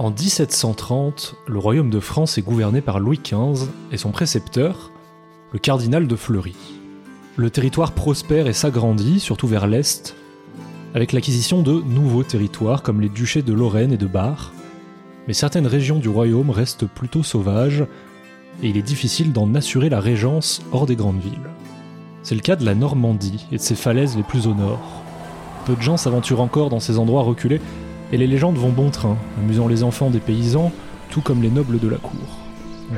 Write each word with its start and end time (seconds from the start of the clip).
En 0.00 0.10
1730, 0.10 1.34
le 1.46 1.58
royaume 1.58 1.90
de 1.90 2.00
France 2.00 2.38
est 2.38 2.42
gouverné 2.42 2.80
par 2.80 3.00
Louis 3.00 3.20
XV 3.22 3.68
et 3.92 3.98
son 3.98 4.12
précepteur, 4.12 4.92
le 5.52 5.58
cardinal 5.58 6.06
de 6.06 6.16
Fleury. 6.16 6.56
Le 7.36 7.50
territoire 7.50 7.92
prospère 7.92 8.46
et 8.46 8.54
s'agrandit, 8.54 9.20
surtout 9.20 9.46
vers 9.46 9.66
l'est, 9.66 10.16
avec 10.94 11.12
l'acquisition 11.12 11.60
de 11.60 11.82
nouveaux 11.82 12.22
territoires 12.22 12.82
comme 12.82 13.02
les 13.02 13.10
duchés 13.10 13.42
de 13.42 13.52
Lorraine 13.52 13.92
et 13.92 13.98
de 13.98 14.06
Bar. 14.06 14.54
Mais 15.28 15.34
certaines 15.34 15.66
régions 15.66 15.98
du 15.98 16.08
royaume 16.08 16.48
restent 16.48 16.86
plutôt 16.86 17.22
sauvages 17.22 17.84
et 18.62 18.70
il 18.70 18.78
est 18.78 18.82
difficile 18.82 19.34
d'en 19.34 19.54
assurer 19.54 19.90
la 19.90 20.00
régence 20.00 20.62
hors 20.72 20.86
des 20.86 20.96
grandes 20.96 21.20
villes. 21.20 21.50
C'est 22.22 22.34
le 22.34 22.40
cas 22.40 22.56
de 22.56 22.64
la 22.64 22.74
Normandie 22.74 23.44
et 23.52 23.58
de 23.58 23.62
ses 23.62 23.74
falaises 23.74 24.16
les 24.16 24.22
plus 24.22 24.46
au 24.46 24.54
nord. 24.54 25.02
Peu 25.66 25.76
de 25.76 25.82
gens 25.82 25.98
s'aventurent 25.98 26.40
encore 26.40 26.70
dans 26.70 26.80
ces 26.80 26.98
endroits 26.98 27.22
reculés 27.22 27.60
et 28.12 28.16
les 28.16 28.26
légendes 28.26 28.56
vont 28.56 28.70
bon 28.70 28.90
train, 28.90 29.16
amusant 29.38 29.68
les 29.68 29.82
enfants 29.82 30.10
des 30.10 30.18
paysans, 30.18 30.72
tout 31.10 31.20
comme 31.20 31.42
les 31.42 31.50
nobles 31.50 31.78
de 31.78 31.88
la 31.88 31.96
cour. 31.96 32.38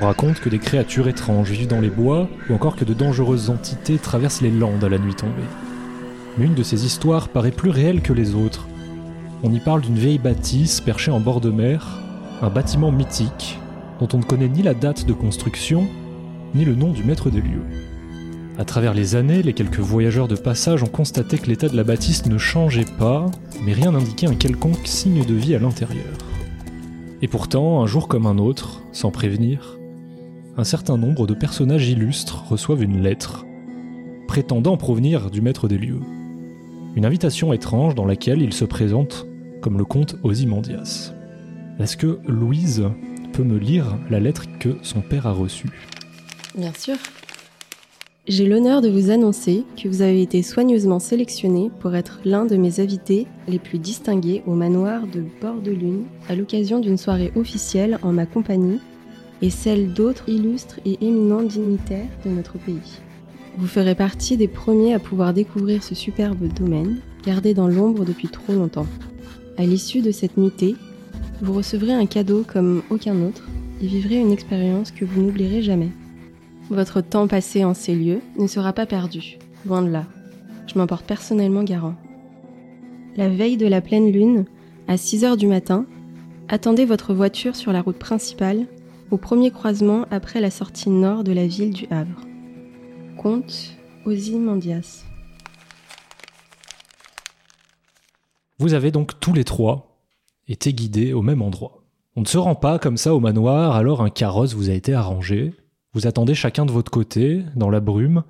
On 0.00 0.06
raconte 0.06 0.40
que 0.40 0.48
des 0.48 0.58
créatures 0.58 1.08
étranges 1.08 1.50
vivent 1.50 1.68
dans 1.68 1.80
les 1.80 1.90
bois, 1.90 2.28
ou 2.48 2.54
encore 2.54 2.76
que 2.76 2.84
de 2.84 2.94
dangereuses 2.94 3.50
entités 3.50 3.98
traversent 3.98 4.40
les 4.40 4.50
landes 4.50 4.82
à 4.82 4.88
la 4.88 4.98
nuit 4.98 5.14
tombée. 5.14 5.32
Mais 6.38 6.46
une 6.46 6.54
de 6.54 6.62
ces 6.62 6.86
histoires 6.86 7.28
paraît 7.28 7.50
plus 7.50 7.70
réelle 7.70 8.00
que 8.00 8.14
les 8.14 8.34
autres. 8.34 8.66
On 9.42 9.52
y 9.52 9.60
parle 9.60 9.82
d'une 9.82 9.98
vieille 9.98 10.18
bâtisse 10.18 10.80
perchée 10.80 11.10
en 11.10 11.20
bord 11.20 11.40
de 11.42 11.50
mer, 11.50 12.00
un 12.40 12.48
bâtiment 12.48 12.90
mythique, 12.90 13.58
dont 14.00 14.08
on 14.14 14.18
ne 14.18 14.22
connaît 14.22 14.48
ni 14.48 14.62
la 14.62 14.74
date 14.74 15.04
de 15.04 15.12
construction, 15.12 15.86
ni 16.54 16.64
le 16.64 16.74
nom 16.74 16.92
du 16.92 17.04
maître 17.04 17.28
des 17.28 17.40
lieux. 17.40 17.64
À 18.58 18.64
travers 18.66 18.92
les 18.92 19.14
années, 19.14 19.42
les 19.42 19.54
quelques 19.54 19.78
voyageurs 19.78 20.28
de 20.28 20.36
passage 20.36 20.82
ont 20.82 20.88
constaté 20.88 21.38
que 21.38 21.46
l'état 21.46 21.68
de 21.68 21.76
la 21.76 21.84
bâtisse 21.84 22.26
ne 22.26 22.36
changeait 22.36 22.84
pas, 22.98 23.26
mais 23.64 23.72
rien 23.72 23.92
n'indiquait 23.92 24.26
un 24.26 24.34
quelconque 24.34 24.86
signe 24.86 25.24
de 25.24 25.34
vie 25.34 25.54
à 25.54 25.58
l'intérieur. 25.58 26.18
Et 27.22 27.28
pourtant, 27.28 27.82
un 27.82 27.86
jour 27.86 28.08
comme 28.08 28.26
un 28.26 28.36
autre, 28.36 28.82
sans 28.92 29.10
prévenir, 29.10 29.78
un 30.58 30.64
certain 30.64 30.98
nombre 30.98 31.26
de 31.26 31.32
personnages 31.32 31.88
illustres 31.88 32.44
reçoivent 32.46 32.82
une 32.82 33.02
lettre, 33.02 33.46
prétendant 34.28 34.76
provenir 34.76 35.30
du 35.30 35.40
maître 35.40 35.66
des 35.66 35.78
lieux. 35.78 36.00
Une 36.94 37.06
invitation 37.06 37.54
étrange 37.54 37.94
dans 37.94 38.04
laquelle 38.04 38.42
il 38.42 38.52
se 38.52 38.66
présente 38.66 39.26
comme 39.62 39.78
le 39.78 39.86
comte 39.86 40.16
Ozymandias. 40.24 41.14
Est-ce 41.78 41.96
que 41.96 42.18
Louise 42.26 42.84
peut 43.32 43.44
me 43.44 43.56
lire 43.56 43.96
la 44.10 44.20
lettre 44.20 44.44
que 44.58 44.76
son 44.82 45.00
père 45.00 45.26
a 45.26 45.32
reçue? 45.32 45.70
Bien 46.54 46.72
sûr. 46.76 46.96
J'ai 48.28 48.46
l'honneur 48.46 48.82
de 48.82 48.88
vous 48.88 49.10
annoncer 49.10 49.64
que 49.76 49.88
vous 49.88 50.00
avez 50.00 50.22
été 50.22 50.44
soigneusement 50.44 51.00
sélectionné 51.00 51.72
pour 51.80 51.96
être 51.96 52.20
l'un 52.24 52.44
de 52.44 52.54
mes 52.54 52.78
invités 52.78 53.26
les 53.48 53.58
plus 53.58 53.80
distingués 53.80 54.44
au 54.46 54.54
manoir 54.54 55.08
de 55.08 55.24
Bord 55.40 55.60
de 55.60 55.72
Lune 55.72 56.04
à 56.28 56.36
l'occasion 56.36 56.78
d'une 56.78 56.98
soirée 56.98 57.32
officielle 57.34 57.98
en 58.02 58.12
ma 58.12 58.24
compagnie 58.24 58.78
et 59.42 59.50
celle 59.50 59.92
d'autres 59.92 60.28
illustres 60.28 60.78
et 60.84 61.04
éminents 61.04 61.42
dignitaires 61.42 62.06
de 62.24 62.30
notre 62.30 62.58
pays. 62.58 63.00
Vous 63.58 63.66
ferez 63.66 63.96
partie 63.96 64.36
des 64.36 64.46
premiers 64.46 64.94
à 64.94 65.00
pouvoir 65.00 65.34
découvrir 65.34 65.82
ce 65.82 65.96
superbe 65.96 66.46
domaine, 66.46 66.98
gardé 67.26 67.54
dans 67.54 67.66
l'ombre 67.66 68.04
depuis 68.04 68.28
trop 68.28 68.52
longtemps. 68.52 68.86
À 69.58 69.64
l'issue 69.64 70.00
de 70.00 70.12
cette 70.12 70.36
nuitée, 70.36 70.76
vous 71.40 71.54
recevrez 71.54 71.92
un 71.92 72.06
cadeau 72.06 72.44
comme 72.46 72.84
aucun 72.88 73.20
autre 73.20 73.48
et 73.82 73.86
vivrez 73.88 74.20
une 74.20 74.30
expérience 74.30 74.92
que 74.92 75.04
vous 75.04 75.22
n'oublierez 75.22 75.60
jamais. 75.60 75.90
Votre 76.70 77.00
temps 77.00 77.28
passé 77.28 77.64
en 77.64 77.74
ces 77.74 77.94
lieux 77.94 78.20
ne 78.38 78.46
sera 78.46 78.72
pas 78.72 78.86
perdu, 78.86 79.38
loin 79.66 79.82
de 79.82 79.90
là. 79.90 80.04
Je 80.66 80.78
m'en 80.78 80.86
porte 80.86 81.04
personnellement 81.04 81.64
garant. 81.64 81.94
La 83.16 83.28
veille 83.28 83.56
de 83.56 83.66
la 83.66 83.80
pleine 83.80 84.10
lune, 84.10 84.46
à 84.88 84.96
6 84.96 85.24
heures 85.24 85.36
du 85.36 85.46
matin, 85.46 85.86
attendez 86.48 86.84
votre 86.84 87.12
voiture 87.12 87.56
sur 87.56 87.72
la 87.72 87.82
route 87.82 87.98
principale, 87.98 88.66
au 89.10 89.18
premier 89.18 89.50
croisement 89.50 90.06
après 90.10 90.40
la 90.40 90.50
sortie 90.50 90.88
nord 90.88 91.24
de 91.24 91.32
la 91.32 91.46
ville 91.46 91.74
du 91.74 91.86
Havre. 91.90 92.20
Comte 93.18 93.76
Ozymandias. 94.06 95.04
Vous 98.58 98.74
avez 98.74 98.90
donc 98.90 99.20
tous 99.20 99.32
les 99.32 99.44
trois 99.44 99.98
été 100.48 100.72
guidés 100.72 101.12
au 101.12 101.22
même 101.22 101.42
endroit. 101.42 101.82
On 102.16 102.20
ne 102.20 102.26
se 102.26 102.38
rend 102.38 102.54
pas 102.54 102.78
comme 102.78 102.96
ça 102.96 103.14
au 103.14 103.20
manoir, 103.20 103.74
alors 103.74 104.02
un 104.02 104.10
carrosse 104.10 104.54
vous 104.54 104.70
a 104.70 104.74
été 104.74 104.94
arrangé. 104.94 105.52
Vous 105.94 106.06
attendez 106.06 106.34
chacun 106.34 106.64
de 106.64 106.72
votre 106.72 106.90
côté, 106.90 107.44
dans 107.54 107.68
la 107.68 107.80
brume, 107.80 108.22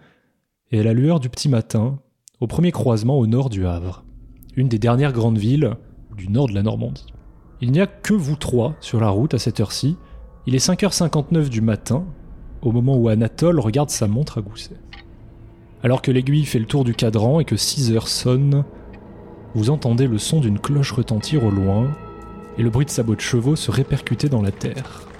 et 0.73 0.81
à 0.81 0.83
la 0.83 0.95
lueur 0.95 1.21
du 1.21 1.29
petit 1.29 1.49
matin, 1.49 2.01
au 2.41 2.49
premier 2.49 2.73
croisement 2.73 3.17
au 3.21 3.29
nord 3.29 3.51
du 3.51 3.67
Havre, 3.67 4.05
une 4.57 4.67
des 4.67 4.81
dernières 4.81 5.13
grandes 5.13 5.39
villes 5.39 5.77
du 6.17 6.29
nord 6.29 6.49
de 6.49 6.55
la 6.55 6.65
Normandie. 6.65 7.07
Il 7.61 7.71
n'y 7.71 7.81
a 7.81 7.87
que 7.87 8.15
vous 8.15 8.35
trois 8.35 8.75
sur 8.81 9.01
la 9.01 9.11
route 9.11 9.35
à 9.35 9.39
cette 9.39 9.61
heure-ci. 9.61 9.97
Il 10.47 10.57
est 10.57 10.67
5h59 10.67 11.51
du 11.51 11.61
matin, 11.61 12.05
au 12.63 12.73
moment 12.73 12.97
où 12.97 13.07
Anatole 13.07 13.61
regarde 13.61 13.91
sa 13.91 14.09
montre 14.09 14.39
à 14.39 14.41
gousset. 14.41 14.81
Alors 15.85 16.03
que 16.03 16.11
l'aiguille 16.11 16.47
fait 16.47 16.59
le 16.59 16.67
tour 16.67 16.83
du 16.83 16.95
cadran 16.95 17.39
et 17.39 17.45
que 17.45 17.57
6 17.57 17.93
heures 17.93 18.09
sonnent, 18.09 18.65
vous 19.55 19.71
entendez 19.71 20.09
le 20.09 20.19
son 20.19 20.41
d'une 20.41 20.59
cloche 20.59 20.91
retentir 20.91 21.45
au 21.45 21.51
loin 21.51 21.93
et 22.59 22.65
le 22.65 22.71
bruit 22.71 22.87
de 22.87 22.91
sabots 22.91 23.15
de 23.15 23.21
chevaux 23.21 23.55
se 23.55 23.71
répercuter 23.71 24.29
dans 24.29 24.43
la 24.43 24.51
terre. 24.51 25.12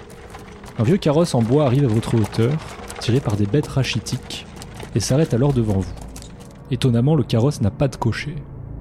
Un 0.79 0.83
vieux 0.83 0.97
carrosse 0.97 1.35
en 1.35 1.41
bois 1.41 1.65
arrive 1.65 1.85
à 1.85 1.87
votre 1.87 2.15
hauteur, 2.15 2.51
tiré 2.99 3.19
par 3.19 3.35
des 3.35 3.45
bêtes 3.45 3.67
rachitiques, 3.67 4.47
et 4.95 4.99
s'arrête 4.99 5.33
alors 5.33 5.53
devant 5.53 5.79
vous. 5.79 5.93
Étonnamment, 6.71 7.15
le 7.15 7.23
carrosse 7.23 7.61
n'a 7.61 7.69
pas 7.69 7.87
de 7.87 7.95
cocher. 7.95 8.35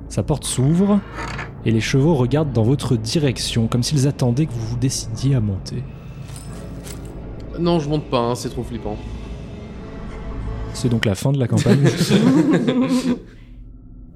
Sa 0.09 0.23
porte 0.23 0.45
s'ouvre, 0.45 1.01
et 1.67 1.71
les 1.71 1.81
chevaux 1.81 2.15
regardent 2.15 2.53
dans 2.53 2.63
votre 2.63 2.97
direction, 2.97 3.67
comme 3.67 3.83
s'ils 3.83 4.09
attendaient 4.09 4.47
que 4.47 4.53
vous 4.53 4.67
vous 4.69 4.77
décidiez 4.77 5.35
à 5.35 5.41
monter. 5.41 5.83
Non, 7.59 7.79
je 7.79 7.89
monte 7.89 8.05
pas, 8.05 8.21
hein, 8.21 8.35
c'est 8.35 8.49
trop 8.49 8.63
flippant. 8.63 8.97
C'est 10.73 10.89
donc 10.89 11.05
la 11.05 11.15
fin 11.15 11.33
de 11.33 11.39
la 11.39 11.47
campagne. 11.47 11.85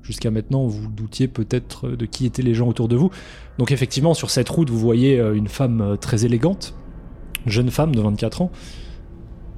Jusqu'à 0.03 0.31
maintenant, 0.31 0.67
vous 0.67 0.89
doutiez 0.89 1.29
peut-être 1.29 1.89
de 1.89 2.07
qui 2.07 2.25
étaient 2.27 2.43
les 2.43 2.55
gens 2.55 2.69
autour 2.69 2.89
de 2.89 2.97
vous. 2.97 3.11
Donc 3.59 3.73
effectivement, 3.73 4.15
sur 4.15 4.31
cette 4.31 4.49
route, 4.49 4.71
vous 4.71 4.79
voyez 4.79 5.19
euh, 5.19 5.35
une 5.35 5.49
femme 5.49 5.81
euh, 5.81 5.97
très 5.97 6.25
élégante, 6.25 6.75
une 7.47 7.53
jeune 7.53 7.71
femme 7.71 7.95
de 7.95 8.01
24 8.01 8.43
ans, 8.43 8.51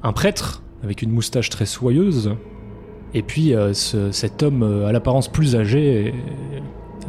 un 0.03 0.13
prêtre 0.13 0.63
avec 0.85 1.03
une 1.03 1.11
moustache 1.11 1.51
très 1.51 1.67
soyeuse, 1.67 2.35
et 3.15 3.23
puis 3.23 3.55
euh, 3.55 3.73
ce- 3.73 4.13
cet 4.13 4.43
homme 4.43 4.63
euh, 4.63 4.87
à 4.87 4.93
l'apparence 4.93 5.29
plus 5.29 5.57
âgé, 5.57 6.07
et- 6.09 6.15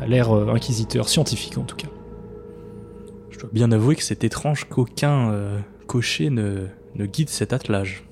a 0.01 0.07
l'air 0.07 0.31
euh, 0.35 0.53
inquisiteur, 0.53 1.09
scientifique 1.09 1.57
en 1.57 1.63
tout 1.63 1.75
cas. 1.75 1.89
Je 3.29 3.39
dois 3.39 3.49
bien 3.51 3.71
avouer 3.71 3.95
que 3.95 4.03
c'est 4.03 4.23
étrange 4.23 4.65
qu'aucun 4.69 5.31
euh, 5.31 5.59
cocher 5.87 6.29
ne, 6.29 6.67
ne 6.95 7.05
guide 7.05 7.29
cet 7.29 7.51
attelage. 7.53 8.03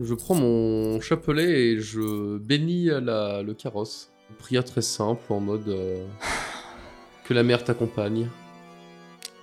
Je 0.00 0.14
prends 0.14 0.34
mon 0.34 1.00
chapelet 1.00 1.72
et 1.72 1.80
je 1.80 2.38
bénis 2.38 2.86
la- 2.86 3.42
le 3.42 3.52
carrosse. 3.54 4.10
Une 4.30 4.36
prière 4.36 4.64
très 4.64 4.82
simple 4.82 5.20
en 5.32 5.40
mode 5.40 5.68
euh, 5.68 6.04
que 7.24 7.34
la 7.34 7.42
mer 7.42 7.62
t'accompagne, 7.64 8.28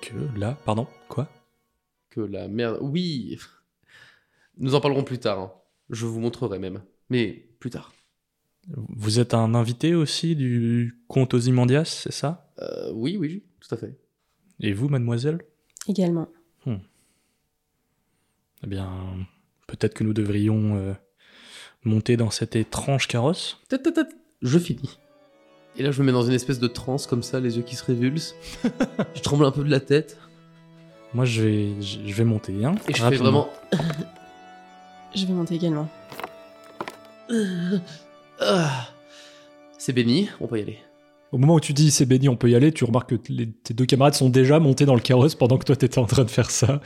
Que 0.02 0.14
là, 0.40 0.58
pardon, 0.66 0.88
quoi? 1.08 1.28
Que 2.16 2.22
la 2.22 2.48
mer. 2.48 2.82
Oui, 2.82 3.38
nous 4.58 4.74
en 4.76 4.82
parlerons 4.82 5.04
plus 5.04 5.20
tard. 5.20 5.40
hein. 5.40 5.52
Je 5.90 6.06
vous 6.06 6.20
montrerai 6.20 6.58
même, 6.58 6.82
mais 7.10 7.48
plus 7.60 7.70
tard. 7.70 7.94
Vous 8.68 9.20
êtes 9.20 9.36
un 9.36 9.54
invité 9.54 9.94
aussi 9.94 10.36
du 10.36 11.00
comte 11.08 11.36
Ozymandias, 11.36 11.86
c'est 11.86 12.12
ça? 12.12 12.52
Euh, 12.60 12.92
oui, 12.94 13.18
oui, 13.18 13.44
tout 13.60 13.76
à 13.76 13.78
fait. 13.78 13.96
Et 14.60 14.74
vous, 14.74 14.90
mademoiselle? 14.90 15.42
Également. 15.88 16.28
Eh 18.64 18.68
bien, 18.68 18.90
peut-être 19.68 19.94
que 19.94 20.04
nous 20.04 20.14
devrions 20.14 20.76
euh, 20.76 20.94
monter 21.84 22.18
dans 22.18 22.32
cet 22.32 22.56
étrange 22.56 23.08
carrosse. 23.08 23.60
Tut, 23.70 23.80
tut, 23.84 23.94
tut. 23.94 24.08
Je 24.42 24.58
finis. 24.58 24.98
Et 25.78 25.84
là, 25.84 25.92
je 25.92 26.02
me 26.02 26.08
mets 26.08 26.12
dans 26.12 26.24
une 26.24 26.34
espèce 26.34 26.58
de 26.60 26.68
transe 26.68 27.06
comme 27.06 27.22
ça, 27.22 27.40
les 27.40 27.58
yeux 27.58 27.64
qui 27.64 27.76
se 27.76 27.84
révulsent. 27.84 28.34
je 29.14 29.22
tremble 29.22 29.46
un 29.46 29.52
peu 29.52 29.64
de 29.64 29.70
la 29.70 29.82
tête. 29.82 30.18
Moi, 31.16 31.24
je 31.24 31.42
vais, 31.44 31.82
je 31.82 32.00
je 32.06 32.14
vais 32.14 32.26
monter. 32.26 32.54
Hein, 32.66 32.76
Et 32.90 32.94
je 32.94 33.02
fais 33.02 33.16
vraiment. 33.16 33.48
Je 35.16 35.26
vais 35.26 35.34
monter 35.34 35.56
également. 35.56 35.88
Ah. 38.42 38.90
C'est 39.78 39.94
béni, 39.94 40.28
on 40.42 40.48
peut 40.48 40.60
y 40.60 40.62
aller. 40.62 40.78
Au 41.32 41.38
moment 41.38 41.56
où 41.56 41.60
tu 41.62 41.72
dis 41.72 41.90
c'est 41.90 42.06
béni, 42.06 42.28
on 42.28 42.36
peut 42.36 42.50
y 42.50 42.56
aller, 42.56 42.74
tu 42.74 42.84
remarques 42.84 43.16
que 43.16 43.32
les- 43.32 43.50
tes 43.50 43.74
deux 43.74 43.86
camarades 43.86 44.14
sont 44.14 44.28
déjà 44.30 44.60
montés 44.60 44.86
dans 44.86 44.94
le 44.94 45.00
carrosse 45.00 45.36
pendant 45.36 45.58
que 45.58 45.64
toi 45.64 45.78
t'étais 45.78 46.00
en 46.00 46.06
train 46.06 46.26
de 46.26 46.30
faire 46.30 46.52
ça. 46.52 46.82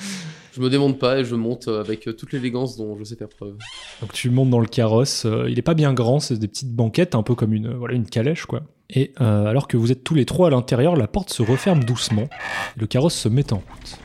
Je 0.54 0.62
me 0.62 0.70
démonte 0.70 1.00
pas 1.00 1.18
et 1.20 1.26
je 1.26 1.34
monte 1.34 1.68
euh, 1.70 1.80
avec 1.82 2.08
euh, 2.08 2.14
toute 2.14 2.34
l'élégance 2.34 2.78
dont 2.78 2.96
je 3.00 3.04
sais 3.04 3.16
faire 3.16 3.30
preuve. 3.30 3.56
Donc 4.02 4.14
tu 4.14 4.30
montes 4.30 4.52
dans 4.52 4.60
le 4.60 4.68
carrosse, 4.68 5.26
euh, 5.26 5.50
il 5.50 5.58
est 5.58 5.64
pas 5.64 5.74
bien 5.74 5.92
grand, 5.94 6.20
c'est 6.20 6.38
des 6.38 6.48
petites 6.48 6.72
banquettes, 6.76 7.16
un 7.16 7.24
peu 7.24 7.34
comme 7.34 7.54
une, 7.54 7.74
voilà, 7.74 7.96
une 7.96 8.08
calèche 8.08 8.46
quoi. 8.46 8.62
Et 8.92 9.12
euh, 9.22 9.48
alors 9.48 9.68
que 9.68 9.76
vous 9.78 9.92
êtes 9.92 10.04
tous 10.04 10.14
les 10.14 10.26
trois 10.26 10.48
à 10.48 10.52
l'intérieur, 10.52 10.96
la 10.96 11.08
porte 11.08 11.32
se 11.32 11.42
referme 11.42 11.84
doucement, 11.84 12.30
et 12.78 12.80
le 12.80 12.86
carrosse 12.86 13.16
se 13.16 13.28
met 13.30 13.52
en 13.54 13.58
route. 13.58 13.98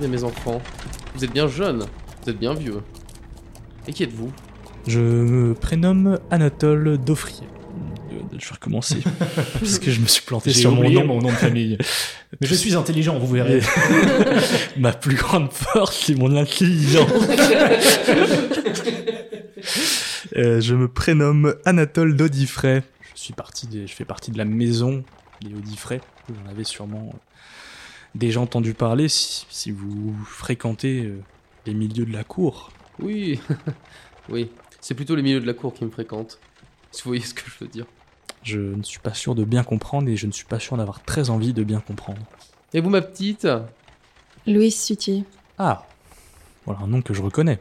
Mais 0.00 0.08
mes 0.08 0.22
enfants, 0.24 0.60
vous 1.14 1.24
êtes 1.24 1.32
bien 1.32 1.48
jeunes, 1.48 1.84
vous 2.22 2.30
êtes 2.30 2.38
bien 2.38 2.54
vieux. 2.54 2.80
Et 3.86 3.92
qui 3.92 4.02
êtes-vous? 4.04 4.30
Je 4.86 5.00
me 5.00 5.54
prénomme 5.54 6.18
Anatole 6.30 6.98
Dauphrier. 6.98 7.46
je 8.10 8.16
vais 8.48 8.54
recommencer. 8.54 8.98
Parce 9.58 9.78
que 9.78 9.90
je 9.90 10.00
me 10.00 10.06
suis 10.06 10.22
planté 10.22 10.52
sur 10.52 10.72
mon 10.72 10.88
nom. 10.88 11.04
mon 11.04 11.18
nom 11.20 11.28
de 11.30 11.34
famille. 11.34 11.78
Mais 12.40 12.46
je 12.46 12.54
suis 12.54 12.74
intelligent, 12.76 13.18
vous 13.18 13.26
verrez. 13.26 13.60
Ma 14.76 14.92
plus 14.92 15.16
grande 15.16 15.52
force, 15.52 16.04
c'est 16.06 16.14
mon 16.14 16.36
intelligence. 16.36 17.10
Euh, 20.36 20.60
je 20.60 20.74
me 20.74 20.88
prénomme 20.88 21.54
Anatole 21.64 22.14
d'Audifray. 22.14 22.82
Je 23.14 23.20
suis 23.20 23.32
parti 23.32 23.66
des- 23.66 23.86
je 23.86 23.94
fais 23.94 24.04
partie 24.04 24.30
de 24.30 24.38
la 24.38 24.44
maison 24.44 25.02
des 25.42 25.52
Audifray. 25.54 26.00
Vous 26.28 26.34
en 26.46 26.50
avez 26.50 26.64
sûrement 26.64 27.10
euh, 27.12 27.16
déjà 28.14 28.40
entendu 28.40 28.74
parler 28.74 29.08
si, 29.08 29.46
si 29.50 29.70
vous 29.70 30.14
fréquentez 30.26 31.04
euh, 31.04 31.20
les 31.66 31.74
milieux 31.74 32.04
de 32.06 32.12
la 32.12 32.24
cour. 32.24 32.70
Oui, 33.00 33.40
oui. 34.28 34.50
C'est 34.80 34.94
plutôt 34.94 35.14
les 35.16 35.22
milieux 35.22 35.40
de 35.40 35.46
la 35.46 35.54
cour 35.54 35.74
qui 35.74 35.84
me 35.84 35.90
fréquentent. 35.90 36.38
Si 36.90 37.02
vous 37.04 37.10
voyez 37.10 37.22
ce 37.24 37.34
que 37.34 37.42
je 37.46 37.64
veux 37.64 37.70
dire. 37.70 37.86
Je 38.42 38.58
ne 38.60 38.82
suis 38.82 39.00
pas 39.00 39.14
sûr 39.14 39.34
de 39.34 39.44
bien 39.44 39.64
comprendre 39.64 40.08
et 40.08 40.16
je 40.16 40.26
ne 40.26 40.32
suis 40.32 40.44
pas 40.46 40.58
sûr 40.60 40.76
d'avoir 40.76 41.02
très 41.02 41.28
envie 41.30 41.52
de 41.52 41.64
bien 41.64 41.80
comprendre. 41.80 42.20
Et 42.72 42.80
vous, 42.80 42.88
ma 42.90 43.02
petite? 43.02 43.46
Louise 44.46 44.80
Sutier, 44.80 45.24
Ah, 45.58 45.84
voilà 46.64 46.80
un 46.82 46.86
nom 46.86 47.02
que 47.02 47.12
je 47.12 47.20
reconnais. 47.20 47.58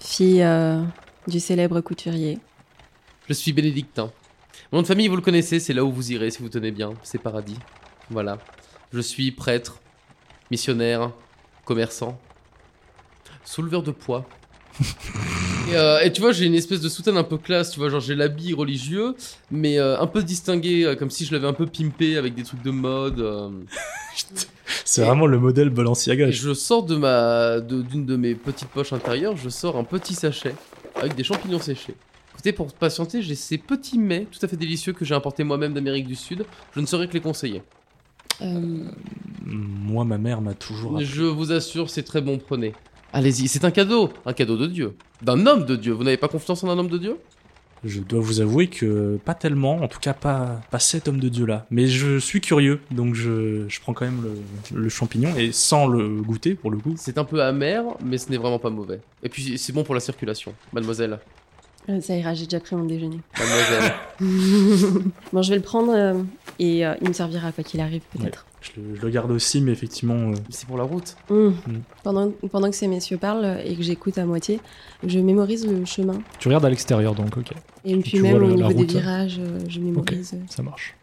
fille 0.00 0.42
euh, 0.42 0.82
du 1.28 1.38
célèbre 1.38 1.80
couturier. 1.80 2.38
Je 3.28 3.34
suis 3.34 3.52
bénédictin. 3.52 4.10
Mon 4.72 4.78
nom 4.78 4.82
de 4.82 4.86
famille, 4.88 5.06
vous 5.08 5.16
le 5.16 5.22
connaissez, 5.22 5.60
c'est 5.60 5.74
là 5.74 5.84
où 5.84 5.92
vous 5.92 6.10
irez 6.12 6.30
si 6.30 6.40
vous 6.42 6.48
tenez 6.48 6.70
bien. 6.72 6.90
C'est 7.04 7.18
paradis. 7.18 7.58
Voilà. 8.10 8.38
Je 8.92 9.00
suis 9.00 9.30
prêtre, 9.32 9.78
missionnaire, 10.50 11.10
commerçant, 11.64 12.18
souleveur 13.44 13.82
de 13.82 13.90
poids. 13.90 14.24
et, 15.70 15.76
euh, 15.76 16.00
et 16.00 16.12
tu 16.12 16.20
vois, 16.20 16.32
j'ai 16.32 16.46
une 16.46 16.54
espèce 16.54 16.80
de 16.80 16.88
soutane 16.88 17.16
un 17.16 17.24
peu 17.24 17.38
classe, 17.38 17.70
tu 17.70 17.78
vois, 17.78 17.88
genre 17.88 18.00
j'ai 18.00 18.14
l'habit 18.14 18.54
religieux, 18.54 19.14
mais 19.50 19.78
euh, 19.78 19.98
un 20.00 20.06
peu 20.06 20.22
distingué, 20.22 20.84
euh, 20.84 20.94
comme 20.94 21.10
si 21.10 21.24
je 21.24 21.32
l'avais 21.32 21.46
un 21.46 21.52
peu 21.52 21.66
pimpé 21.66 22.16
avec 22.16 22.34
des 22.34 22.42
trucs 22.42 22.62
de 22.62 22.70
mode. 22.70 23.20
euh. 23.20 23.50
C'est 24.84 25.04
vraiment 25.04 25.26
le 25.26 25.38
modèle 25.38 25.70
Balenciaga. 25.70 26.28
Et 26.28 26.32
je 26.32 26.52
sors 26.54 26.82
de 26.82 26.96
ma, 26.96 27.60
de- 27.60 27.82
d'une 27.82 28.04
de, 28.04 28.16
mes 28.16 28.34
petites 28.34 28.68
poches 28.68 28.92
intérieures, 28.92 29.36
je 29.36 29.48
sors 29.48 29.76
un 29.76 29.84
petit 29.84 30.14
sachet 30.14 30.54
avec 31.00 31.14
des 31.14 31.24
champignons 31.24 31.58
séchés. 31.60 31.94
Écoutez, 32.34 32.52
pour 32.52 32.72
patienter, 32.72 33.22
j'ai 33.22 33.34
ces 33.34 33.58
petits 33.58 33.98
mets 33.98 34.26
tout 34.30 34.38
à 34.42 34.48
fait 34.48 34.56
délicieux 34.56 34.92
que 34.92 35.04
j'ai 35.04 35.14
importés 35.14 35.44
moi-même 35.44 35.74
d'Amérique 35.74 36.06
du 36.06 36.16
Sud. 36.16 36.44
Je 36.74 36.80
ne 36.80 36.86
saurais 36.86 37.06
que 37.08 37.12
les 37.12 37.20
conseiller. 37.20 37.62
Euh, 38.42 38.84
Moi, 39.46 40.04
ma 40.04 40.18
mère 40.18 40.40
m'a 40.40 40.54
toujours 40.54 40.92
appris. 40.94 41.04
Je 41.06 41.22
vous 41.24 41.52
assure, 41.52 41.90
c'est 41.90 42.02
très 42.02 42.20
bon, 42.20 42.38
prenez. 42.38 42.72
Allez-y, 43.12 43.48
c'est 43.48 43.64
un 43.64 43.70
cadeau, 43.70 44.10
un 44.24 44.32
cadeau 44.32 44.56
de 44.56 44.66
Dieu. 44.66 44.94
D'un 45.22 45.46
homme 45.46 45.64
de 45.66 45.76
Dieu. 45.76 45.92
Vous 45.92 46.04
n'avez 46.04 46.16
pas 46.16 46.28
confiance 46.28 46.64
en 46.64 46.70
un 46.70 46.78
homme 46.78 46.88
de 46.88 46.98
Dieu? 46.98 47.16
Je 47.84 47.98
dois 48.00 48.20
vous 48.20 48.40
avouer 48.40 48.68
que 48.68 49.18
pas 49.24 49.34
tellement, 49.34 49.82
en 49.82 49.88
tout 49.88 49.98
cas 49.98 50.14
pas, 50.14 50.60
pas 50.70 50.78
cet 50.78 51.08
homme 51.08 51.18
de 51.18 51.28
Dieu 51.28 51.44
là. 51.46 51.66
Mais 51.72 51.88
je 51.88 52.18
suis 52.20 52.40
curieux, 52.40 52.80
donc 52.92 53.14
je, 53.16 53.68
je 53.68 53.80
prends 53.80 53.92
quand 53.92 54.04
même 54.04 54.22
le, 54.22 54.78
le 54.82 54.88
champignon 54.88 55.34
et 55.36 55.50
sans 55.50 55.88
le 55.88 56.22
goûter 56.22 56.54
pour 56.54 56.70
le 56.70 56.78
coup. 56.78 56.94
C'est 56.96 57.18
un 57.18 57.24
peu 57.24 57.42
amer, 57.42 57.82
mais 58.04 58.18
ce 58.18 58.30
n'est 58.30 58.36
vraiment 58.36 58.60
pas 58.60 58.70
mauvais. 58.70 59.00
Et 59.24 59.28
puis, 59.28 59.58
c'est 59.58 59.72
bon 59.72 59.82
pour 59.82 59.94
la 59.94 60.00
circulation. 60.00 60.54
Mademoiselle. 60.72 61.18
euh, 61.88 62.00
ça 62.00 62.16
ira, 62.16 62.34
j'ai 62.34 62.44
déjà 62.44 62.60
pris 62.60 62.76
mon 62.76 62.84
déjeuner. 62.84 63.18
Mademoiselle. 63.36 63.92
bon, 65.32 65.42
je 65.42 65.50
vais 65.50 65.56
le 65.56 65.62
prendre 65.62 65.92
euh, 65.92 66.14
et 66.64 66.86
euh, 66.86 66.94
il 67.02 67.08
me 67.08 67.12
servira 67.12 67.50
quoi 67.52 67.64
qu'il 67.64 67.80
arrive, 67.80 68.02
peut-être. 68.16 68.46
Je 68.60 68.70
le, 68.80 68.94
je 68.94 69.00
le 69.02 69.10
garde 69.10 69.30
aussi, 69.32 69.60
mais 69.60 69.72
effectivement, 69.72 70.30
euh, 70.30 70.34
c'est 70.50 70.66
pour 70.66 70.76
la 70.78 70.84
route. 70.84 71.16
Mmh. 71.30 71.34
Mm. 71.34 71.52
Pendant, 72.04 72.30
pendant 72.50 72.70
que 72.70 72.76
ces 72.76 72.86
messieurs 72.86 73.18
parlent 73.18 73.58
et 73.64 73.74
que 73.74 73.82
j'écoute 73.82 74.18
à 74.18 74.24
moitié, 74.24 74.60
je 75.04 75.18
mémorise 75.18 75.66
le 75.66 75.84
chemin. 75.84 76.20
Tu 76.38 76.48
regardes 76.48 76.64
à 76.64 76.70
l'extérieur 76.70 77.14
donc, 77.14 77.36
ok, 77.36 77.52
Et 77.84 77.96
puis 77.98 78.10
tu 78.12 78.22
même 78.22 78.36
vois 78.38 78.46
au 78.46 78.50
la- 78.50 78.56
la 78.62 78.68
niveau 78.68 78.84
des 78.84 78.92
virages, 78.98 79.38
euh, 79.40 79.58
je 79.68 79.80
mémorise. 79.80 80.36
ça 80.48 80.62
marche. 80.62 80.94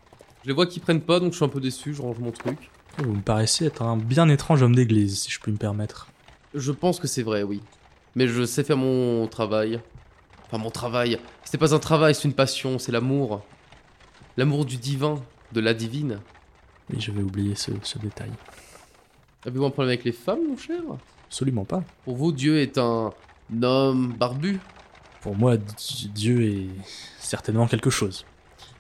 Je 0.44 0.48
les 0.48 0.54
vois 0.54 0.66
qui 0.68 0.80
prennent 0.80 1.02
pas, 1.02 1.20
donc 1.20 1.32
je 1.34 1.36
suis 1.36 1.46
un 1.46 1.50
peu 1.50 1.60
déçu, 1.60 1.94
je 1.94 2.02
range 2.02 2.20
mon 2.20 2.32
truc. 2.32 2.58
vous 2.98 3.14
me 3.16 3.22
paraissez 3.22 3.66
être 3.66 3.82
un 3.82 3.98
bien 3.98 4.30
étrange 4.30 4.62
homme 4.62 4.76
d'église, 4.76 5.20
si 5.20 5.30
je 5.32 5.40
puis 5.40 5.52
me 5.52 5.58
permettre. 5.58 6.08
Je 6.54 6.72
pense 6.72 7.00
que 7.00 7.08
c'est 7.08 7.24
vrai, 7.24 7.44
oui. 7.44 7.62
Mais 8.16 8.28
je 8.28 8.46
sais 8.46 8.64
faire 8.64 8.78
mon 8.78 9.28
travail. 9.28 9.80
Enfin, 10.48 10.58
mon 10.64 10.72
travail. 10.72 11.20
C'est 11.44 11.58
pas 11.58 11.76
un 11.76 11.80
travail, 11.80 12.16
c'est 12.16 12.24
une 12.28 12.34
passion, 12.34 12.80
c'est 12.80 12.92
l'amour. 12.92 13.42
L'amour 14.38 14.66
du 14.66 14.78
divin, 14.78 15.16
de 15.52 15.60
la 15.60 15.74
divine. 15.74 16.20
Oui, 16.90 17.00
j'avais 17.00 17.22
oublié 17.22 17.56
ce, 17.56 17.72
ce 17.84 17.98
détail. 18.00 18.32
Avez-vous 19.46 19.66
un 19.66 19.70
problème 19.70 19.90
avec 19.90 20.04
les 20.04 20.12
femmes, 20.12 20.40
mon 20.50 20.58
cher? 20.58 20.82
Absolument 21.28 21.66
pas. 21.66 21.84
Pour 22.06 22.16
vous, 22.16 22.32
Dieu 22.32 22.60
est 22.60 22.78
un 22.78 23.12
homme 23.62 24.14
barbu 24.18 24.60
Pour 25.22 25.36
moi, 25.36 25.56
Dieu 26.14 26.44
est 26.44 26.68
certainement 27.20 27.68
quelque 27.68 27.90
chose. 27.90 28.26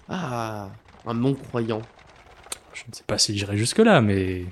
Ah, 0.10 0.69
un 1.06 1.13
non-croyant. 1.13 1.81
Je 2.74 2.83
ne 2.89 2.94
sais 2.94 3.04
pas 3.06 3.18
si 3.18 3.38
j'irai 3.38 3.57
jusque-là, 3.57 4.01
mais 4.01 4.45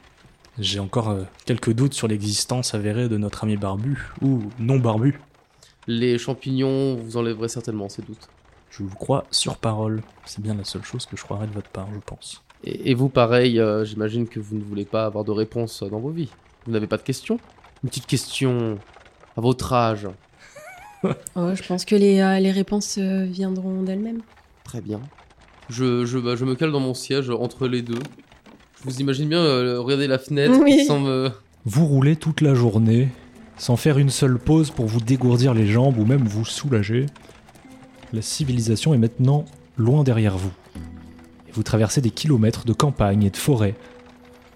j'ai 0.59 0.79
encore 0.79 1.09
euh, 1.09 1.23
quelques 1.45 1.71
doutes 1.73 1.93
sur 1.93 2.07
l'existence 2.07 2.73
avérée 2.73 3.09
de 3.09 3.17
notre 3.17 3.43
ami 3.43 3.57
barbu, 3.57 4.11
ou 4.21 4.43
non 4.59 4.79
barbu. 4.79 5.19
Les 5.87 6.17
champignons, 6.17 6.95
vous 6.95 7.17
enlèverez 7.17 7.47
certainement 7.47 7.89
ces 7.89 8.01
doutes. 8.01 8.29
Je 8.77 8.83
vous 8.83 8.95
crois 8.95 9.25
sur 9.31 9.57
parole. 9.57 10.01
C'est 10.25 10.41
bien 10.41 10.53
la 10.56 10.63
seule 10.63 10.83
chose 10.83 11.06
que 11.06 11.18
je 11.18 11.24
croirais 11.24 11.47
de 11.47 11.53
votre 11.53 11.69
part, 11.69 11.88
je 11.94 12.00
pense. 12.06 12.44
Et, 12.63 12.91
et 12.91 12.94
vous, 12.94 13.09
pareil, 13.09 13.59
euh, 13.59 13.83
j'imagine 13.85 14.27
que 14.27 14.39
vous 14.39 14.56
ne 14.56 14.63
voulez 14.63 14.85
pas 14.85 15.06
avoir 15.06 15.24
de 15.24 15.31
réponse 15.31 15.83
dans 15.83 16.00
vos 16.00 16.09
vies. 16.09 16.29
Vous 16.65 16.71
n'avez 16.71 16.88
pas 16.88 16.97
de 16.97 17.01
questions? 17.03 17.39
Une 17.83 17.89
petite 17.89 18.06
question 18.07 18.77
à 19.35 19.41
votre 19.41 19.74
âge. 19.74 20.07
Oh, 21.35 21.53
je 21.53 21.62
pense 21.62 21.85
que 21.85 21.95
les, 21.95 22.19
euh, 22.21 22.39
les 22.39 22.50
réponses 22.51 22.97
euh, 22.97 23.24
viendront 23.29 23.83
d'elles-mêmes. 23.83 24.21
Très 24.63 24.81
bien. 24.81 25.00
Je, 25.69 26.06
je, 26.06 26.18
bah, 26.18 26.35
je 26.35 26.44
me 26.44 26.56
cale 26.56 26.71
dans 26.71 26.80
mon 26.80 26.95
siège 26.95 27.30
entre 27.30 27.68
les 27.68 27.83
deux. 27.83 28.00
Je 28.80 28.83
vous 28.83 29.00
imagine 29.00 29.30
bien 29.30 29.39
euh, 29.39 29.80
regarder 29.80 30.07
la 30.07 30.18
fenêtre 30.18 30.57
Oui. 30.59 30.85
sans 30.85 31.00
me... 31.00 31.30
Vous 31.65 31.85
roulez 31.85 32.15
toute 32.15 32.41
la 32.41 32.56
journée, 32.56 33.09
sans 33.57 33.75
faire 33.77 34.00
une 34.00 34.09
seule 34.09 34.39
pause 34.39 34.71
pour 34.71 34.88
vous 34.88 35.00
dégourdir 35.00 35.53
les 35.53 35.68
jambes 35.68 36.00
ou 36.00 36.03
même 36.06 36.27
vous 36.27 36.45
soulager. 36.45 37.06
La 38.13 38.21
civilisation 38.21 38.94
est 38.94 38.98
maintenant 38.98 39.45
loin 39.77 40.04
derrière 40.04 40.38
vous. 40.38 40.51
Et 41.47 41.52
vous 41.52 41.64
traversez 41.64 42.02
des 42.02 42.11
kilomètres 42.11 42.66
de 42.66 42.73
campagne 42.73 43.23
et 43.23 43.30
de 43.30 43.37
forêt, 43.37 43.76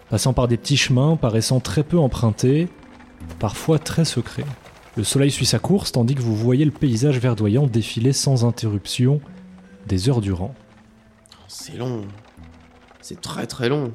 passant 0.09 0.33
par 0.33 0.47
des 0.47 0.57
petits 0.57 0.77
chemins 0.77 1.17
paraissant 1.17 1.59
très 1.59 1.83
peu 1.83 1.99
empruntés, 1.99 2.69
parfois 3.39 3.77
très 3.79 4.05
secrets. 4.05 4.45
Le 4.95 5.03
soleil 5.03 5.31
suit 5.31 5.45
sa 5.45 5.59
course 5.59 5.91
tandis 5.91 6.15
que 6.15 6.21
vous 6.21 6.35
voyez 6.35 6.65
le 6.65 6.71
paysage 6.71 7.19
verdoyant 7.19 7.67
défiler 7.67 8.13
sans 8.13 8.45
interruption 8.45 9.21
des 9.87 10.09
heures 10.09 10.21
durant. 10.21 10.53
C'est 11.47 11.77
long. 11.77 12.03
C'est 13.01 13.19
très 13.19 13.47
très 13.47 13.69
long. 13.69 13.91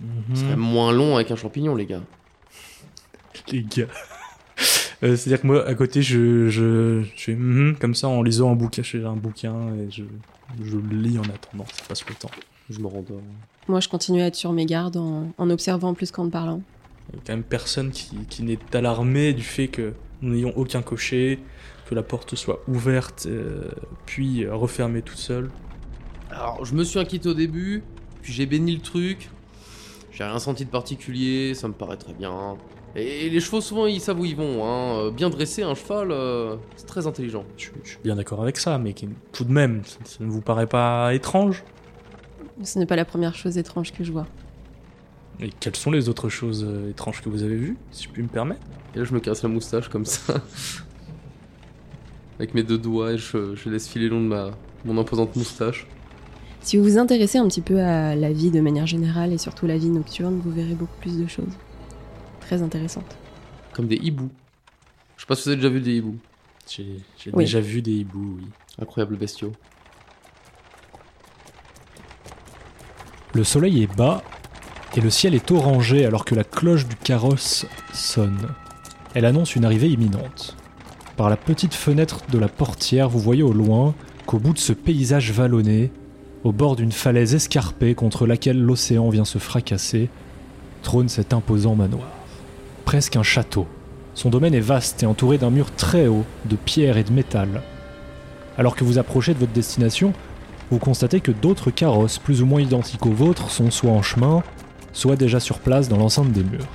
Mhm. 0.00 0.34
Ce 0.34 0.40
serait 0.42 0.56
moins 0.56 0.92
long 0.92 1.16
avec 1.16 1.30
un 1.30 1.36
champignon, 1.36 1.74
les 1.74 1.86
gars. 1.86 2.02
Les 3.50 3.62
gars. 3.62 3.86
Euh, 5.02 5.16
C'est-à-dire 5.16 5.40
que 5.40 5.46
moi, 5.46 5.66
à 5.66 5.74
côté, 5.74 6.02
je, 6.02 6.48
je, 6.48 7.02
je 7.02 7.22
fais 7.22 7.34
mhm 7.34 7.76
comme 7.78 7.94
ça 7.94 8.08
en 8.08 8.22
lisant 8.22 8.52
un 8.52 8.56
bouquin. 8.56 8.82
J'ai 8.82 9.04
un 9.04 9.16
bouquin 9.16 9.54
et 9.74 9.90
je, 9.90 10.04
je 10.62 10.76
le 10.76 10.96
lis 10.96 11.18
en 11.18 11.22
attendant. 11.22 11.64
Ça 11.72 11.84
passe 11.88 12.06
le 12.08 12.14
temps. 12.14 12.30
Je 12.68 12.78
me 12.80 12.86
rendors. 12.86 13.20
Moi, 13.68 13.80
je 13.80 13.88
continue 13.88 14.20
à 14.22 14.26
être 14.26 14.36
sur 14.36 14.52
mes 14.52 14.66
gardes 14.66 14.96
en, 14.96 15.32
en 15.36 15.50
observant 15.50 15.94
plus 15.94 16.10
qu'en 16.10 16.28
parlant. 16.28 16.62
Il 17.12 17.16
y 17.16 17.18
a 17.18 17.22
quand 17.26 17.32
même 17.32 17.42
personne 17.42 17.90
qui, 17.90 18.16
qui 18.28 18.42
n'est 18.42 18.58
alarmé 18.72 19.32
du 19.32 19.42
fait 19.42 19.68
que 19.68 19.94
nous 20.22 20.34
n'ayons 20.34 20.52
aucun 20.56 20.82
cocher, 20.82 21.40
que 21.88 21.94
la 21.94 22.02
porte 22.02 22.36
soit 22.36 22.60
ouverte, 22.68 23.26
euh, 23.26 23.68
puis 24.06 24.46
refermée 24.46 25.02
toute 25.02 25.18
seule. 25.18 25.50
Alors, 26.30 26.64
je 26.64 26.74
me 26.74 26.84
suis 26.84 27.00
inquiété 27.00 27.28
au 27.28 27.34
début, 27.34 27.82
puis 28.22 28.32
j'ai 28.32 28.46
béni 28.46 28.74
le 28.76 28.80
truc. 28.80 29.30
J'ai 30.12 30.22
rien 30.24 30.38
senti 30.38 30.64
de 30.64 30.70
particulier, 30.70 31.54
ça 31.54 31.66
me 31.66 31.72
paraît 31.72 31.96
très 31.96 32.12
bien. 32.12 32.56
Et 32.96 33.30
les 33.30 33.40
chevaux, 33.40 33.60
souvent, 33.60 33.86
ils 33.86 34.00
savent 34.00 34.18
où 34.18 34.24
ils 34.24 34.34
vont. 34.36 34.64
Hein. 34.64 34.98
Euh, 34.98 35.10
Bien 35.12 35.30
dressé, 35.30 35.62
un 35.62 35.74
cheval, 35.74 36.10
euh, 36.10 36.56
c'est 36.76 36.86
très 36.86 37.06
intelligent. 37.06 37.44
Je, 37.56 37.68
je 37.84 37.88
suis 37.90 37.98
bien 38.02 38.16
d'accord 38.16 38.42
avec 38.42 38.56
ça, 38.58 38.78
mais 38.78 38.94
qui- 38.94 39.08
tout 39.32 39.44
de 39.44 39.52
même, 39.52 39.82
ça, 39.84 39.98
ça 40.04 40.24
ne 40.24 40.28
vous 40.30 40.40
paraît 40.40 40.66
pas 40.66 41.14
étrange? 41.14 41.62
Ce 42.64 42.78
n'est 42.78 42.86
pas 42.86 42.96
la 42.96 43.04
première 43.04 43.34
chose 43.36 43.56
étrange 43.58 43.92
que 43.92 44.02
je 44.02 44.10
vois. 44.12 44.26
Et 45.40 45.50
quelles 45.60 45.76
sont 45.76 45.90
les 45.92 46.08
autres 46.08 46.28
choses 46.28 46.66
euh, 46.68 46.90
étranges 46.90 47.22
que 47.22 47.28
vous 47.28 47.42
avez 47.44 47.54
vues, 47.56 47.76
si 47.92 48.04
je 48.04 48.08
puis 48.10 48.22
me 48.22 48.28
permettre? 48.28 48.60
Et 48.94 48.98
là, 48.98 49.04
je 49.04 49.14
me 49.14 49.20
caresse 49.20 49.42
la 49.44 49.48
moustache 49.48 49.88
comme 49.88 50.04
ça. 50.04 50.34
Avec 52.38 52.54
mes 52.54 52.62
deux 52.62 52.78
doigts, 52.78 53.12
et 53.12 53.18
je, 53.18 53.54
je 53.54 53.68
laisse 53.70 53.88
filer 53.88 54.08
le 54.08 54.16
long 54.16 54.20
de 54.22 54.26
ma, 54.28 54.50
mon 54.84 54.98
imposante 54.98 55.36
moustache. 55.36 55.86
Si 56.60 56.76
vous 56.76 56.82
vous 56.84 56.98
intéressez 56.98 57.38
un 57.38 57.46
petit 57.48 57.60
peu 57.60 57.80
à 57.80 58.14
la 58.16 58.32
vie 58.32 58.50
de 58.50 58.60
manière 58.60 58.86
générale 58.86 59.32
et 59.32 59.38
surtout 59.38 59.66
la 59.66 59.78
vie 59.78 59.88
nocturne, 59.90 60.40
vous 60.44 60.50
verrez 60.50 60.74
beaucoup 60.74 60.96
plus 61.00 61.18
de 61.18 61.26
choses. 61.26 61.52
Très 62.50 62.62
intéressantes. 62.62 63.16
Comme 63.72 63.86
des 63.86 63.94
hiboux. 63.94 64.28
Je 65.16 65.22
sais 65.22 65.26
pas 65.28 65.36
si 65.36 65.42
vous 65.44 65.50
avez 65.50 65.56
déjà 65.58 65.68
vu 65.68 65.80
des 65.80 65.92
hiboux. 65.94 66.16
J'ai 66.68 66.84
j'ai 67.16 67.30
Oui. 67.32 67.44
déjà 67.44 67.60
vu 67.60 67.80
des 67.80 67.92
hiboux, 67.92 68.38
oui. 68.40 68.48
Incroyables 68.82 69.16
bestiaux. 69.16 69.52
Le 73.34 73.44
soleil 73.44 73.84
est 73.84 73.96
bas 73.96 74.24
et 74.96 75.00
le 75.00 75.10
ciel 75.10 75.36
est 75.36 75.48
orangé 75.52 76.04
alors 76.04 76.24
que 76.24 76.34
la 76.34 76.42
cloche 76.42 76.88
du 76.88 76.96
carrosse 76.96 77.66
sonne. 77.92 78.48
Elle 79.14 79.26
annonce 79.26 79.54
une 79.54 79.64
arrivée 79.64 79.88
imminente. 79.88 80.56
Par 81.16 81.30
la 81.30 81.36
petite 81.36 81.74
fenêtre 81.74 82.18
de 82.32 82.38
la 82.38 82.48
portière, 82.48 83.08
vous 83.08 83.20
voyez 83.20 83.44
au 83.44 83.52
loin 83.52 83.94
qu'au 84.26 84.40
bout 84.40 84.54
de 84.54 84.58
ce 84.58 84.72
paysage 84.72 85.30
vallonné, 85.30 85.92
au 86.42 86.50
bord 86.50 86.74
d'une 86.74 86.90
falaise 86.90 87.32
escarpée 87.32 87.94
contre 87.94 88.26
laquelle 88.26 88.60
l'océan 88.60 89.08
vient 89.08 89.24
se 89.24 89.38
fracasser, 89.38 90.08
trône 90.82 91.08
cet 91.08 91.32
imposant 91.32 91.76
manoir. 91.76 92.08
Presque 92.90 93.14
un 93.14 93.22
château. 93.22 93.68
Son 94.14 94.30
domaine 94.30 94.52
est 94.52 94.58
vaste 94.58 95.04
et 95.04 95.06
entouré 95.06 95.38
d'un 95.38 95.50
mur 95.50 95.70
très 95.76 96.08
haut, 96.08 96.24
de 96.46 96.56
pierre 96.56 96.96
et 96.96 97.04
de 97.04 97.12
métal. 97.12 97.62
Alors 98.58 98.74
que 98.74 98.82
vous 98.82 98.98
approchez 98.98 99.32
de 99.32 99.38
votre 99.38 99.52
destination, 99.52 100.12
vous 100.72 100.80
constatez 100.80 101.20
que 101.20 101.30
d'autres 101.30 101.70
carrosses 101.70 102.18
plus 102.18 102.42
ou 102.42 102.46
moins 102.46 102.60
identiques 102.60 103.06
aux 103.06 103.12
vôtres 103.12 103.48
sont 103.52 103.70
soit 103.70 103.92
en 103.92 104.02
chemin, 104.02 104.42
soit 104.92 105.14
déjà 105.14 105.38
sur 105.38 105.60
place 105.60 105.88
dans 105.88 105.98
l'enceinte 105.98 106.32
des 106.32 106.42
murs. 106.42 106.66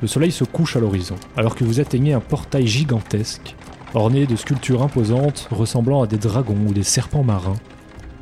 Le 0.00 0.06
soleil 0.06 0.30
se 0.30 0.44
couche 0.44 0.76
à 0.76 0.78
l'horizon, 0.78 1.16
alors 1.36 1.56
que 1.56 1.64
vous 1.64 1.80
atteignez 1.80 2.12
un 2.12 2.20
portail 2.20 2.68
gigantesque, 2.68 3.56
orné 3.94 4.26
de 4.26 4.36
sculptures 4.36 4.84
imposantes 4.84 5.48
ressemblant 5.50 6.02
à 6.02 6.06
des 6.06 6.18
dragons 6.18 6.68
ou 6.68 6.72
des 6.72 6.84
serpents 6.84 7.24
marins. 7.24 7.58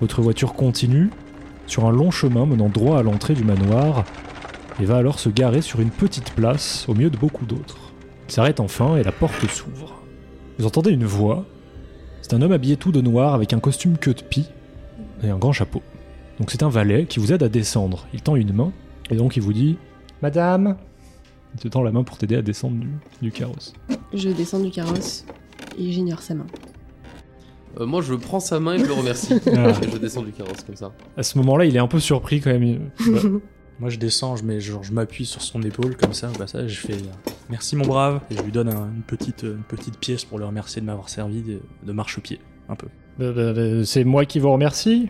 Votre 0.00 0.22
voiture 0.22 0.54
continue 0.54 1.10
sur 1.66 1.84
un 1.84 1.92
long 1.92 2.10
chemin 2.10 2.46
menant 2.46 2.70
droit 2.70 2.98
à 2.98 3.02
l'entrée 3.02 3.34
du 3.34 3.44
manoir 3.44 4.06
et 4.80 4.84
va 4.84 4.96
alors 4.96 5.18
se 5.18 5.28
garer 5.28 5.62
sur 5.62 5.80
une 5.80 5.90
petite 5.90 6.32
place 6.32 6.86
au 6.88 6.94
milieu 6.94 7.10
de 7.10 7.16
beaucoup 7.16 7.46
d'autres. 7.46 7.92
Il 8.28 8.32
s'arrête 8.32 8.60
enfin 8.60 8.96
et 8.96 9.02
la 9.02 9.12
porte 9.12 9.46
s'ouvre. 9.48 10.02
Vous 10.58 10.66
entendez 10.66 10.90
une 10.90 11.04
voix. 11.04 11.44
C'est 12.22 12.34
un 12.34 12.42
homme 12.42 12.52
habillé 12.52 12.76
tout 12.76 12.92
de 12.92 13.00
noir 13.00 13.34
avec 13.34 13.52
un 13.52 13.60
costume 13.60 13.96
queue 13.98 14.14
de 14.14 14.22
pie 14.22 14.46
et 15.22 15.28
un 15.30 15.38
grand 15.38 15.52
chapeau. 15.52 15.82
Donc 16.38 16.50
c'est 16.50 16.62
un 16.62 16.68
valet 16.68 17.06
qui 17.06 17.20
vous 17.20 17.32
aide 17.32 17.42
à 17.42 17.48
descendre. 17.48 18.06
Il 18.12 18.20
tend 18.22 18.36
une 18.36 18.52
main 18.52 18.72
et 19.10 19.16
donc 19.16 19.36
il 19.36 19.42
vous 19.42 19.52
dit 19.52 19.78
Madame 20.22 20.76
Il 21.54 21.60
te 21.60 21.68
tend 21.68 21.82
la 21.82 21.92
main 21.92 22.02
pour 22.02 22.18
t'aider 22.18 22.36
à 22.36 22.42
descendre 22.42 22.76
du, 22.76 22.88
du 23.22 23.30
carrosse. 23.30 23.72
Je 24.12 24.28
descends 24.30 24.60
du 24.60 24.70
carrosse 24.70 25.24
et 25.78 25.90
j'ignore 25.92 26.20
sa 26.20 26.34
main. 26.34 26.46
Euh, 27.78 27.86
moi, 27.86 28.00
je 28.02 28.14
prends 28.14 28.40
sa 28.40 28.58
main 28.58 28.74
et 28.74 28.78
je 28.78 28.86
le 28.86 28.92
remercie. 28.94 29.34
Ah. 29.54 29.70
et 29.82 29.90
je 29.90 29.98
descends 29.98 30.22
du 30.22 30.32
carrosse 30.32 30.62
comme 30.66 30.76
ça. 30.76 30.92
À 31.16 31.22
ce 31.22 31.36
moment-là, 31.38 31.66
il 31.66 31.76
est 31.76 31.80
un 31.80 31.86
peu 31.88 32.00
surpris 32.00 32.40
quand 32.40 32.50
même. 32.50 32.62
Il- 32.62 32.80
Moi, 33.78 33.90
je 33.90 33.98
descends, 33.98 34.36
je, 34.36 34.44
mets, 34.44 34.58
genre, 34.60 34.82
je 34.82 34.92
m'appuie 34.92 35.26
sur 35.26 35.42
son 35.42 35.60
épaule 35.62 35.96
comme 35.96 36.14
ça. 36.14 36.30
Bah, 36.38 36.46
ça, 36.46 36.66
je 36.66 36.78
fais 36.80 36.96
merci 37.50 37.76
mon 37.76 37.86
brave. 37.86 38.20
Et 38.30 38.36
je 38.36 38.42
lui 38.42 38.52
donne 38.52 38.68
un- 38.68 38.88
une, 38.94 39.02
petite, 39.06 39.42
une 39.42 39.62
petite 39.68 39.98
pièce 39.98 40.24
pour 40.24 40.38
le 40.38 40.46
remercier 40.46 40.80
de 40.80 40.86
m'avoir 40.86 41.08
servi 41.10 41.42
de, 41.42 41.60
de 41.84 41.92
marchepied. 41.92 42.40
Un 42.68 42.74
peu. 42.74 42.88
Bah, 43.18 43.32
bah, 43.32 43.84
c'est 43.84 44.04
moi 44.04 44.24
qui 44.24 44.38
vous 44.38 44.50
remercie. 44.50 45.08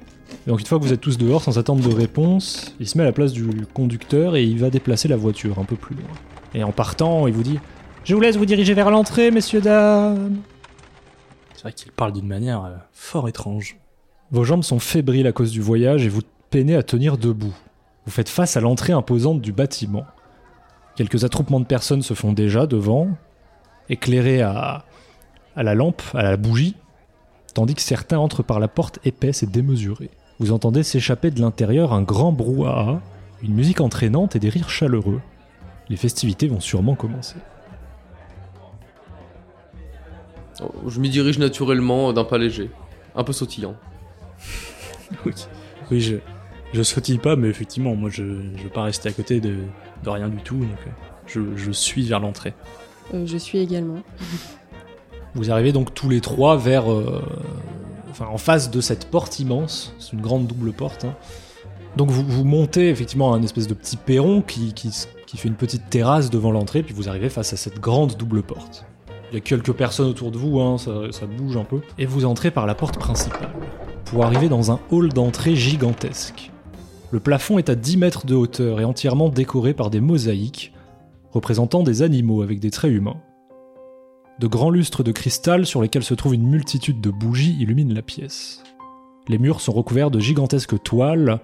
Donc 0.48 0.60
une 0.60 0.66
fois 0.66 0.78
que 0.80 0.84
vous 0.84 0.92
êtes 0.92 1.00
tous 1.00 1.16
dehors 1.18 1.42
sans 1.42 1.58
attendre 1.58 1.88
de 1.88 1.94
réponse, 1.94 2.74
il 2.80 2.88
se 2.88 2.98
met 2.98 3.02
à 3.02 3.06
la 3.06 3.12
place 3.12 3.32
du 3.32 3.46
conducteur 3.72 4.34
et 4.34 4.42
il 4.44 4.58
va 4.58 4.70
déplacer 4.70 5.06
la 5.06 5.16
voiture 5.16 5.58
un 5.60 5.64
peu 5.64 5.76
plus 5.76 5.94
loin. 5.94 6.04
Et 6.54 6.64
en 6.64 6.72
partant, 6.72 7.28
il 7.28 7.32
vous 7.34 7.44
dit 7.44 7.60
Je 8.04 8.14
vous 8.16 8.20
laisse 8.20 8.36
vous 8.36 8.46
diriger 8.46 8.74
vers 8.74 8.90
l'entrée, 8.90 9.30
messieurs, 9.30 9.60
dames. 9.60 10.38
C'est 11.54 11.62
vrai 11.62 11.72
qu'il 11.72 11.92
parle 11.92 12.12
d'une 12.12 12.26
manière 12.26 12.64
euh, 12.64 12.74
fort 12.92 13.28
étrange. 13.28 13.76
Vos 14.32 14.42
jambes 14.42 14.64
sont 14.64 14.80
fébriles 14.80 15.26
à 15.28 15.32
cause 15.32 15.52
du 15.52 15.60
voyage 15.60 16.04
et 16.04 16.08
vous 16.08 16.22
peinez 16.50 16.74
à 16.74 16.82
tenir 16.82 17.16
debout. 17.18 17.54
Vous 18.06 18.12
faites 18.12 18.28
face 18.28 18.56
à 18.56 18.60
l'entrée 18.60 18.92
imposante 18.92 19.40
du 19.40 19.52
bâtiment. 19.52 20.06
Quelques 20.94 21.24
attroupements 21.24 21.60
de 21.60 21.66
personnes 21.66 22.02
se 22.02 22.14
font 22.14 22.32
déjà 22.32 22.66
devant, 22.66 23.08
éclairés 23.88 24.42
à, 24.42 24.84
à 25.56 25.62
la 25.62 25.74
lampe, 25.74 26.02
à 26.14 26.22
la 26.22 26.36
bougie, 26.36 26.76
tandis 27.52 27.74
que 27.74 27.82
certains 27.82 28.18
entrent 28.18 28.42
par 28.42 28.60
la 28.60 28.68
porte 28.68 29.00
épaisse 29.04 29.42
et 29.42 29.46
démesurée. 29.46 30.10
Vous 30.38 30.52
entendez 30.52 30.82
s'échapper 30.82 31.30
de 31.30 31.40
l'intérieur 31.40 31.92
un 31.92 32.02
grand 32.02 32.30
brouhaha, 32.30 33.00
une 33.42 33.54
musique 33.54 33.80
entraînante 33.80 34.36
et 34.36 34.38
des 34.38 34.50
rires 34.50 34.70
chaleureux. 34.70 35.20
Les 35.88 35.96
festivités 35.96 36.48
vont 36.48 36.60
sûrement 36.60 36.94
commencer. 36.94 37.36
Oh, 40.62 40.70
Je 40.88 41.00
m'y 41.00 41.10
dirige 41.10 41.38
naturellement 41.38 42.12
d'un 42.12 42.24
pas 42.24 42.38
léger, 42.38 42.70
un 43.14 43.24
peu 43.24 43.32
sautillant. 43.32 43.74
oui, 45.24 45.32
oui 45.90 46.00
je, 46.00 46.16
je 46.72 46.82
sautille 46.82 47.18
pas, 47.18 47.36
mais 47.36 47.48
effectivement, 47.48 47.94
moi, 47.94 48.10
je 48.10 48.22
ne 48.22 48.58
veux 48.62 48.68
pas 48.68 48.82
rester 48.82 49.08
à 49.08 49.12
côté 49.12 49.40
de, 49.40 49.56
de 50.04 50.10
rien 50.10 50.28
du 50.28 50.38
tout. 50.38 50.56
Donc, 50.56 50.78
euh, 50.86 50.90
je, 51.26 51.40
je 51.56 51.70
suis 51.70 52.06
vers 52.06 52.20
l'entrée. 52.20 52.54
Euh, 53.14 53.24
je 53.26 53.36
suis 53.36 53.58
également. 53.58 54.02
Vous 55.34 55.50
arrivez 55.50 55.72
donc 55.72 55.94
tous 55.94 56.08
les 56.08 56.20
trois 56.20 56.56
vers, 56.56 56.90
euh, 56.90 57.22
enfin 58.10 58.26
en 58.26 58.38
face 58.38 58.70
de 58.70 58.80
cette 58.80 59.10
porte 59.10 59.38
immense. 59.38 59.94
C'est 59.98 60.12
une 60.12 60.20
grande 60.22 60.46
double 60.46 60.72
porte. 60.72 61.04
hein. 61.04 61.14
Donc 61.96 62.10
vous, 62.10 62.24
vous 62.26 62.44
montez 62.44 62.88
effectivement 62.90 63.32
à 63.32 63.36
un 63.36 63.42
espèce 63.42 63.66
de 63.66 63.74
petit 63.74 63.96
perron 63.96 64.42
qui, 64.42 64.74
qui, 64.74 64.88
s- 64.88 65.08
qui 65.26 65.36
fait 65.38 65.48
une 65.48 65.54
petite 65.54 65.88
terrasse 65.88 66.28
devant 66.30 66.50
l'entrée, 66.50 66.82
puis 66.82 66.94
vous 66.94 67.08
arrivez 67.08 67.28
face 67.30 67.52
à 67.52 67.56
cette 67.56 67.80
grande 67.80 68.16
double 68.16 68.42
porte. 68.42 68.84
Il 69.30 69.34
y 69.34 69.38
a 69.38 69.40
quelques 69.40 69.72
personnes 69.72 70.08
autour 70.08 70.30
de 70.30 70.36
vous, 70.38 70.60
hein, 70.60 70.76
ça, 70.78 70.92
ça 71.10 71.26
bouge 71.26 71.56
un 71.56 71.64
peu, 71.64 71.80
et 71.98 72.04
vous 72.06 72.24
entrez 72.26 72.50
par 72.50 72.66
la 72.66 72.74
porte 72.74 72.98
principale 72.98 73.48
pour 74.04 74.24
arriver 74.24 74.48
dans 74.48 74.70
un 74.70 74.78
hall 74.90 75.08
d'entrée 75.08 75.56
gigantesque. 75.56 76.50
Le 77.12 77.20
plafond 77.20 77.58
est 77.58 77.68
à 77.68 77.76
10 77.76 77.98
mètres 77.98 78.26
de 78.26 78.34
hauteur 78.34 78.80
et 78.80 78.84
entièrement 78.84 79.28
décoré 79.28 79.74
par 79.74 79.90
des 79.90 80.00
mosaïques 80.00 80.72
représentant 81.30 81.82
des 81.82 82.02
animaux 82.02 82.42
avec 82.42 82.58
des 82.58 82.70
traits 82.70 82.90
humains. 82.90 83.20
De 84.40 84.46
grands 84.46 84.70
lustres 84.70 85.04
de 85.04 85.12
cristal 85.12 85.66
sur 85.66 85.82
lesquels 85.82 86.02
se 86.02 86.14
trouve 86.14 86.34
une 86.34 86.48
multitude 86.48 87.00
de 87.00 87.10
bougies 87.10 87.56
illuminent 87.60 87.94
la 87.94 88.02
pièce. 88.02 88.62
Les 89.28 89.38
murs 89.38 89.60
sont 89.60 89.72
recouverts 89.72 90.10
de 90.10 90.18
gigantesques 90.18 90.82
toiles 90.82 91.40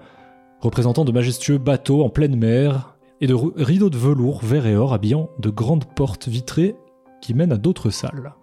représentant 0.59 1.05
de 1.05 1.11
majestueux 1.11 1.57
bateaux 1.57 2.03
en 2.03 2.09
pleine 2.09 2.35
mer 2.35 2.95
et 3.21 3.27
de 3.27 3.33
rideaux 3.33 3.89
de 3.89 3.97
velours 3.97 4.41
vert 4.43 4.65
et 4.65 4.75
or 4.75 4.93
habillant 4.93 5.29
de 5.39 5.49
grandes 5.49 5.85
portes 5.85 6.27
vitrées 6.27 6.75
qui 7.21 7.33
mènent 7.33 7.53
à 7.53 7.57
d'autres 7.57 7.89
salles. 7.89 8.33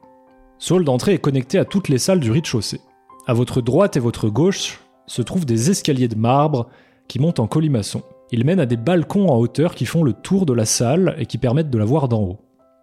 Ce 0.59 0.73
hall 0.73 0.85
d'entrée 0.85 1.15
est 1.15 1.19
connecté 1.19 1.59
à 1.59 1.65
toutes 1.65 1.89
les 1.89 1.99
salles 1.99 2.21
du 2.21 2.31
rez-de-chaussée. 2.31 2.81
À 3.27 3.35
votre 3.35 3.61
droite 3.61 3.97
et 3.97 4.01
votre 4.01 4.29
gauche 4.29 4.81
se 5.07 5.23
trouvent 5.23 5.47
des 5.47 5.71
escaliers 5.71 6.09
de 6.09 6.17
marbre 6.17 6.69
qui 7.11 7.19
montent 7.19 7.41
en 7.41 7.49
colimaçon. 7.49 8.05
Ils 8.31 8.45
mènent 8.45 8.61
à 8.61 8.67
des 8.67 8.77
balcons 8.77 9.31
en 9.31 9.37
hauteur 9.37 9.75
qui 9.75 9.85
font 9.85 10.05
le 10.05 10.13
tour 10.13 10.47
de 10.47 10.53
la 10.53 10.65
salle 10.65 11.17
et 11.19 11.27
qui 11.27 11.39
permettent 11.39 11.69
de 11.69 11.77
la 11.77 11.85
voir 11.85 12.07
d'en 12.07 12.23
haut. 12.23 12.39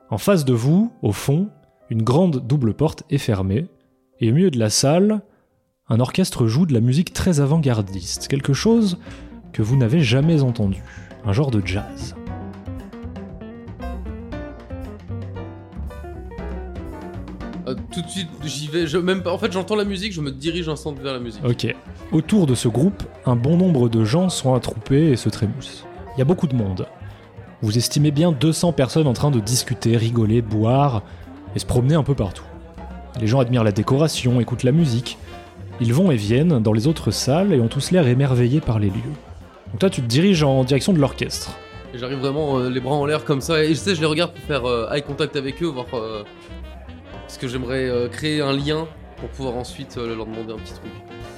En 0.10 0.18
face 0.18 0.44
de 0.44 0.52
vous, 0.52 0.92
au 1.02 1.14
fond, 1.14 1.48
une 1.90 2.02
grande 2.02 2.46
double 2.46 2.74
porte 2.74 3.04
est 3.10 3.20
fermée, 3.20 3.68
et 4.20 4.30
au 4.30 4.34
milieu 4.34 4.52
de 4.52 4.60
la 4.60 4.70
salle, 4.70 5.22
un 5.88 6.02
orchestre 6.02 6.46
joue 6.46 6.66
de 6.66 6.74
la 6.74 6.82
musique 6.82 7.14
très 7.14 7.40
avant-gardiste, 7.40 8.28
quelque 8.28 8.52
chose 8.52 8.98
que 9.54 9.62
vous 9.62 9.78
n'avez 9.78 10.02
jamais 10.02 10.42
entendu, 10.42 10.84
un 11.24 11.32
genre 11.32 11.50
de 11.50 11.66
jazz. 11.66 12.14
Euh, 17.68 17.76
tout 17.94 18.02
de 18.02 18.08
suite, 18.08 18.30
j'y 18.46 18.68
vais. 18.68 18.88
Je, 18.88 18.98
même 18.98 19.24
pas, 19.24 19.32
en 19.32 19.38
fait, 19.38 19.52
j'entends 19.52 19.76
la 19.76 19.84
musique, 19.84 20.14
je 20.14 20.22
me 20.22 20.32
dirige 20.32 20.70
instant 20.70 20.94
vers 20.94 21.14
la 21.14 21.20
musique. 21.20 21.44
Ok. 21.46 21.76
Autour 22.12 22.48
de 22.48 22.56
ce 22.56 22.68
groupe, 22.68 23.04
un 23.26 23.36
bon 23.36 23.58
nombre 23.58 23.90
de 23.90 24.06
gens 24.06 24.30
sont 24.30 24.54
attroupés 24.54 25.10
et 25.10 25.16
se 25.18 25.30
trémoussent. 25.30 25.86
Il 26.16 26.20
y 26.20 26.22
a 26.22 26.26
beaucoup 26.26 26.48
de 26.48 26.56
monde. 26.56 26.88
Vous 27.62 27.78
estimez 27.78 28.12
bien 28.12 28.32
200 28.32 28.72
personnes 28.72 29.08
en 29.08 29.14
train 29.14 29.32
de 29.32 29.40
discuter, 29.40 29.98
rigoler, 29.98 30.42
boire 30.42 31.02
et 31.56 31.60
se 31.60 31.66
promener 31.66 31.96
un 31.96 32.04
peu 32.04 32.16
partout. 32.16 32.46
Les 33.20 33.28
gens 33.28 33.40
admirent 33.40 33.64
la 33.64 33.72
décoration, 33.72 34.40
écoutent 34.40 34.64
la 34.64 34.72
musique. 34.72 35.18
Ils 35.82 35.94
vont 35.94 36.12
et 36.12 36.16
viennent 36.16 36.60
dans 36.60 36.74
les 36.74 36.88
autres 36.88 37.12
salles 37.12 37.54
et 37.54 37.60
ont 37.60 37.68
tous 37.68 37.92
l'air 37.92 38.08
émerveillés 38.08 38.62
par 38.62 38.80
les 38.80 38.88
lieux. 38.88 39.14
Donc 39.72 39.80
toi, 39.80 39.90
tu 39.90 40.02
te 40.02 40.08
diriges 40.08 40.44
en 40.44 40.64
direction 40.64 40.94
de 40.94 41.00
l'orchestre. 41.00 41.52
Et 41.94 41.98
j'arrive 41.98 42.20
vraiment 42.20 42.60
euh, 42.60 42.70
les 42.70 42.80
bras 42.80 42.96
en 42.96 43.06
l'air 43.06 43.24
comme 43.26 43.42
ça, 43.42 43.64
et 43.64 43.70
je 43.70 43.74
sais, 43.76 43.96
je 43.96 44.02
les 44.02 44.06
regarde 44.08 44.34
pour 44.34 44.44
faire 44.44 44.66
euh, 44.66 44.92
eye 44.92 45.02
contact 45.02 45.36
avec 45.36 45.62
eux, 45.64 45.68
voir. 45.68 45.86
euh, 45.94 46.24
parce 47.28 47.38
que 47.38 47.48
j'aimerais 47.48 47.90
euh, 47.90 48.08
créer 48.08 48.42
un 48.42 48.54
lien 48.54 48.88
pour 49.18 49.30
pouvoir 49.30 49.56
ensuite 49.58 49.98
euh, 49.98 50.16
leur 50.16 50.26
demander 50.26 50.54
un 50.54 50.58
petit 50.58 50.74
truc. 50.74 50.92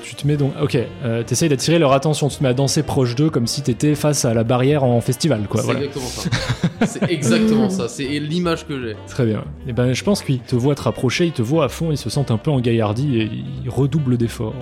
Tu 0.03 0.15
te 0.15 0.25
mets 0.27 0.37
donc. 0.37 0.53
Ok, 0.61 0.77
euh, 1.03 1.23
t'essayes 1.23 1.49
d'attirer 1.49 1.77
leur 1.79 1.91
attention, 1.93 2.29
tu 2.29 2.37
te 2.37 2.43
mets 2.43 2.49
à 2.49 2.53
danser 2.53 2.83
proche 2.83 3.15
d'eux 3.15 3.29
comme 3.29 3.47
si 3.47 3.61
t'étais 3.61 3.95
face 3.95 4.23
à 4.25 4.33
la 4.33 4.43
barrière 4.43 4.83
en 4.83 5.01
festival, 5.01 5.41
quoi. 5.49 5.61
c'est 5.61 5.65
Voilà. 5.65 5.81
exactement 5.81 6.07
ça. 6.07 6.29
c'est 6.85 7.11
exactement 7.11 7.69
ça, 7.69 7.87
c'est 7.87 8.05
l'image 8.19 8.65
que 8.67 8.79
j'ai. 8.81 8.95
Très 9.07 9.25
bien. 9.25 9.43
Et 9.67 9.73
ben, 9.73 9.93
je 9.93 10.03
pense 10.03 10.21
qu'ils 10.23 10.39
te 10.39 10.55
voient 10.55 10.75
te 10.75 10.81
rapprocher, 10.83 11.25
ils 11.25 11.31
te 11.31 11.41
voient 11.41 11.65
à 11.65 11.69
fond, 11.69 11.91
ils 11.91 11.97
se 11.97 12.09
sentent 12.09 12.31
un 12.31 12.37
peu 12.37 12.49
engaillardis 12.51 13.19
et 13.19 13.29
ils 13.63 13.69
redoublent 13.69 14.17
d'efforts. 14.17 14.53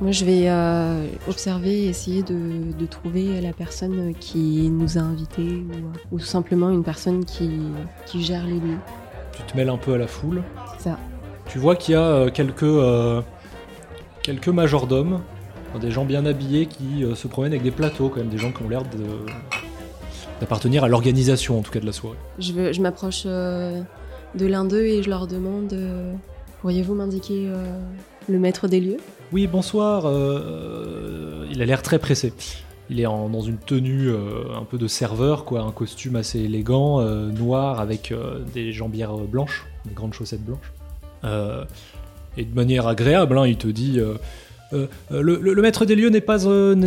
Moi, 0.00 0.10
je 0.10 0.24
vais 0.24 0.48
euh, 0.48 1.06
observer 1.28 1.84
et 1.84 1.88
essayer 1.88 2.22
de, 2.22 2.72
de 2.78 2.86
trouver 2.86 3.40
la 3.40 3.52
personne 3.52 4.14
qui 4.18 4.68
nous 4.70 4.98
a 4.98 5.00
invités 5.00 5.42
ou, 6.10 6.16
ou 6.16 6.18
tout 6.18 6.26
simplement 6.26 6.70
une 6.70 6.82
personne 6.84 7.24
qui, 7.24 7.50
qui 8.06 8.22
gère 8.22 8.44
les 8.46 8.54
lieux. 8.54 8.78
Tu 9.36 9.42
te 9.42 9.56
mêles 9.56 9.68
un 9.70 9.76
peu 9.78 9.94
à 9.94 9.98
la 9.98 10.06
foule. 10.06 10.42
Ça. 10.82 10.98
Tu 11.48 11.58
vois 11.58 11.76
qu'il 11.76 11.92
y 11.94 11.96
a 11.96 12.00
euh, 12.02 12.30
quelques, 12.30 12.62
euh, 12.64 13.20
quelques 14.22 14.48
majordomes, 14.48 15.20
des 15.80 15.90
gens 15.90 16.04
bien 16.04 16.26
habillés 16.26 16.66
qui 16.66 17.04
euh, 17.04 17.14
se 17.14 17.28
promènent 17.28 17.52
avec 17.52 17.62
des 17.62 17.70
plateaux, 17.70 18.08
quand 18.08 18.18
même, 18.18 18.28
des 18.28 18.38
gens 18.38 18.52
qui 18.52 18.62
ont 18.62 18.68
l'air 18.68 18.82
de- 18.82 19.26
d'appartenir 20.40 20.84
à 20.84 20.88
l'organisation, 20.88 21.58
en 21.58 21.62
tout 21.62 21.70
cas, 21.70 21.80
de 21.80 21.86
la 21.86 21.92
soirée. 21.92 22.16
Je, 22.38 22.52
veux- 22.52 22.72
je 22.72 22.80
m'approche 22.80 23.22
euh, 23.26 23.80
de 24.34 24.46
l'un 24.46 24.64
d'eux 24.64 24.84
et 24.84 25.02
je 25.02 25.08
leur 25.10 25.26
demande 25.26 25.72
euh, 25.72 26.12
pourriez-vous 26.60 26.94
m'indiquer 26.94 27.44
euh, 27.46 27.64
le 28.28 28.38
maître 28.38 28.68
des 28.68 28.80
lieux? 28.80 28.96
Oui, 29.32 29.46
bonsoir. 29.46 30.02
euh, 30.06 31.46
il 31.50 31.62
a 31.62 31.64
l'air 31.64 31.82
très 31.82 31.98
pressé. 31.98 32.32
Il 32.90 33.00
est 33.00 33.06
en- 33.06 33.28
dans 33.28 33.40
une 33.40 33.58
tenue 33.58 34.08
euh, 34.10 34.54
un 34.58 34.64
peu 34.64 34.78
de 34.78 34.86
serveur, 34.88 35.44
quoi, 35.44 35.60
un 35.62 35.70
costume 35.72 36.16
assez 36.16 36.40
élégant, 36.40 37.00
euh, 37.00 37.30
noir, 37.30 37.80
avec 37.80 38.12
euh, 38.12 38.40
des 38.52 38.72
jambières 38.72 39.14
blanches, 39.16 39.66
des 39.86 39.94
grandes 39.94 40.14
chaussettes 40.14 40.44
blanches. 40.44 40.72
Euh, 41.24 41.64
et 42.36 42.44
de 42.44 42.54
manière 42.54 42.86
agréable, 42.86 43.36
hein, 43.38 43.46
il 43.46 43.56
te 43.56 43.68
dit 43.68 43.98
euh, 44.00 44.14
euh, 44.72 44.86
le, 45.10 45.36
le- 45.36 45.52
le 45.52 45.62
maître 45.62 45.84
des 45.84 45.94
lieux 45.94 46.08
n'est 46.08 46.22
pas, 46.22 46.46
euh, 46.46 46.74
ne 46.74 46.86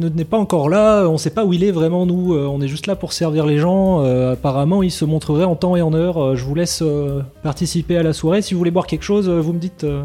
ne- 0.00 0.08
n'est 0.08 0.24
pas 0.24 0.38
encore 0.38 0.68
là, 0.70 1.06
on 1.06 1.18
sait 1.18 1.30
pas 1.30 1.44
où 1.44 1.52
il 1.52 1.62
est 1.64 1.70
vraiment, 1.70 2.06
nous, 2.06 2.34
euh, 2.34 2.46
on 2.46 2.60
est 2.62 2.68
juste 2.68 2.86
là 2.86 2.96
pour 2.96 3.12
servir 3.12 3.44
les 3.46 3.58
gens. 3.58 4.02
euh, 4.02 4.32
apparemment, 4.32 4.82
il 4.82 4.90
se 4.90 5.04
montrerait 5.04 5.44
en 5.44 5.54
temps 5.54 5.76
et 5.76 5.82
en 5.82 5.92
heure. 5.92 6.16
euh, 6.22 6.36
je 6.36 6.44
vous 6.44 6.54
laisse 6.54 6.80
euh, 6.82 7.20
participer 7.42 7.96
à 7.98 8.02
la 8.02 8.12
soirée. 8.14 8.40
Si 8.42 8.54
vous 8.54 8.58
voulez 8.58 8.70
boire 8.70 8.86
quelque 8.86 9.04
chose, 9.04 9.28
vous 9.28 9.52
me 9.52 9.58
dites. 9.58 9.84
euh. 9.84 10.02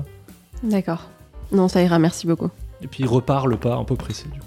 D'accord. 0.62 1.03
Non, 1.51 1.67
ça 1.70 1.82
ira, 1.82 2.00
merci 2.00 2.27
beaucoup. 2.27 2.50
Et 2.82 2.88
puis 2.88 3.03
il 3.03 3.08
repart 3.08 3.46
le 3.48 3.55
pas 3.55 3.75
un 3.75 3.84
peu 3.86 3.96
pressé. 3.96 4.25
Du 4.34 4.39
coup. 4.39 4.46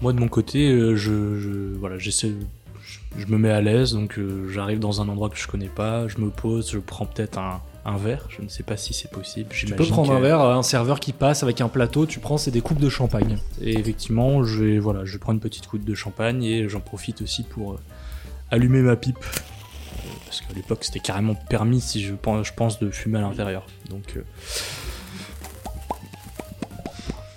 Moi 0.00 0.12
de 0.14 0.18
mon 0.18 0.28
côté, 0.28 0.70
je, 0.70 0.94
je- 0.96 1.76
voilà, 1.78 1.98
j'essaie, 1.98 2.32
je, 3.18 3.26
me 3.26 3.38
mets 3.38 3.50
à 3.50 3.60
l'aise, 3.60 3.92
donc 3.92 4.18
euh, 4.18 4.48
j'arrive 4.50 4.78
dans 4.78 5.00
un 5.00 5.08
endroit 5.08 5.28
que 5.28 5.36
je 5.36 5.46
connais 5.46 5.68
pas, 5.68 6.08
je 6.08 6.18
me 6.18 6.30
pose, 6.30 6.70
je 6.70 6.78
prends 6.78 7.06
peut-être 7.06 7.38
un, 7.38 7.60
un 7.84 7.96
verre. 7.96 8.26
Je 8.28 8.42
ne 8.42 8.48
sais 8.48 8.62
pas 8.62 8.76
si 8.76 8.94
c'est 8.94 9.10
possible. 9.10 9.48
Tu 9.50 9.66
peux 9.66 9.84
prendre 9.86 10.10
que- 10.12 10.16
un 10.16 10.20
verre, 10.20 10.40
un 10.40 10.62
serveur 10.62 11.00
qui 11.00 11.12
passe 11.12 11.42
avec 11.42 11.60
un 11.60 11.68
plateau, 11.68 12.06
tu 12.06 12.20
prends, 12.20 12.38
c'est 12.38 12.50
des 12.50 12.60
coupes 12.60 12.80
de 12.80 12.88
champagne. 12.88 13.38
Et 13.60 13.78
effectivement, 13.78 14.44
je 14.44 14.62
vais, 14.64 14.78
voilà, 14.78 15.04
je 15.04 15.16
prends 15.18 15.32
une 15.32 15.40
petite 15.40 15.68
goutte 15.68 15.84
de 15.84 15.94
champagne 15.94 16.42
et 16.44 16.68
j'en 16.68 16.80
profite 16.80 17.22
aussi 17.22 17.42
pour 17.42 17.72
euh, 17.72 17.78
allumer 18.50 18.80
ma 18.82 18.96
pipe. 18.96 19.18
Euh, 19.18 20.08
Parce 20.26 20.40
qu'à 20.40 20.54
l'époque, 20.54 20.84
c'était 20.84 21.00
carrément 21.00 21.34
permis, 21.34 21.80
si 21.80 22.02
je 22.02 22.14
pense, 22.14 22.46
je 22.46 22.52
pense, 22.54 22.78
de 22.80 22.90
fumer 22.90 23.18
à 23.18 23.22
l'intérieur. 23.22 23.66
Donc, 23.90 24.14
euh. 24.16 24.22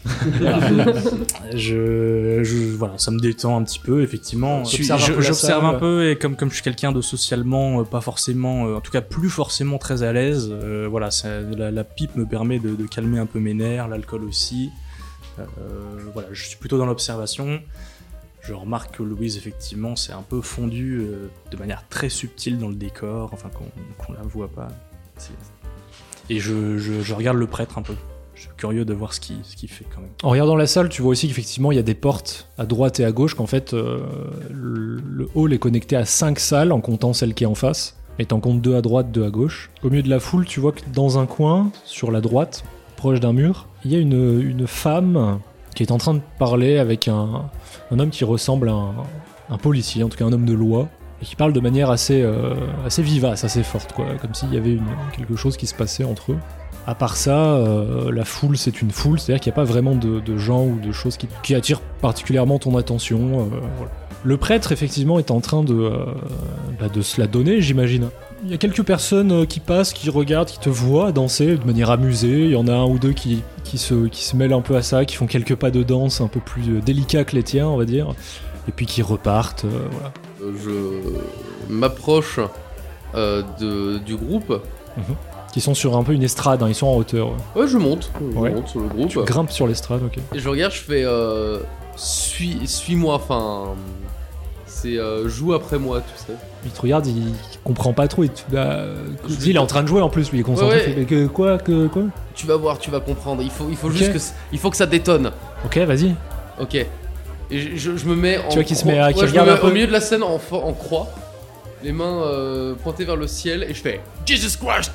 je, 1.53 2.43
je- 2.43 2.75
voilà, 2.75 2.97
ça 2.97 3.11
me 3.11 3.19
détend 3.19 3.57
un 3.57 3.63
petit 3.63 3.79
peu, 3.79 4.01
effectivement. 4.03 4.61
Un 4.61 4.63
J'observe 5.21 5.61
salle. 5.63 5.75
un 5.75 5.79
peu 5.79 6.09
et 6.09 6.17
comme, 6.17 6.35
comme 6.35 6.49
je 6.49 6.55
suis 6.55 6.63
quelqu'un 6.63 6.91
de 6.91 7.01
socialement 7.01 7.81
euh, 7.81 7.83
pas 7.83 8.01
forcément, 8.01 8.67
euh, 8.67 8.75
en 8.75 8.81
tout 8.81 8.91
cas 8.91 9.01
plus 9.01 9.29
forcément 9.29 9.77
très 9.77 10.03
à 10.03 10.13
l'aise, 10.13 10.49
euh, 10.51 10.87
voilà, 10.89 11.11
ça- 11.11 11.41
la, 11.41 11.71
la 11.71 11.83
pipe 11.83 12.15
me 12.15 12.25
permet 12.25 12.59
de, 12.59 12.75
de 12.75 12.85
calmer 12.85 13.19
un 13.19 13.25
peu 13.25 13.39
mes 13.39 13.53
nerfs, 13.53 13.87
l'alcool 13.87 14.23
aussi. 14.23 14.69
Euh, 15.39 15.43
voilà, 16.13 16.29
je 16.31 16.45
suis 16.45 16.57
plutôt 16.57 16.77
dans 16.77 16.85
l'observation. 16.85 17.59
Je 18.41 18.53
remarque 18.53 18.97
que 18.97 19.03
Louise, 19.03 19.37
effectivement, 19.37 19.95
c'est 19.95 20.13
un 20.13 20.21
peu 20.21 20.39
fondu 20.41 20.99
euh, 21.01 21.29
de 21.51 21.57
manière 21.57 21.83
très 21.89 22.09
subtile 22.09 22.59
dans 22.59 22.69
le 22.69 22.75
décor, 22.75 23.31
enfin 23.33 23.49
qu'on 23.49 23.65
qu'on 23.97 24.13
la 24.13 24.21
voit 24.21 24.49
pas. 24.49 24.67
Et 26.29 26.39
je, 26.39 26.77
je- 26.77 27.01
je 27.01 27.13
regarde 27.13 27.37
le 27.37 27.47
prêtre 27.47 27.77
un 27.77 27.81
peu. 27.81 27.95
Je 28.35 28.41
suis 28.41 28.49
curieux 28.57 28.85
de 28.85 28.93
voir 28.93 29.13
ce 29.13 29.19
qu'il 29.19 29.37
ce 29.43 29.55
qu'il 29.55 29.69
fait 29.69 29.85
quand 29.93 30.01
même. 30.01 30.09
En 30.23 30.29
regardant 30.29 30.55
la 30.55 30.67
salle, 30.67 30.89
tu 30.89 31.01
vois 31.01 31.11
aussi 31.11 31.27
qu'effectivement 31.27 31.71
il 31.71 31.75
y 31.75 31.79
a 31.79 31.83
des 31.83 31.95
portes 31.95 32.49
à 32.57 32.65
droite 32.65 32.99
et 32.99 33.05
à 33.05 33.11
gauche, 33.11 33.33
qu'en 33.33 33.47
fait 33.47 33.73
euh, 33.73 34.05
le, 34.51 34.97
le 34.97 35.29
hall 35.35 35.53
est 35.53 35.57
connecté 35.57 35.95
à 35.95 36.05
5 36.05 36.39
salles 36.39 36.71
en 36.71 36.81
comptant 36.81 37.13
celle 37.13 37.33
qui 37.33 37.45
est 37.45 37.47
en 37.47 37.55
face, 37.55 37.97
et 38.19 38.25
t'en 38.25 38.39
comptes 38.39 38.61
deux 38.61 38.75
à 38.75 38.81
droite, 38.81 39.11
deux 39.11 39.25
à 39.25 39.29
gauche. 39.29 39.69
Au 39.83 39.89
milieu 39.89 40.03
de 40.03 40.09
la 40.09 40.19
foule, 40.19 40.45
tu 40.45 40.59
vois 40.59 40.73
que 40.73 40.81
dans 40.93 41.17
un 41.17 41.25
coin, 41.25 41.71
sur 41.85 42.11
la 42.11 42.21
droite, 42.21 42.63
proche 42.97 43.19
d'un 43.19 43.33
mur, 43.33 43.67
il 43.83 43.91
y 43.91 43.95
a 43.95 43.99
une, 43.99 44.41
une 44.41 44.67
femme 44.67 45.39
qui 45.75 45.83
est 45.83 45.91
en 45.91 45.97
train 45.97 46.13
de 46.13 46.21
parler 46.39 46.77
avec 46.77 47.07
un, 47.07 47.49
un 47.91 47.99
homme 47.99 48.09
qui 48.09 48.23
ressemble 48.23 48.69
à 48.69 48.73
un, 48.73 48.93
un 49.49 49.57
policier, 49.57 50.03
en 50.03 50.09
tout 50.09 50.17
cas 50.17 50.25
un 50.25 50.33
homme 50.33 50.45
de 50.45 50.53
loi, 50.53 50.89
qui 51.25 51.35
parle 51.35 51.53
de 51.53 51.59
manière 51.59 51.89
assez, 51.89 52.21
euh, 52.21 52.53
assez 52.85 53.01
vivace, 53.01 53.43
assez 53.43 53.63
forte, 53.63 53.93
quoi, 53.93 54.05
comme 54.21 54.33
s'il 54.33 54.53
y 54.53 54.57
avait 54.57 54.77
quelque 55.15 55.35
chose 55.35 55.57
qui 55.57 55.65
se 55.65 55.73
passait 55.73 56.03
entre 56.03 56.33
eux. 56.33 56.37
À 56.87 56.93
part 56.93 57.17
ça, 57.17 57.55
euh, 57.55 58.11
la 58.11 58.25
foule, 58.25 58.57
c'est 58.57 58.81
une 58.81 58.91
foule, 58.91 59.19
c'est-à-dire 59.19 59.41
qu'il 59.41 59.49
n'y 59.49 59.55
a 59.55 59.57
pas 59.57 59.63
vraiment 59.63 59.95
de, 59.95 60.37
gens 60.37 60.63
ou 60.63 60.79
de 60.79 60.91
choses 60.91 61.17
qui, 61.17 61.55
attirent 61.55 61.81
particulièrement 61.81 62.59
ton 62.59 62.77
attention. 62.77 63.41
euh. 63.41 63.59
Le 64.23 64.37
prêtre, 64.37 64.71
effectivement, 64.71 65.17
est 65.17 65.31
en 65.31 65.39
train 65.39 65.63
de, 65.63 65.91
bah, 66.79 66.89
de 66.89 67.01
se 67.01 67.19
la 67.19 67.27
donner, 67.27 67.59
j'imagine. 67.61 68.09
Il 68.43 68.51
y 68.51 68.53
a 68.53 68.57
quelques 68.57 68.83
personnes 68.83 69.47
qui 69.47 69.59
passent, 69.59 69.93
qui 69.93 70.09
regardent, 70.09 70.49
qui 70.49 70.59
te 70.59 70.69
voient 70.69 71.11
danser 71.11 71.57
de 71.57 71.65
manière 71.65 71.89
amusée. 71.89 72.45
Il 72.45 72.51
y 72.51 72.55
en 72.55 72.67
a 72.67 72.73
un 72.73 72.85
ou 72.85 72.99
deux 72.99 73.13
qui, 73.13 73.41
qui, 73.63 73.77
se, 73.77 74.07
qui 74.07 74.23
se 74.23 74.35
mêlent 74.35 74.53
un 74.53 74.61
peu 74.61 74.75
à 74.75 74.83
ça, 74.83 75.05
qui 75.05 75.15
font 75.15 75.27
quelques 75.27 75.55
pas 75.55 75.71
de 75.71 75.81
danse 75.81 76.21
un 76.21 76.27
peu 76.27 76.39
plus 76.39 76.81
délicats 76.81 77.23
que 77.23 77.35
les 77.35 77.43
tiens, 77.43 77.67
on 77.67 77.77
va 77.77 77.85
dire. 77.85 78.13
Et 78.67 78.71
puis 78.71 78.85
qui 78.85 79.01
repartent. 79.03 79.65
voilà. 79.91 80.11
Je 80.63 81.01
m'approche 81.69 82.39
euh, 83.15 83.43
du 84.05 84.15
groupe. 84.15 84.61
Qui 85.53 85.61
sont 85.61 85.73
sur 85.73 85.95
un 85.95 86.03
peu 86.03 86.11
une 86.13 86.23
estrade, 86.23 86.61
hein, 86.63 86.67
ils 86.67 86.75
sont 86.75 86.87
en 86.87 86.95
hauteur. 86.95 87.29
ouais. 87.29 87.61
Ouais, 87.61 87.67
je 87.67 87.77
monte. 87.77 88.11
Je 88.19 88.37
Ouais. 88.37 88.51
monte 88.51 88.67
sur 88.67 88.81
le 88.81 88.87
groupe. 88.87 89.07
Tu 89.07 89.21
grimpes 89.23 89.51
sur 89.51 89.67
l'estrade, 89.67 90.01
ok. 90.05 90.19
Et 90.33 90.39
je 90.39 90.49
regarde, 90.49 90.73
je 90.73 90.81
fais 90.81 91.03
euh, 91.05 91.59
suis, 91.95 92.67
suis-moi, 92.67 93.15
enfin. 93.15 93.73
C'est 94.67 94.97
euh, 94.97 95.29
joue 95.29 95.53
après 95.53 95.79
moi, 95.79 96.01
tu 96.01 96.17
sais. 96.25 96.33
Il 96.65 96.71
te 96.71 96.81
regarde, 96.81 97.07
il, 97.07 97.33
comprend 97.63 97.93
pas 97.93 98.07
trop. 98.09 98.23
Il, 98.25 98.29
te- 98.29 98.41
bah, 98.51 98.83
est 99.45 99.57
en 99.57 99.65
train 99.65 99.81
de 99.83 99.87
jouer 99.87 100.01
en 100.01 100.09
plus, 100.09 100.29
lui, 100.31 100.39
il 100.39 100.41
est 100.41 100.43
concentré. 100.43 100.75
Ouais, 100.77 100.81
fait, 100.81 101.05
que, 101.05 101.27
quoi, 101.27 101.57
que, 101.57 101.87
quoi? 101.87 102.03
Tu 102.35 102.45
vas 102.45 102.57
voir, 102.57 102.77
tu 102.77 102.91
vas 102.91 102.99
comprendre. 102.99 103.41
Il 103.41 103.49
faut, 103.49 103.67
il 103.69 103.77
faut 103.77 103.89
juste 103.89 104.11
que, 104.11 104.19
il 104.51 104.59
faut 104.59 104.69
que 104.69 104.77
ça 104.77 104.85
détonne. 104.85 105.31
Ok, 105.65 105.77
vas-y. 105.77 106.13
Ok. 106.59 106.85
Et 107.51 107.77
je, 107.77 107.95
je- 107.97 108.05
me 108.05 108.15
mets 108.15 108.37
en. 108.39 108.49
Tu 108.49 108.55
vois 108.55 108.63
qu'il 108.63 108.75
se 108.75 108.85
met 108.85 108.97
à- 108.99 109.07
Ouais, 109.07 109.13
me 109.45 109.51
un 109.51 109.57
peu. 109.57 109.67
au 109.67 109.71
milieu 109.71 109.87
de 109.87 109.91
la 109.91 110.01
scène 110.01 110.23
en, 110.23 110.39
en 110.51 110.73
croix, 110.73 111.07
les 111.83 111.91
mains 111.91 112.23
euh, 112.23 112.73
pointées 112.75 113.05
vers 113.05 113.15
le 113.17 113.27
ciel, 113.27 113.63
et 113.69 113.73
je 113.73 113.81
fais 113.81 114.01
Jesus 114.25 114.57
Christ. 114.57 114.91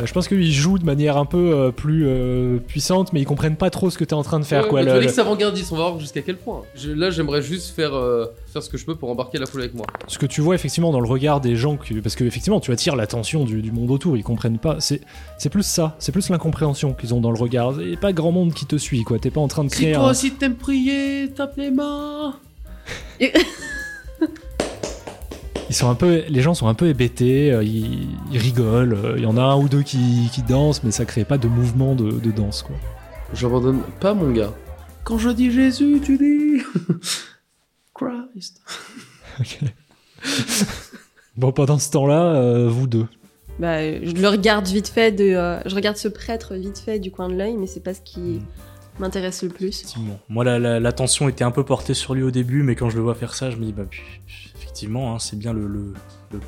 Euh, 0.00 0.06
je 0.06 0.12
pense 0.14 0.26
qu'il 0.26 0.50
joue 0.50 0.78
de 0.78 0.84
manière 0.86 1.18
un 1.18 1.26
peu 1.26 1.52
euh, 1.52 1.70
plus 1.70 2.04
euh, 2.06 2.56
puissante, 2.56 3.12
mais 3.12 3.20
ils 3.20 3.26
comprennent 3.26 3.56
pas 3.56 3.68
trop 3.68 3.90
ce 3.90 3.98
que 3.98 4.04
t'es 4.04 4.14
en 4.14 4.22
train 4.22 4.40
de 4.40 4.44
faire. 4.44 4.62
Ouais, 4.64 4.68
quoi. 4.70 4.82
Le- 4.82 5.00
le- 5.00 5.20
avant-gardiste, 5.20 5.70
on 5.72 5.76
va 5.76 5.88
voir 5.90 6.00
jusqu'à 6.00 6.22
quel 6.22 6.36
point. 6.38 6.62
Je- 6.74 6.90
là, 6.92 7.10
j'aimerais 7.10 7.42
juste 7.42 7.74
faire, 7.76 7.92
faire 8.46 8.62
ce 8.62 8.70
que 8.70 8.78
je 8.78 8.86
peux 8.86 8.94
pour 8.94 9.10
embarquer 9.10 9.36
la 9.38 9.44
foule 9.46 9.60
avec 9.60 9.74
moi. 9.74 9.86
Ce 10.08 10.18
que 10.18 10.24
tu 10.26 10.40
vois 10.40 10.54
effectivement 10.54 10.92
dans 10.92 11.00
le 11.00 11.08
regard 11.08 11.40
des 11.42 11.56
gens, 11.56 11.76
que- 11.76 12.00
parce 12.00 12.14
que 12.16 12.24
effectivement 12.24 12.60
tu 12.60 12.72
attires 12.72 12.96
l'attention 12.96 13.44
du, 13.44 13.60
du 13.60 13.70
monde 13.70 13.90
autour, 13.90 14.16
ils 14.16 14.22
comprennent 14.24 14.58
pas. 14.58 14.76
C'est 14.80 15.02
c'est 15.38 15.50
plus 15.50 15.62
ça, 15.66 15.94
c'est 15.98 16.12
plus 16.12 16.30
l'incompréhension 16.30 16.94
qu'ils 16.94 17.12
ont 17.12 17.20
dans 17.20 17.30
le 17.30 17.38
regard. 17.38 17.78
Et 17.80 17.96
pas 17.96 18.12
grand 18.14 18.32
monde 18.32 18.54
qui 18.54 18.64
te 18.64 18.76
suit, 18.76 19.02
quoi. 19.02 19.18
T'es 19.18 19.30
pas 19.30 19.40
en 19.42 19.48
train 19.48 19.64
de 19.64 19.70
Si 19.70 19.82
créer 19.82 19.92
toi 19.94 20.06
un... 20.06 20.10
aussi 20.10 20.30
t'aimes 20.32 20.54
prier, 20.56 21.30
tape 21.36 21.56
les 21.58 21.70
mains. 21.70 22.34
Ils 25.72 25.74
sont 25.74 25.88
un 25.88 25.94
peu, 25.94 26.22
les 26.28 26.42
gens 26.42 26.52
sont 26.52 26.68
un 26.68 26.74
peu 26.74 26.86
hébétés, 26.88 27.50
euh, 27.50 27.64
ils, 27.64 28.06
ils 28.30 28.36
rigolent. 28.38 28.92
euh, 28.92 29.14
Il 29.16 29.22
y 29.22 29.26
en 29.26 29.38
a 29.38 29.40
un 29.42 29.56
ou 29.56 29.70
deux 29.70 29.80
qui, 29.82 30.28
qui 30.30 30.42
dansent, 30.42 30.82
mais 30.84 30.90
ça 30.90 31.06
crée 31.06 31.24
pas 31.24 31.38
de 31.38 31.48
mouvement 31.48 31.94
de, 31.94 32.10
de 32.10 32.30
danse, 32.30 32.62
quoi. 32.62 32.76
J'abandonne 33.32 33.80
pas 33.98 34.12
mon 34.12 34.30
gars. 34.32 34.52
Quand 35.02 35.16
je 35.16 35.30
dis 35.30 35.50
Jésus, 35.50 35.98
tu 36.04 36.18
dis 36.18 36.62
Christ. 37.94 38.60
Ok. 39.40 39.60
bon, 41.38 41.52
pendant 41.52 41.78
ce 41.78 41.90
temps-là, 41.92 42.34
euh, 42.34 42.68
vous 42.68 42.86
deux. 42.86 43.06
Bah, 43.58 43.82
je 43.82 44.12
le 44.12 44.28
regarde 44.28 44.66
vite 44.66 44.88
fait 44.88 45.10
de, 45.10 45.24
euh, 45.24 45.58
je 45.64 45.74
regarde 45.74 45.96
ce 45.96 46.08
prêtre 46.08 46.54
vite 46.54 46.76
fait 46.78 46.98
du 46.98 47.10
coin 47.10 47.30
de 47.30 47.34
l'œil, 47.34 47.56
mais 47.56 47.66
c'est 47.66 47.80
pas 47.82 47.94
ce 47.94 48.02
qui 48.02 48.40
m'intéresse 48.98 49.42
le 49.42 49.48
plus. 49.48 49.68
Effectivement. 49.68 50.20
Moi, 50.28 50.44
la- 50.44 50.58
la- 50.58 50.80
l'attention 50.80 51.30
était 51.30 51.44
un 51.44 51.50
peu 51.50 51.64
portée 51.64 51.94
sur 51.94 52.12
lui 52.12 52.22
au 52.22 52.30
début, 52.30 52.62
mais 52.62 52.74
quand 52.76 52.90
je 52.90 52.96
le 52.96 53.02
vois 53.02 53.14
faire 53.14 53.34
ça, 53.34 53.50
je 53.50 53.56
me 53.56 53.64
dis, 53.64 53.72
bah, 53.72 53.84
effectivement, 54.72 55.14
hein, 55.14 55.18
c'est 55.18 55.38
bien 55.38 55.52
le, 55.52 55.92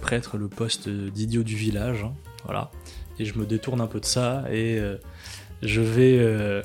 prêtre, 0.01 0.39
le 0.39 0.49
poste 0.49 0.89
d'idiot 0.89 1.43
du 1.43 1.57
village. 1.57 2.05
hein, 2.05 2.15
voilà. 2.47 2.71
Et 3.19 3.27
je 3.27 3.39
me 3.39 3.45
détourne 3.45 3.83
un 3.83 3.87
peu 3.87 4.01
de 4.01 4.07
ça 4.07 4.45
et 4.51 4.79
euh, 4.79 4.97
je 5.63 5.83
vais. 5.83 6.17
euh, 6.19 6.63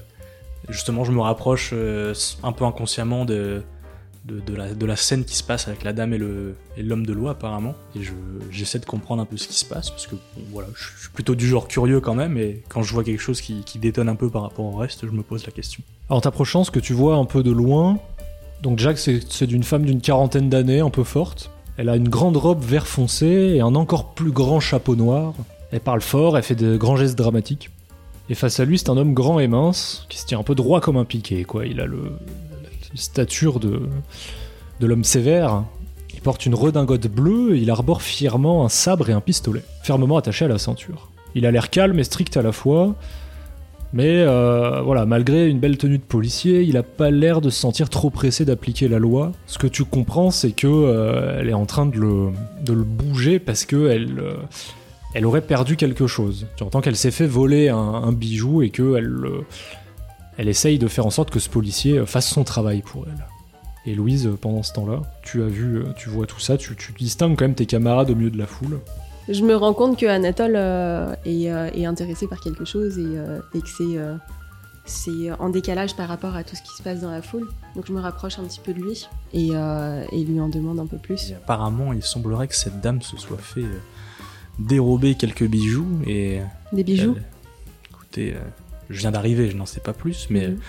justement, 0.70 1.04
je 1.04 1.12
me 1.12 1.20
rapproche 1.20 1.72
euh, 1.74 2.14
un 2.44 2.54
peu 2.54 2.64
inconsciemment 2.64 3.26
de, 3.26 3.62
la, 4.82 4.96
scène 4.96 5.26
qui 5.26 5.36
se 5.36 5.44
passe 5.44 5.68
avec 5.68 5.84
la 5.84 5.92
dame 5.92 6.14
et 6.14 6.82
l'homme 6.82 7.06
de 7.06 7.12
loi, 7.14 7.32
apparemment. 7.32 7.76
Et 7.94 8.04
je- 8.04 8.14
j'essaie 8.52 8.80
de 8.80 8.86
comprendre 8.86 9.22
un 9.22 9.26
peu 9.26 9.36
ce 9.36 9.48
qui 9.50 9.56
se 9.56 9.66
passe, 9.66 9.90
parce 9.90 10.08
que 10.08 10.16
bon, 10.16 10.42
voilà, 10.52 10.70
je 10.76 11.02
suis 11.02 11.10
plutôt 11.14 11.36
du 11.36 11.46
genre 11.46 11.68
curieux 11.68 12.00
quand 12.00 12.16
même, 12.16 12.38
et 12.38 12.64
quand 12.70 12.84
je 12.84 12.94
vois 12.94 13.04
quelque 13.04 13.22
chose 13.22 13.42
qui 13.42 13.80
détonne 13.80 14.08
un 14.08 14.16
peu 14.16 14.30
par 14.30 14.44
rapport 14.44 14.66
au 14.66 14.78
reste, 14.78 15.06
je 15.06 15.12
me 15.12 15.24
pose 15.24 15.46
la 15.46 15.52
question. 15.52 15.84
En 16.08 16.22
t'approchant, 16.22 16.64
ce 16.64 16.72
que 16.72 16.80
tu 16.80 16.94
vois 16.94 17.16
un 17.18 17.26
peu 17.26 17.44
de 17.44 17.52
loin, 17.52 18.00
donc 18.62 18.80
Jack, 18.80 18.98
c'est 18.98 19.48
d'une 19.48 19.64
femme 19.64 19.86
d'une 19.86 20.02
quarantaine 20.02 20.50
d'années, 20.50 20.80
un 20.80 20.90
peu 20.90 21.04
forte. 21.04 21.52
Elle 21.78 21.90
a 21.90 21.96
une 21.96 22.10
grande 22.10 22.36
robe 22.36 22.62
vert 22.62 22.88
foncé 22.88 23.26
et 23.56 23.62
un 23.62 23.76
encore 23.76 24.14
plus 24.14 24.32
grand 24.32 24.60
chapeau 24.60 24.96
noir. 24.96 25.34
Elle 25.72 25.80
parle 25.80 26.02
fort, 26.02 26.38
elle 26.38 26.44
fait 26.44 26.56
de 26.56 26.76
grands 26.76 26.98
gestes 26.98 27.18
dramatiques. 27.18 27.70
Et 28.30 28.36
face 28.36 28.60
à 28.60 28.66
lui, 28.66 28.78
c'est 28.78 28.90
un 28.90 28.98
homme 28.98 29.14
grand 29.14 29.40
et 29.40 29.48
mince, 29.48 30.06
qui 30.10 30.20
se 30.20 30.26
tient 30.26 30.40
un 30.40 30.44
peu 30.44 30.56
droit 30.56 30.82
comme 30.82 30.98
un 30.98 31.06
piquet, 31.06 31.46
quoi. 31.46 31.66
Il 31.66 31.80
a 31.80 31.86
le, 31.86 32.04
la 32.04 32.70
stature 32.96 33.60
de, 33.60 33.82
de 34.80 34.88
l'homme 34.88 35.04
sévère. 35.04 35.64
Il 36.14 36.22
porte 36.22 36.46
une 36.46 36.54
redingote 36.54 37.08
bleue 37.08 37.56
et 37.56 37.60
il 37.60 37.72
arbore 37.72 38.02
fièrement 38.02 38.66
un 38.66 38.70
sabre 38.70 39.10
et 39.10 39.14
un 39.14 39.22
pistolet, 39.22 39.64
fermement 39.84 40.18
attachés 40.18 40.46
à 40.46 40.50
la 40.50 40.58
ceinture. 40.58 41.10
Il 41.34 41.46
a 41.46 41.52
l'air 41.52 41.70
calme 41.70 41.98
et 41.98 42.04
strict 42.04 42.36
à 42.36 42.42
la 42.42 42.52
fois, 42.52 42.96
mais 43.92 44.22
euh, 44.22 44.82
voilà, 44.82 45.06
malgré 45.06 45.48
une 45.50 45.60
belle 45.60 45.78
tenue 45.78 45.98
de 45.98 46.04
policier, 46.04 46.62
il 46.62 46.78
a 46.78 46.84
pas 46.84 47.10
l'air 47.10 47.42
de 47.42 47.50
se 47.50 47.60
sentir 47.60 47.90
trop 47.90 48.12
pressé 48.12 48.46
d'appliquer 48.46 48.88
la 48.88 49.00
loi. 49.00 49.32
Ce 49.48 49.58
que 49.58 49.68
tu 49.68 49.84
comprends, 49.84 50.30
c'est 50.30 50.52
que 50.52 50.68
euh, 50.68 51.40
elle 51.40 51.50
est 51.50 51.54
en 51.54 51.66
train 51.66 51.88
de 51.88 51.98
le, 51.98 52.84
bouger 52.84 53.40
parce 53.40 53.66
que 53.66 53.90
elle, 53.90 54.20
euh, 54.20 54.36
elle 55.16 55.26
aurait 55.26 55.42
perdu 55.42 55.76
quelque 55.76 56.06
chose. 56.06 56.46
Tu 56.56 56.64
entends 56.64 56.82
qu'elle 56.82 56.96
s'est 56.96 57.12
fait 57.12 57.26
voler 57.26 57.70
un, 57.70 58.12
bijou 58.12 58.62
et 58.62 58.70
que 58.70 58.96
elle, 58.96 59.26
elle 60.38 60.48
essaye 60.48 60.78
de 60.78 60.88
faire 60.88 61.08
en 61.08 61.12
sorte 61.12 61.32
que 61.32 61.40
ce 61.40 61.50
policier 61.50 62.06
fasse 62.06 62.30
son 62.30 62.44
travail 62.44 62.84
pour 62.84 63.06
elle. 63.08 63.26
Et 63.86 63.96
Louise, 63.96 64.30
pendant 64.40 64.62
ce 64.62 64.74
temps-là, 64.74 65.02
tu 65.24 65.42
as 65.42 65.48
vu, 65.48 65.84
tu 65.98 66.10
vois 66.10 66.28
tout 66.28 66.40
ça, 66.40 66.58
tu, 66.58 66.76
tu 66.76 66.92
distingues 66.92 67.36
quand 67.36 67.46
même 67.46 67.56
tes 67.56 67.66
camarades 67.66 68.12
au 68.12 68.16
milieu 68.16 68.30
de 68.30 68.38
la 68.38 68.46
foule. 68.46 68.80
Je 69.32 69.44
me 69.44 69.56
rends 69.56 69.74
compte 69.74 69.98
que 70.00 70.06
Anatole 70.08 70.56
euh, 70.56 71.14
est, 71.26 71.52
euh, 71.52 71.70
est 71.74 71.86
intéressé 71.86 72.28
par 72.28 72.40
quelque 72.42 72.66
chose 72.66 72.98
et, 72.98 73.04
euh, 73.06 73.40
et 73.54 73.62
que 73.62 73.70
c'est 73.70 73.98
euh, 73.98 74.16
c'est 74.86 75.32
en 75.40 75.50
décalage 75.50 75.96
par 75.96 76.08
rapport 76.08 76.36
à 76.36 76.44
tout 76.44 76.56
ce 76.56 76.64
qui 76.64 76.76
se 76.76 76.82
passe 76.82 77.00
dans 77.02 77.12
la 77.12 77.22
foule. 77.22 77.48
Donc 77.76 77.86
je 77.88 77.94
me 77.94 78.00
rapproche 78.00 78.40
un 78.40 78.44
petit 78.44 78.60
peu 78.60 78.74
de 78.74 78.80
lui 78.80 79.08
et, 79.34 79.50
et 79.50 80.24
lui 80.24 80.42
en 80.42 80.50
demande 80.50 80.80
un 80.80 80.88
peu 80.88 80.98
plus. 80.98 81.30
Et 81.30 81.36
apparemment, 81.36 81.94
il 81.94 82.02
semblerait 82.02 82.48
que 82.48 82.56
cette 82.56 82.82
dame 82.82 83.04
se 83.04 83.16
soit 83.18 83.38
fait 83.38 83.66
dérober 84.58 85.14
quelques 85.14 85.44
bijoux 85.48 85.86
et. 86.08 86.40
Des 86.74 86.84
bijoux 86.84 87.14
elle- 87.18 87.24
écoutez, 87.92 88.36
je 88.90 89.00
viens 89.00 89.12
d'arriver, 89.12 89.52
je 89.52 89.58
n'en 89.58 89.68
sais 89.68 89.80
pas 89.82 89.94
plus, 89.94 90.26
mais 90.32 90.48
Mhm. 90.48 90.60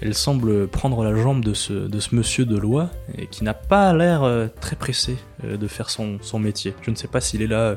elle 0.00 0.14
semble 0.14 0.66
prendre 0.66 1.04
la 1.04 1.14
jambe 1.14 1.44
de 1.44 1.54
ce, 1.54 1.72
de 1.72 2.00
ce 2.00 2.16
monsieur 2.16 2.46
de 2.46 2.56
loi 2.56 2.90
et 3.16 3.28
qui 3.28 3.44
n'a 3.44 3.54
pas 3.54 3.92
l'air 3.94 4.28
très 4.60 4.74
pressé 4.74 5.16
de 5.44 5.66
faire 5.68 5.90
son, 5.90 6.18
son 6.22 6.40
métier. 6.40 6.74
Je 6.82 6.90
ne 6.90 6.96
sais 6.96 7.06
pas 7.08 7.20
s'il 7.20 7.40
est 7.40 7.46
là 7.46 7.76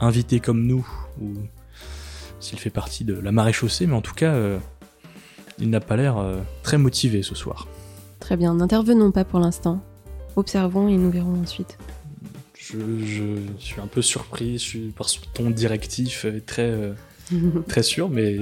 invité 0.00 0.40
comme 0.40 0.66
nous 0.66 0.86
ou 1.20 1.34
s'il 2.40 2.58
fait 2.58 2.70
partie 2.70 3.04
de 3.04 3.14
la 3.14 3.32
maréchaussée, 3.32 3.86
mais 3.86 3.94
en 3.94 4.02
tout 4.02 4.14
cas, 4.14 4.34
euh, 4.34 4.58
il 5.58 5.70
n'a 5.70 5.80
pas 5.80 5.96
l'air 5.96 6.18
euh, 6.18 6.38
très 6.62 6.78
motivé 6.78 7.22
ce 7.22 7.34
soir. 7.34 7.66
Très 8.20 8.36
bien, 8.36 8.54
n'intervenons 8.54 9.10
pas 9.10 9.24
pour 9.24 9.40
l'instant. 9.40 9.80
Observons 10.36 10.88
et 10.88 10.96
nous 10.96 11.10
verrons 11.10 11.40
ensuite. 11.42 11.78
Je, 12.54 12.78
je 13.06 13.38
suis 13.58 13.80
un 13.80 13.86
peu 13.86 14.02
surpris 14.02 14.58
suis 14.58 14.88
par 14.90 15.08
son 15.08 15.20
ton 15.32 15.50
directif 15.50 16.26
très, 16.46 16.70
euh, 16.70 16.92
très 17.68 17.82
sûr, 17.82 18.10
mais 18.10 18.36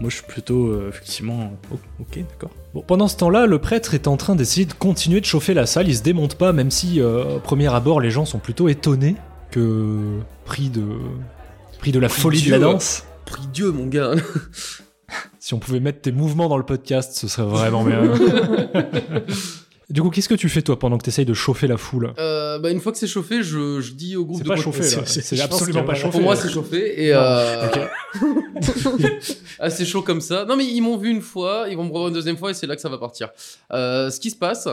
moi 0.00 0.10
je 0.10 0.16
suis 0.16 0.26
plutôt 0.26 0.88
effectivement. 0.88 1.52
oh, 1.72 1.78
ok, 2.00 2.18
d'accord. 2.28 2.50
Bon, 2.74 2.82
pendant 2.84 3.06
ce 3.06 3.16
temps-là, 3.18 3.46
le 3.46 3.60
prêtre 3.60 3.94
est 3.94 4.08
en 4.08 4.16
train 4.16 4.34
d'essayer 4.34 4.66
de 4.66 4.72
continuer 4.72 5.20
de 5.20 5.24
chauffer 5.24 5.54
la 5.54 5.64
salle. 5.64 5.86
Il 5.86 5.96
se 5.96 6.02
démonte 6.02 6.34
pas, 6.34 6.52
même 6.52 6.72
si, 6.72 7.00
euh, 7.00 7.36
au 7.36 7.38
premier 7.38 7.72
abord, 7.72 8.00
les 8.00 8.10
gens 8.10 8.24
sont 8.24 8.40
plutôt 8.40 8.68
étonnés 8.68 9.14
que, 9.54 10.18
pris 10.44 10.68
de, 10.68 10.82
pris 11.78 11.92
de 11.92 12.00
la 12.00 12.08
folie 12.08 12.42
de 12.42 12.50
la 12.50 12.58
danse. 12.58 13.04
Prie 13.24 13.46
Dieu, 13.52 13.70
mon 13.70 13.86
gars. 13.86 14.14
Si 15.38 15.52
on 15.52 15.58
pouvait 15.58 15.78
mettre 15.78 16.00
tes 16.00 16.10
mouvements 16.10 16.48
dans 16.48 16.56
le 16.56 16.64
podcast, 16.64 17.12
ce 17.14 17.28
serait 17.28 17.46
vraiment 17.46 17.84
bien. 17.84 18.00
du 19.90 20.00
coup, 20.00 20.08
qu'est-ce 20.08 20.28
que 20.28 20.34
tu 20.34 20.48
fais 20.48 20.62
toi 20.62 20.78
pendant 20.78 20.96
que 20.96 21.04
tu 21.04 21.10
essayes 21.10 21.26
de 21.26 21.34
chauffer 21.34 21.66
la 21.66 21.76
foule? 21.76 22.14
Euh, 22.18 22.58
bah, 22.58 22.70
une 22.70 22.80
fois 22.80 22.90
que 22.92 22.96
c'est 22.98 23.06
chauffé, 23.06 23.42
je, 23.42 23.78
je 23.82 23.92
dis 23.92 24.16
au 24.16 24.24
groupe 24.24 24.38
C'est 24.38 24.48
pas 24.48 24.56
chauffé 24.56 24.82
c'est- 24.82 25.40
absolument 25.42 25.84
pas 25.84 25.94
chauffé. 25.94 26.12
Pour 26.12 26.22
moi, 26.22 26.34
c'est 26.34 26.48
chauffé 26.48 27.04
et 27.04 27.10
euh, 27.14 27.68
assez 29.58 29.84
chaud 29.86 30.00
comme 30.00 30.22
ça. 30.22 30.46
Non, 30.46 30.56
mais 30.56 30.64
ils 30.64 30.80
m'ont 30.80 30.96
vu 30.96 31.10
une 31.10 31.20
fois, 31.20 31.66
ils 31.68 31.76
vont 31.76 31.84
me 31.84 31.90
revoir 31.90 32.08
une 32.08 32.14
deuxième 32.14 32.38
fois 32.38 32.50
et 32.50 32.54
c'est 32.54 32.66
là 32.66 32.74
que 32.74 32.82
ça 32.82 32.88
va 32.88 32.96
partir. 32.96 33.28
Euh, 33.70 34.10
ce 34.10 34.18
qui 34.20 34.30
se 34.30 34.36
passe, 34.36 34.66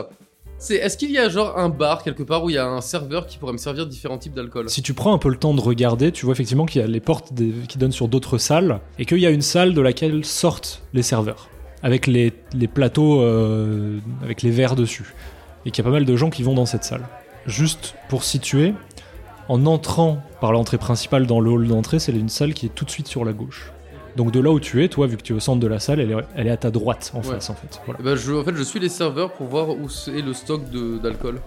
est-ce 0.70 0.96
qu'il 0.96 1.10
y 1.10 1.18
a 1.18 1.28
genre 1.28 1.58
un 1.58 1.68
bar 1.68 2.02
quelque 2.02 2.22
part 2.22 2.44
où 2.44 2.50
il 2.50 2.54
y 2.54 2.58
a 2.58 2.66
un 2.66 2.80
serveur 2.80 3.26
qui 3.26 3.38
pourrait 3.38 3.52
me 3.52 3.58
servir 3.58 3.86
différents 3.86 4.18
types 4.18 4.34
d'alcool? 4.34 4.68
Si 4.68 4.82
tu 4.82 4.94
prends 4.94 5.12
un 5.12 5.18
peu 5.18 5.28
le 5.28 5.36
temps 5.36 5.54
de 5.54 5.60
regarder, 5.60 6.12
tu 6.12 6.24
vois 6.24 6.32
effectivement 6.32 6.66
qu'il 6.66 6.80
y 6.80 6.84
a 6.84 6.86
les 6.86 7.00
portes 7.00 7.32
qui 7.68 7.78
donnent 7.78 7.92
sur 7.92 8.08
d'autres 8.08 8.38
salles 8.38 8.80
et 8.98 9.04
qu'il 9.04 9.18
y 9.18 9.26
a 9.26 9.30
une 9.30 9.42
salle 9.42 9.74
de 9.74 9.80
laquelle 9.80 10.24
sortent 10.24 10.82
les 10.92 11.02
serveurs 11.02 11.48
avec 11.82 12.06
les, 12.06 12.32
les 12.54 12.68
plateaux 12.68 13.20
euh, 13.20 13.98
avec 14.22 14.42
les 14.42 14.50
verres 14.50 14.76
dessus 14.76 15.14
et 15.66 15.70
qu'il 15.70 15.84
y 15.84 15.86
a 15.86 15.90
pas 15.90 15.94
mal 15.94 16.04
de 16.04 16.16
gens 16.16 16.30
qui 16.30 16.42
vont 16.42 16.54
dans 16.54 16.66
cette 16.66 16.84
salle. 16.84 17.06
Juste 17.46 17.94
pour 18.08 18.24
situer, 18.24 18.74
en 19.48 19.66
entrant 19.66 20.22
par 20.40 20.52
l'entrée 20.52 20.78
principale 20.78 21.26
dans 21.26 21.40
le 21.40 21.50
hall 21.50 21.66
d'entrée, 21.66 21.98
c'est 21.98 22.12
une 22.12 22.28
salle 22.28 22.54
qui 22.54 22.66
est 22.66 22.74
tout 22.74 22.84
de 22.84 22.90
suite 22.90 23.08
sur 23.08 23.24
la 23.24 23.32
gauche. 23.32 23.72
Donc 24.16 24.30
de 24.32 24.40
là 24.40 24.50
où 24.50 24.60
tu 24.60 24.84
es, 24.84 24.88
toi, 24.88 25.06
vu 25.06 25.16
que 25.16 25.22
tu 25.22 25.32
es 25.32 25.36
au 25.36 25.40
centre 25.40 25.60
de 25.60 25.66
la 25.66 25.78
salle, 25.78 26.00
elle 26.00 26.10
est, 26.10 26.16
elle 26.36 26.46
est 26.46 26.50
à 26.50 26.56
ta 26.56 26.70
droite 26.70 27.10
en 27.14 27.18
Ouais. 27.18 27.24
face 27.34 27.50
en 27.50 27.54
fait. 27.54 27.80
Voilà. 27.86 27.98
Eh 28.00 28.04
ben, 28.04 28.14
je, 28.16 28.32
En 28.32 28.44
fait, 28.44 28.54
je 28.54 28.62
suis 28.62 28.80
les 28.80 28.88
serveurs 28.88 29.32
pour 29.32 29.46
voir 29.46 29.70
où 29.70 29.88
c'est 29.88 30.20
le 30.20 30.32
stock 30.34 30.62
d'alcool. 31.02 31.40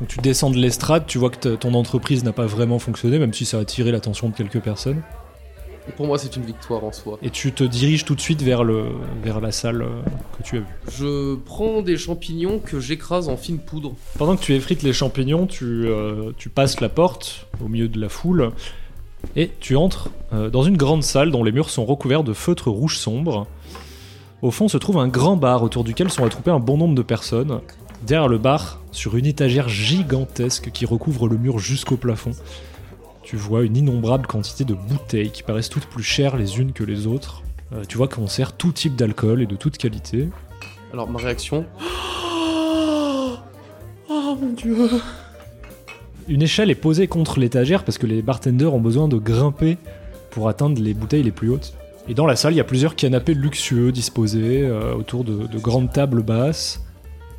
Donc 0.00 0.08
tu 0.08 0.18
descends 0.20 0.50
de 0.50 0.56
l'estrade, 0.56 1.04
tu 1.06 1.18
vois 1.18 1.30
que 1.30 1.54
ton 1.56 1.74
entreprise 1.74 2.24
n'a 2.24 2.32
pas 2.32 2.46
vraiment 2.46 2.78
fonctionné, 2.78 3.18
même 3.18 3.32
si 3.34 3.44
ça 3.44 3.58
a 3.58 3.60
attiré 3.60 3.92
l'attention 3.92 4.28
de 4.30 4.34
quelques 4.34 4.60
personnes. 4.60 5.02
Et 5.88 5.92
Pour 5.92 6.06
moi, 6.06 6.18
c'est 6.18 6.36
une 6.36 6.44
victoire 6.44 6.84
en 6.84 6.92
soi. 6.92 7.18
Et 7.22 7.30
tu 7.30 7.52
te 7.52 7.64
diriges 7.64 8.04
tout 8.04 8.14
de 8.14 8.20
suite 8.20 8.42
vers, 8.42 8.64
le, 8.64 8.84
vers 9.22 9.40
la 9.40 9.50
salle 9.50 9.82
euh, 9.82 9.88
que 10.38 10.42
tu 10.42 10.56
as 10.56 10.60
vue. 10.60 10.66
Je 10.92 11.36
prends 11.36 11.80
des 11.82 11.96
champignons 11.96 12.58
que 12.60 12.80
j'écrase 12.80 13.28
en 13.28 13.36
fine 13.36 13.58
poudre. 13.58 13.94
Pendant 14.18 14.36
que 14.36 14.42
tu 14.42 14.54
effrites 14.54 14.82
les 14.82 14.92
champignons, 14.92 15.46
tu, 15.46 15.64
euh, 15.64 16.32
tu 16.36 16.48
passes 16.48 16.80
la 16.80 16.88
porte 16.90 17.46
au 17.64 17.68
milieu 17.68 17.88
de 17.88 17.98
la 18.00 18.08
foule 18.10 18.50
et 19.36 19.50
tu 19.60 19.76
entres 19.76 20.10
euh, 20.32 20.50
dans 20.50 20.62
une 20.62 20.76
grande 20.76 21.02
salle 21.02 21.30
dont 21.30 21.44
les 21.44 21.52
murs 21.52 21.70
sont 21.70 21.84
recouverts 21.84 22.24
de 22.24 22.32
feutres 22.32 22.70
rouges 22.70 22.98
sombres. 22.98 23.46
Au 24.42 24.50
fond 24.50 24.68
se 24.68 24.78
trouve 24.78 24.98
un 24.98 25.08
grand 25.08 25.36
bar 25.36 25.62
autour 25.62 25.84
duquel 25.84 26.10
sont 26.10 26.24
attroupés 26.24 26.50
un 26.50 26.60
bon 26.60 26.76
nombre 26.76 26.94
de 26.94 27.02
personnes. 27.02 27.60
Derrière 28.06 28.28
le 28.28 28.38
bar, 28.38 28.80
sur 28.92 29.16
une 29.16 29.26
étagère 29.26 29.68
gigantesque 29.68 30.70
qui 30.72 30.86
recouvre 30.86 31.28
le 31.28 31.36
mur 31.36 31.58
jusqu'au 31.58 31.96
plafond, 31.96 32.32
tu 33.22 33.36
vois 33.36 33.62
une 33.62 33.76
innombrable 33.76 34.26
quantité 34.26 34.64
de 34.64 34.74
bouteilles 34.74 35.30
qui 35.30 35.42
paraissent 35.42 35.68
toutes 35.68 35.86
plus 35.86 36.02
chères 36.02 36.36
les 36.36 36.58
unes 36.58 36.72
que 36.72 36.82
les 36.82 37.06
autres. 37.06 37.42
Euh, 37.72 37.84
tu 37.86 37.96
vois 37.98 38.08
qu'on 38.08 38.26
sert 38.26 38.54
tout 38.56 38.72
type 38.72 38.96
d'alcool 38.96 39.42
et 39.42 39.46
de 39.46 39.54
toute 39.54 39.76
qualité. 39.76 40.28
Alors, 40.92 41.08
ma 41.08 41.18
réaction. 41.18 41.66
Oh 44.08 44.36
mon 44.40 44.52
dieu! 44.56 44.88
Une 46.28 46.42
échelle 46.42 46.70
est 46.70 46.74
posée 46.74 47.08
contre 47.08 47.40
l'étagère 47.40 47.84
parce 47.84 47.98
que 47.98 48.06
les 48.06 48.22
bartenders 48.22 48.72
ont 48.72 48.80
besoin 48.80 49.08
de 49.08 49.16
grimper 49.16 49.78
pour 50.30 50.48
atteindre 50.48 50.80
les 50.80 50.94
bouteilles 50.94 51.22
les 51.22 51.30
plus 51.30 51.50
hautes. 51.50 51.74
Et 52.08 52.14
dans 52.14 52.26
la 52.26 52.36
salle, 52.36 52.54
il 52.54 52.56
y 52.56 52.60
a 52.60 52.64
plusieurs 52.64 52.96
canapés 52.96 53.34
luxueux 53.34 53.92
disposés 53.92 54.62
euh, 54.62 54.94
autour 54.94 55.24
de, 55.24 55.46
de 55.46 55.58
grandes 55.58 55.92
tables 55.92 56.22
basses. 56.22 56.82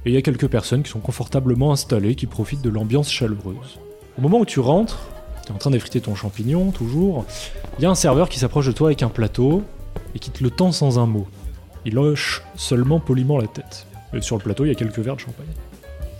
Et 0.06 0.10
il 0.10 0.14
y 0.14 0.18
a 0.18 0.22
quelques 0.22 0.48
personnes 0.48 0.84
qui 0.84 0.90
sont 0.90 1.00
confortablement 1.00 1.72
installées, 1.72 2.16
qui 2.16 2.26
profitent 2.26 2.62
de 2.62 2.70
l'ambiance 2.70 3.12
chaleureuse. 3.12 3.80
Au 4.18 4.22
moment 4.22 4.40
où 4.40 4.46
tu 4.46 4.60
rentres, 4.60 5.00
tu 5.46 5.52
es 5.52 5.56
en 5.56 5.58
train 5.58 5.72
d'effriter 5.72 6.02
ton 6.02 6.16
champignon, 6.16 6.72
toujours, 6.72 7.26
il 7.78 7.84
y 7.84 7.86
a 7.86 7.90
un 7.90 7.96
serveur 7.96 8.30
qui 8.30 8.40
s'approche 8.40 8.68
de 8.68 8.72
toi 8.72 8.88
avec 8.90 9.04
un 9.04 9.10
plateau 9.10 9.64
et 10.16 10.20
qui 10.20 10.32
te 10.32 10.44
le 10.44 10.50
tend 10.50 10.72
sans 10.72 11.00
un 11.00 11.06
mot. 11.06 11.28
Il 11.86 11.98
hoche 11.98 12.44
seulement 12.56 13.00
poliment 13.00 13.38
la 13.38 13.48
tête. 13.48 13.88
Et 14.14 14.22
sur 14.22 14.38
le 14.38 14.44
plateau, 14.44 14.66
il 14.66 14.70
y 14.70 14.72
a 14.72 14.76
quelques 14.76 15.00
verres 15.00 15.16
de 15.16 15.22
champagne. 15.22 15.48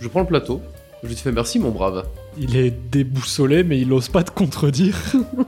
Je 0.00 0.08
prends 0.08 0.20
le 0.20 0.26
plateau. 0.26 0.60
Je 1.04 1.12
te 1.12 1.18
fais 1.18 1.32
merci, 1.32 1.58
mon 1.58 1.70
brave. 1.70 2.04
Il 2.38 2.56
est 2.56 2.70
déboussolé, 2.90 3.62
mais 3.64 3.78
il 3.80 3.92
ose 3.92 4.08
pas 4.08 4.22
te 4.22 4.30
contredire. 4.30 4.96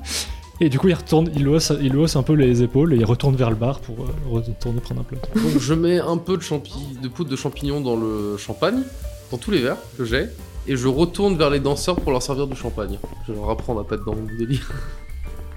et 0.60 0.68
du 0.68 0.78
coup, 0.78 0.88
il 0.88 0.94
retourne, 0.94 1.30
il 1.34 1.48
hausse, 1.48 1.72
il 1.80 1.96
hausse 1.96 2.16
un 2.16 2.22
peu 2.22 2.34
les 2.34 2.62
épaules 2.62 2.92
et 2.94 2.96
il 2.96 3.04
retourne 3.04 3.36
vers 3.36 3.50
le 3.50 3.56
bar 3.56 3.80
pour 3.80 3.96
euh, 4.00 4.08
retourner 4.30 4.80
prendre 4.80 5.00
un 5.00 5.04
plateau. 5.04 5.28
Donc, 5.38 5.58
je 5.60 5.74
mets 5.74 5.98
un 5.98 6.16
peu 6.18 6.36
de, 6.36 6.42
champi- 6.42 7.00
de 7.02 7.08
poudre 7.08 7.30
de 7.30 7.36
champignon 7.36 7.80
dans 7.80 7.96
le 7.96 8.36
champagne, 8.36 8.82
dans 9.30 9.38
tous 9.38 9.50
les 9.50 9.60
verres 9.60 9.78
que 9.96 10.04
j'ai, 10.04 10.26
et 10.66 10.76
je 10.76 10.88
retourne 10.88 11.36
vers 11.36 11.50
les 11.50 11.60
danseurs 11.60 11.96
pour 11.96 12.12
leur 12.12 12.22
servir 12.22 12.46
du 12.46 12.56
champagne. 12.56 12.98
Je 13.26 13.32
vais 13.32 13.38
leur 13.38 13.50
apprendre 13.50 13.80
à 13.80 13.84
pas 13.84 13.96
être 13.96 14.04
dans 14.04 14.14
mon 14.14 14.26
délire. 14.38 14.70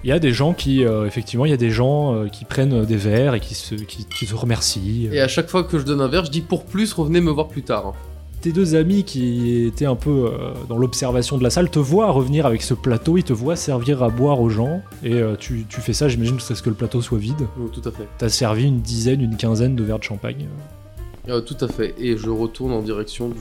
Il 0.04 0.10
y 0.10 0.14
a 0.14 0.20
des 0.20 0.32
gens 0.32 0.54
qui, 0.54 0.86
euh, 0.86 1.06
effectivement, 1.08 1.44
il 1.46 1.50
y 1.50 1.54
a 1.56 1.58
des 1.58 1.72
gens 1.72 2.14
euh, 2.16 2.28
qui 2.28 2.46
prennent 2.46 2.86
des 2.86 2.96
verres 2.96 3.34
et 3.34 3.40
qui 3.40 3.56
se, 3.56 3.74
qui, 3.74 4.06
qui 4.06 4.28
te 4.28 4.36
remercient. 4.36 5.10
Et 5.12 5.20
à 5.20 5.28
chaque 5.28 5.50
fois 5.50 5.64
que 5.64 5.80
je 5.80 5.84
donne 5.84 6.02
un 6.02 6.08
verre, 6.08 6.24
je 6.24 6.32
dis 6.32 6.42
pour 6.42 6.66
plus, 6.66 6.94
revenez 6.94 7.20
me 7.20 7.32
voir 7.32 7.48
plus 7.48 7.64
tard. 7.64 7.94
Tes 8.42 8.52
deux 8.52 8.76
amis 8.76 9.04
qui 9.04 9.66
étaient 9.66 9.86
un 9.88 9.96
peu 9.96 10.32
euh, 10.32 10.54
dans 10.70 10.78
l'observation 10.78 11.38
de 11.40 11.44
la 11.44 11.50
salle 11.50 11.70
te 11.72 11.80
voient 11.80 12.12
revenir 12.12 12.46
avec 12.46 12.62
ce 12.62 12.74
plateau, 12.76 13.18
ils 13.18 13.24
te 13.24 13.34
voient 13.34 13.56
servir 13.56 14.04
à 14.04 14.10
boire 14.10 14.40
aux 14.40 14.50
gens 14.50 14.82
et 15.04 15.14
euh, 15.16 15.36
tu, 15.36 15.66
tu 15.68 15.82
fais 15.82 15.92
ça, 15.94 16.08
j'imagine, 16.08 16.36
jusqu'à 16.36 16.54
ce 16.56 16.62
que 16.62 16.70
le 16.70 16.76
plateau 16.76 17.02
soit 17.02 17.18
vide. 17.18 17.48
Donc, 17.58 17.72
tout 17.72 17.82
à 17.90 17.92
fait. 17.92 18.08
T'as 18.20 18.30
servi 18.30 18.66
une 18.66 18.80
dizaine, 18.82 19.22
une 19.22 19.38
quinzaine 19.38 19.76
de 19.76 19.84
verres 19.84 19.98
de 20.00 20.04
champagne. 20.04 20.48
Euh, 21.28 21.42
tout 21.42 21.58
à 21.62 21.68
fait. 21.68 21.96
Et 21.98 22.16
je 22.16 22.30
retourne 22.30 22.72
en 22.74 22.82
direction 22.84 23.30
du, 23.30 23.36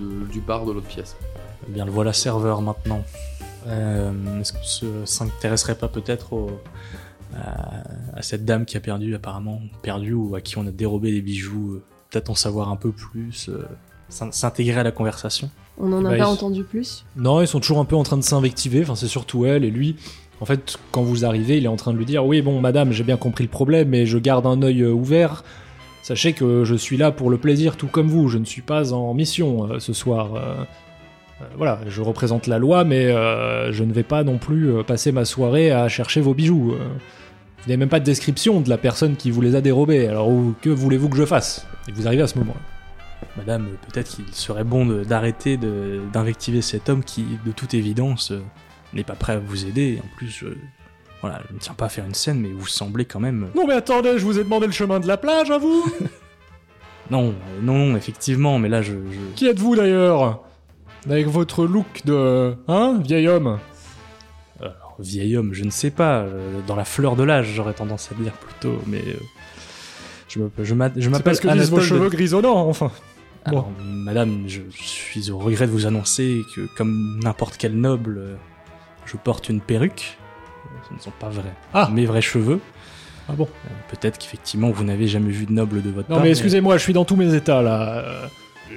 de- 0.00 0.26
du 0.32 0.40
bar 0.40 0.64
de 0.64 0.72
l'autre 0.72 0.86
pièce. 0.88 1.14
Eh 1.68 1.72
bien, 1.72 1.84
le 1.84 1.90
voilà 1.92 2.12
serveur 2.14 2.62
maintenant. 2.62 3.02
Euh, 3.68 4.10
Est-ce 4.40 4.54
qu'on 4.54 4.62
se 4.64 4.86
s'intéresserait 5.04 5.74
pas 5.76 5.88
peut-être 5.88 6.32
au- 6.32 6.50
à, 7.36 7.82
à 8.16 8.22
cette 8.22 8.44
dame 8.46 8.64
qui 8.64 8.76
a 8.78 8.80
perdu, 8.80 9.14
apparemment, 9.14 9.60
perdu 9.82 10.14
ou 10.14 10.34
à 10.34 10.40
qui 10.40 10.56
on 10.56 10.66
a 10.66 10.70
dérobé 10.70 11.12
des 11.12 11.20
bijoux 11.20 11.80
Peut-être 12.10 12.30
en 12.30 12.34
savoir 12.34 12.70
un 12.70 12.76
peu 12.76 12.92
plus, 12.92 13.48
euh, 13.50 13.58
s'intégrer 14.08 14.80
à 14.80 14.82
la 14.82 14.92
conversation. 14.92 15.50
On 15.78 15.88
n'en 15.88 15.98
a 16.04 16.10
Bah, 16.10 16.16
pas 16.18 16.24
il- 16.24 16.24
entendu 16.24 16.62
plus 16.64 17.04
Non, 17.16 17.40
ils 17.42 17.46
sont 17.48 17.60
toujours 17.60 17.78
un 17.80 17.84
peu 17.84 17.96
en 17.96 18.02
train 18.02 18.16
de 18.16 18.22
s'invectiver, 18.22 18.82
enfin 18.82 18.94
c'est 18.94 19.08
surtout 19.08 19.44
elle 19.46 19.64
et 19.64 19.70
lui. 19.70 19.96
En 20.40 20.44
fait, 20.46 20.76
quand 20.92 21.02
vous 21.02 21.24
arrivez, 21.24 21.56
il 21.58 21.64
est 21.64 21.68
en 21.68 21.76
train 21.76 21.92
de 21.92 21.98
lui 21.98 22.04
dire 22.04 22.24
Oui, 22.26 22.42
bon, 22.42 22.60
madame, 22.60 22.92
j'ai 22.92 23.04
bien 23.04 23.16
compris 23.16 23.44
le 23.44 23.50
problème, 23.50 23.88
mais 23.88 24.04
je 24.06 24.18
garde 24.18 24.46
un 24.46 24.60
œil 24.62 24.82
euh, 24.82 24.90
ouvert. 24.92 25.44
Sachez 26.02 26.34
que 26.34 26.64
je 26.64 26.74
suis 26.74 26.96
là 26.96 27.10
pour 27.10 27.30
le 27.30 27.38
plaisir, 27.38 27.76
tout 27.76 27.88
comme 27.88 28.08
vous. 28.08 28.28
Je 28.28 28.38
ne 28.38 28.44
suis 28.44 28.62
pas 28.62 28.92
en 28.92 29.12
mission 29.14 29.64
euh, 29.72 29.78
ce 29.80 29.92
soir. 29.92 30.34
Euh, 30.34 30.54
euh, 31.40 31.44
voilà, 31.56 31.80
je 31.88 32.00
représente 32.02 32.46
la 32.46 32.58
loi, 32.58 32.84
mais 32.84 33.06
euh, 33.06 33.72
je 33.72 33.82
ne 33.82 33.92
vais 33.92 34.02
pas 34.02 34.24
non 34.24 34.38
plus 34.38 34.84
passer 34.86 35.10
ma 35.10 35.24
soirée 35.24 35.70
à 35.72 35.88
chercher 35.88 36.20
vos 36.20 36.32
bijoux. 36.34 36.72
Euh, 36.72 36.84
vous 37.58 37.68
n'avez 37.68 37.76
même 37.78 37.88
pas 37.88 37.98
de 38.00 38.04
description 38.04 38.60
de 38.60 38.68
la 38.68 38.78
personne 38.78 39.16
qui 39.16 39.30
vous 39.30 39.40
les 39.40 39.54
a 39.56 39.60
dérobés, 39.60 40.06
alors 40.06 40.30
que 40.62 40.70
voulez-vous 40.70 41.08
que 41.08 41.16
je 41.16 41.24
fasse? 41.24 41.66
Et 41.88 41.92
vous 41.92 42.06
arrivez 42.06 42.22
à 42.22 42.26
ce 42.28 42.38
moment-là. 42.38 42.60
Madame, 43.36 43.68
peut-être 43.92 44.08
qu'il 44.16 44.24
serait 44.32 44.64
bon 44.64 44.86
d'arrêter 45.02 45.58
d'invectiver 46.12 46.62
cet 46.62 46.88
homme 46.88 47.04
qui, 47.04 47.24
de 47.44 47.52
toute 47.52 47.74
évidence, 47.74 48.32
euh, 48.32 48.40
n'est 48.94 49.04
pas 49.04 49.14
prêt 49.14 49.34
à 49.34 49.38
vous 49.38 49.66
aider. 49.66 50.00
En 50.02 50.16
plus, 50.16 50.28
je, 50.28 50.46
voilà, 51.20 51.42
je 51.48 51.54
ne 51.54 51.58
tiens 51.58 51.74
pas 51.74 51.86
à 51.86 51.88
faire 51.90 52.06
une 52.06 52.14
scène, 52.14 52.40
mais 52.40 52.48
vous 52.48 52.66
semblez 52.66 53.04
quand 53.04 53.20
même... 53.20 53.48
Non 53.54 53.66
mais 53.66 53.74
attendez, 53.74 54.18
je 54.18 54.24
vous 54.24 54.38
ai 54.38 54.44
demandé 54.44 54.66
le 54.66 54.72
chemin 54.72 55.00
de 55.00 55.06
la 55.06 55.16
plage 55.18 55.50
à 55.50 55.58
vous 55.58 55.84
Non, 57.10 57.28
euh, 57.28 57.60
non, 57.62 57.86
non, 57.86 57.96
effectivement, 57.96 58.58
mais 58.58 58.68
là, 58.68 58.80
je... 58.82 58.92
je- 58.94 59.34
Qui 59.36 59.46
êtes-vous 59.46 59.76
d'ailleurs? 59.76 60.40
Avec 61.08 61.26
votre 61.28 61.64
look 61.66 62.02
de... 62.04 62.56
Hein, 62.68 62.98
vieil 63.04 63.28
homme? 63.28 63.58
Vieil 64.98 65.36
homme, 65.36 65.52
je 65.52 65.62
ne 65.64 65.70
sais 65.70 65.90
pas, 65.90 66.20
euh, 66.20 66.60
dans 66.66 66.74
la 66.74 66.86
fleur 66.86 67.16
de 67.16 67.22
l'âge, 67.22 67.48
j'aurais 67.54 67.74
tendance 67.74 68.10
à 68.10 68.14
dire 68.14 68.32
plutôt, 68.32 68.80
mais 68.86 69.02
euh, 69.06 69.18
je 70.26 70.38
me- 70.38 70.50
je 70.64 70.72
m'a- 70.74 70.88
je 70.96 71.00
C'est 71.02 71.08
m'appelle 71.10 71.22
parce 71.24 71.40
que 71.40 71.48
vos 71.48 71.52
Anatole 71.52 71.78
de- 71.80 71.84
cheveux 71.84 72.08
grisonnants, 72.08 72.66
enfin. 72.66 72.90
Alors, 73.46 73.70
madame, 73.84 74.44
je 74.46 74.60
suis 74.70 75.30
au 75.30 75.38
regret 75.38 75.66
de 75.66 75.72
vous 75.72 75.86
annoncer 75.86 76.42
que, 76.54 76.62
comme 76.76 77.20
n'importe 77.22 77.56
quel 77.58 77.74
noble, 77.78 78.16
euh, 78.18 78.34
je 79.06 79.16
porte 79.16 79.48
une 79.48 79.60
perruque. 79.60 80.18
Ce 80.88 80.94
ne 80.94 80.98
sont 81.00 81.12
pas 81.18 81.28
vrais. 81.28 81.42
Ah. 81.74 81.88
Mes 81.92 82.06
vrais 82.06 82.20
cheveux. 82.22 82.60
Ah 83.28 83.32
bon 83.32 83.48
Euh, 83.66 83.68
Peut-être 83.90 84.18
qu'effectivement, 84.18 84.70
vous 84.70 84.84
n'avez 84.84 85.08
jamais 85.08 85.30
vu 85.32 85.46
de 85.46 85.52
noble 85.52 85.82
de 85.82 85.90
votre 85.90 86.08
Non 86.08 86.16
part. 86.16 86.24
mais 86.24 86.30
excusez-moi, 86.30 86.76
je 86.76 86.82
suis 86.82 86.92
dans 86.92 87.04
tous 87.04 87.16
mes 87.16 87.34
états 87.34 87.62
là. 87.62 87.98
Euh, 88.04 88.26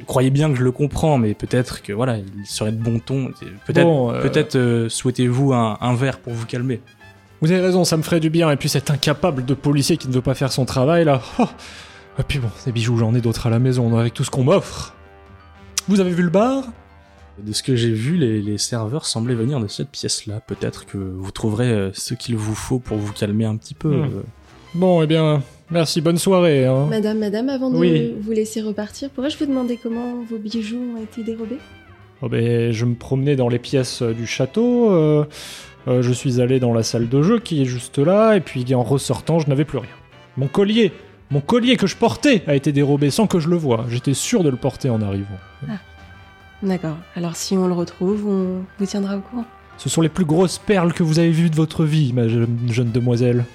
Croyez 0.08 0.30
bien 0.30 0.50
que 0.52 0.56
je 0.58 0.64
le 0.64 0.72
comprends, 0.72 1.18
mais 1.18 1.34
peut-être 1.34 1.82
que, 1.82 1.92
voilà, 1.94 2.18
il 2.18 2.46
serait 2.46 2.72
de 2.72 2.82
bon 2.82 3.00
ton. 3.00 3.32
Peut-être 3.66 3.84
Bon, 3.86 4.12
euh, 4.12 4.22
peut-être 4.22 4.88
souhaitez-vous 4.90 5.54
un, 5.54 5.78
un 5.82 5.94
verre 5.96 6.20
pour 6.20 6.34
vous 6.34 6.46
calmer. 6.46 6.80
Vous 7.42 7.52
avez 7.52 7.62
raison, 7.62 7.84
ça 7.86 7.98
me 7.98 8.02
ferait 8.04 8.20
du 8.20 8.30
bien. 8.30 8.50
Et 8.52 8.56
puis 8.56 8.70
cet 8.70 8.92
incapable 8.92 9.46
de 9.46 9.54
policier 9.54 9.98
qui 9.98 10.08
ne 10.08 10.14
veut 10.14 10.22
pas 10.22 10.36
faire 10.36 10.52
son 10.52 10.66
travail 10.66 11.06
là. 11.06 11.22
Oh. 11.40 11.48
Et 12.18 12.24
puis 12.24 12.40
bon, 12.40 12.50
des 12.66 12.72
bijoux, 12.72 12.98
j'en 12.98 13.14
ai 13.16 13.22
d'autres 13.22 13.48
à 13.48 13.50
la 13.50 13.60
maison 13.60 13.96
avec 13.98 14.14
tout 14.14 14.24
ce 14.24 14.32
qu'on 14.32 14.44
m'offre. 14.44 14.94
Vous 15.88 16.00
avez 16.00 16.12
vu 16.12 16.24
le 16.24 16.30
bar? 16.30 16.64
De 17.42 17.54
ce 17.54 17.64
que 17.64 17.76
j'ai 17.76 17.92
vu, 17.92 18.18
les, 18.18 18.42
les 18.42 18.58
serveurs 18.58 19.06
semblaient 19.06 19.36
venir 19.36 19.62
de 19.62 19.68
cette 19.68 19.90
pièce-là. 19.90 20.42
Peut-être 20.42 20.86
que 20.86 20.98
vous 20.98 21.32
trouverez 21.32 21.70
euh, 21.72 21.92
ce 21.94 22.14
qu'il 22.14 22.36
vous 22.36 22.56
faut 22.56 22.80
pour 22.80 22.98
vous 22.98 23.14
calmer 23.14 23.46
un 23.46 23.56
petit 23.56 23.74
peu. 23.74 23.90
Hmm. 23.90 24.04
Euh, 24.04 24.22
Bon, 24.76 25.02
eh 25.02 25.08
bien, 25.08 25.42
merci, 25.72 26.00
bonne 26.00 26.20
soirée. 26.20 26.68
Hein. 26.68 26.86
Madame, 26.92 27.18
madame, 27.18 27.50
avant 27.50 27.72
de 27.72 27.78
Oui. 27.78 28.14
vous 28.22 28.32
laisser 28.32 28.62
repartir, 28.62 29.10
pourrais-je 29.10 29.36
vous 29.40 29.48
demander 29.48 29.78
comment 29.82 30.22
vos 30.30 30.38
bijoux 30.38 30.96
ont 30.96 31.02
été 31.02 31.24
dérobés? 31.24 31.58
Oh, 32.22 32.30
ben, 32.30 32.72
je 32.72 32.86
me 32.86 32.94
promenais 32.94 33.36
dans 33.36 33.50
les 33.50 33.58
pièces 33.58 34.04
euh, 34.04 34.14
du 34.14 34.28
château. 34.28 34.92
euh, 34.92 35.26
euh, 35.88 36.02
je 36.04 36.12
suis 36.14 36.40
allé 36.42 36.60
dans 36.60 36.72
la 36.74 36.84
salle 36.84 37.10
de 37.10 37.22
jeu 37.24 37.40
qui 37.40 37.62
est 37.64 37.66
juste 37.66 37.98
là. 37.98 38.36
Et 38.36 38.42
puis 38.42 38.76
en 38.76 38.84
ressortant, 38.84 39.40
je 39.40 39.48
n'avais 39.50 39.66
plus 39.66 39.78
rien. 39.80 39.90
Mon 40.38 40.48
collier, 40.48 40.92
mon 41.32 41.42
collier 41.42 41.78
que 41.78 41.88
je 41.88 41.96
portais 41.96 42.44
a 42.48 42.56
été 42.56 42.72
dérobé 42.72 43.12
sans 43.12 43.28
que 43.28 43.40
je 43.40 43.50
le 43.50 43.56
voie. 43.58 43.86
J'étais 43.90 44.14
sûr 44.14 44.44
de 44.44 44.50
le 44.50 44.58
porter 44.58 44.90
en 44.90 45.02
arrivant. 45.02 45.38
D'accord. 46.64 46.98
Alors 47.16 47.36
si 47.36 47.56
on 47.58 47.68
le 47.68 47.74
retrouve, 47.74 48.28
on 48.28 48.64
vous 48.80 48.86
tiendra 48.86 49.18
au 49.18 49.22
courant. 49.22 49.46
Ce 49.78 49.88
sont 49.90 50.02
les 50.02 50.10
plus 50.10 50.26
grosses 50.26 50.58
perles 50.58 50.92
que 50.94 51.04
vous 51.04 51.20
avez 51.20 51.32
vues 51.32 51.50
de 51.50 51.56
votre 51.56 51.86
vie, 51.86 52.12
ma 52.12 52.28
je- 52.28 52.44
jeune 52.68 52.92
demoiselle. 52.92 53.46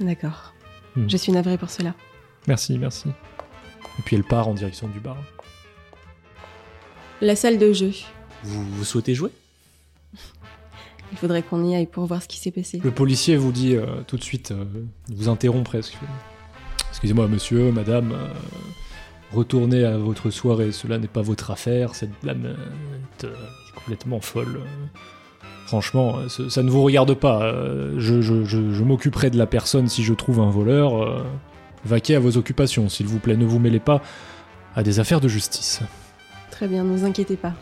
D'accord. 0.00 0.52
Hmm. 0.96 1.08
Je 1.08 1.16
suis 1.16 1.30
navrée 1.32 1.56
pour 1.56 1.70
cela. 1.70 1.94
Merci, 2.48 2.78
merci. 2.78 3.08
Et 3.98 4.02
puis 4.04 4.16
elle 4.16 4.24
part 4.24 4.48
en 4.48 4.54
direction 4.54 4.88
du 4.88 4.98
bar. 4.98 5.16
La 7.20 7.36
salle 7.36 7.58
de 7.58 7.72
jeu. 7.72 7.92
vous, 8.42 8.64
vous 8.64 8.84
souhaitez 8.84 9.14
jouer? 9.14 9.30
Il 11.12 11.18
faudrait 11.18 11.42
qu'on 11.42 11.62
y 11.68 11.76
aille 11.76 11.86
pour 11.86 12.06
voir 12.06 12.22
ce 12.22 12.26
qui 12.26 12.38
s'est 12.38 12.50
passé. 12.50 12.80
Le 12.82 12.90
policier 12.90 13.36
vous 13.36 13.52
dit 13.52 13.76
euh, 13.76 13.86
tout 14.06 14.16
de 14.16 14.24
suite, 14.24 14.50
euh, 14.50 14.64
vous 15.10 15.28
interrompt 15.28 15.64
presque. 15.64 15.96
Excusez-moi, 16.92 17.26
monsieur, 17.26 17.72
madame, 17.72 18.12
euh, 18.12 18.28
retournez 19.32 19.84
à 19.84 19.96
votre 19.96 20.30
soirée, 20.30 20.72
cela 20.72 20.98
n'est 20.98 21.08
pas 21.08 21.22
votre 21.22 21.50
affaire, 21.50 21.94
cette 21.94 22.10
dame 22.22 22.44
euh, 22.46 22.54
est 23.20 23.24
euh, 23.24 23.34
complètement 23.74 24.20
folle. 24.20 24.60
Franchement, 25.66 26.18
ce- 26.28 26.48
ça 26.50 26.62
ne 26.62 26.70
vous 26.70 26.82
regarde 26.82 27.14
pas. 27.14 27.52
je 27.96 28.20
je- 28.20 28.44
je- 28.44 28.72
je 28.72 28.82
m'occuperai 28.84 29.30
de 29.30 29.38
la 29.38 29.46
personne 29.46 29.88
si 29.88 30.02
je 30.04 30.12
trouve 30.12 30.40
un 30.40 30.50
voleur. 30.50 31.02
euh, 31.02 31.22
vaquez 31.84 32.14
à 32.14 32.20
vos 32.20 32.36
occupations, 32.36 32.88
s'il 32.88 33.06
vous 33.06 33.18
plaît, 33.18 33.36
ne 33.36 33.44
vous 33.46 33.58
mêlez 33.58 33.80
pas 33.80 34.02
à 34.76 34.82
des 34.82 35.00
affaires 35.00 35.20
de 35.20 35.28
justice. 35.28 35.80
Très 36.50 36.68
bien, 36.68 36.84
ne 36.84 36.96
vous 36.96 37.04
inquiétez 37.04 37.36
pas. 37.36 37.54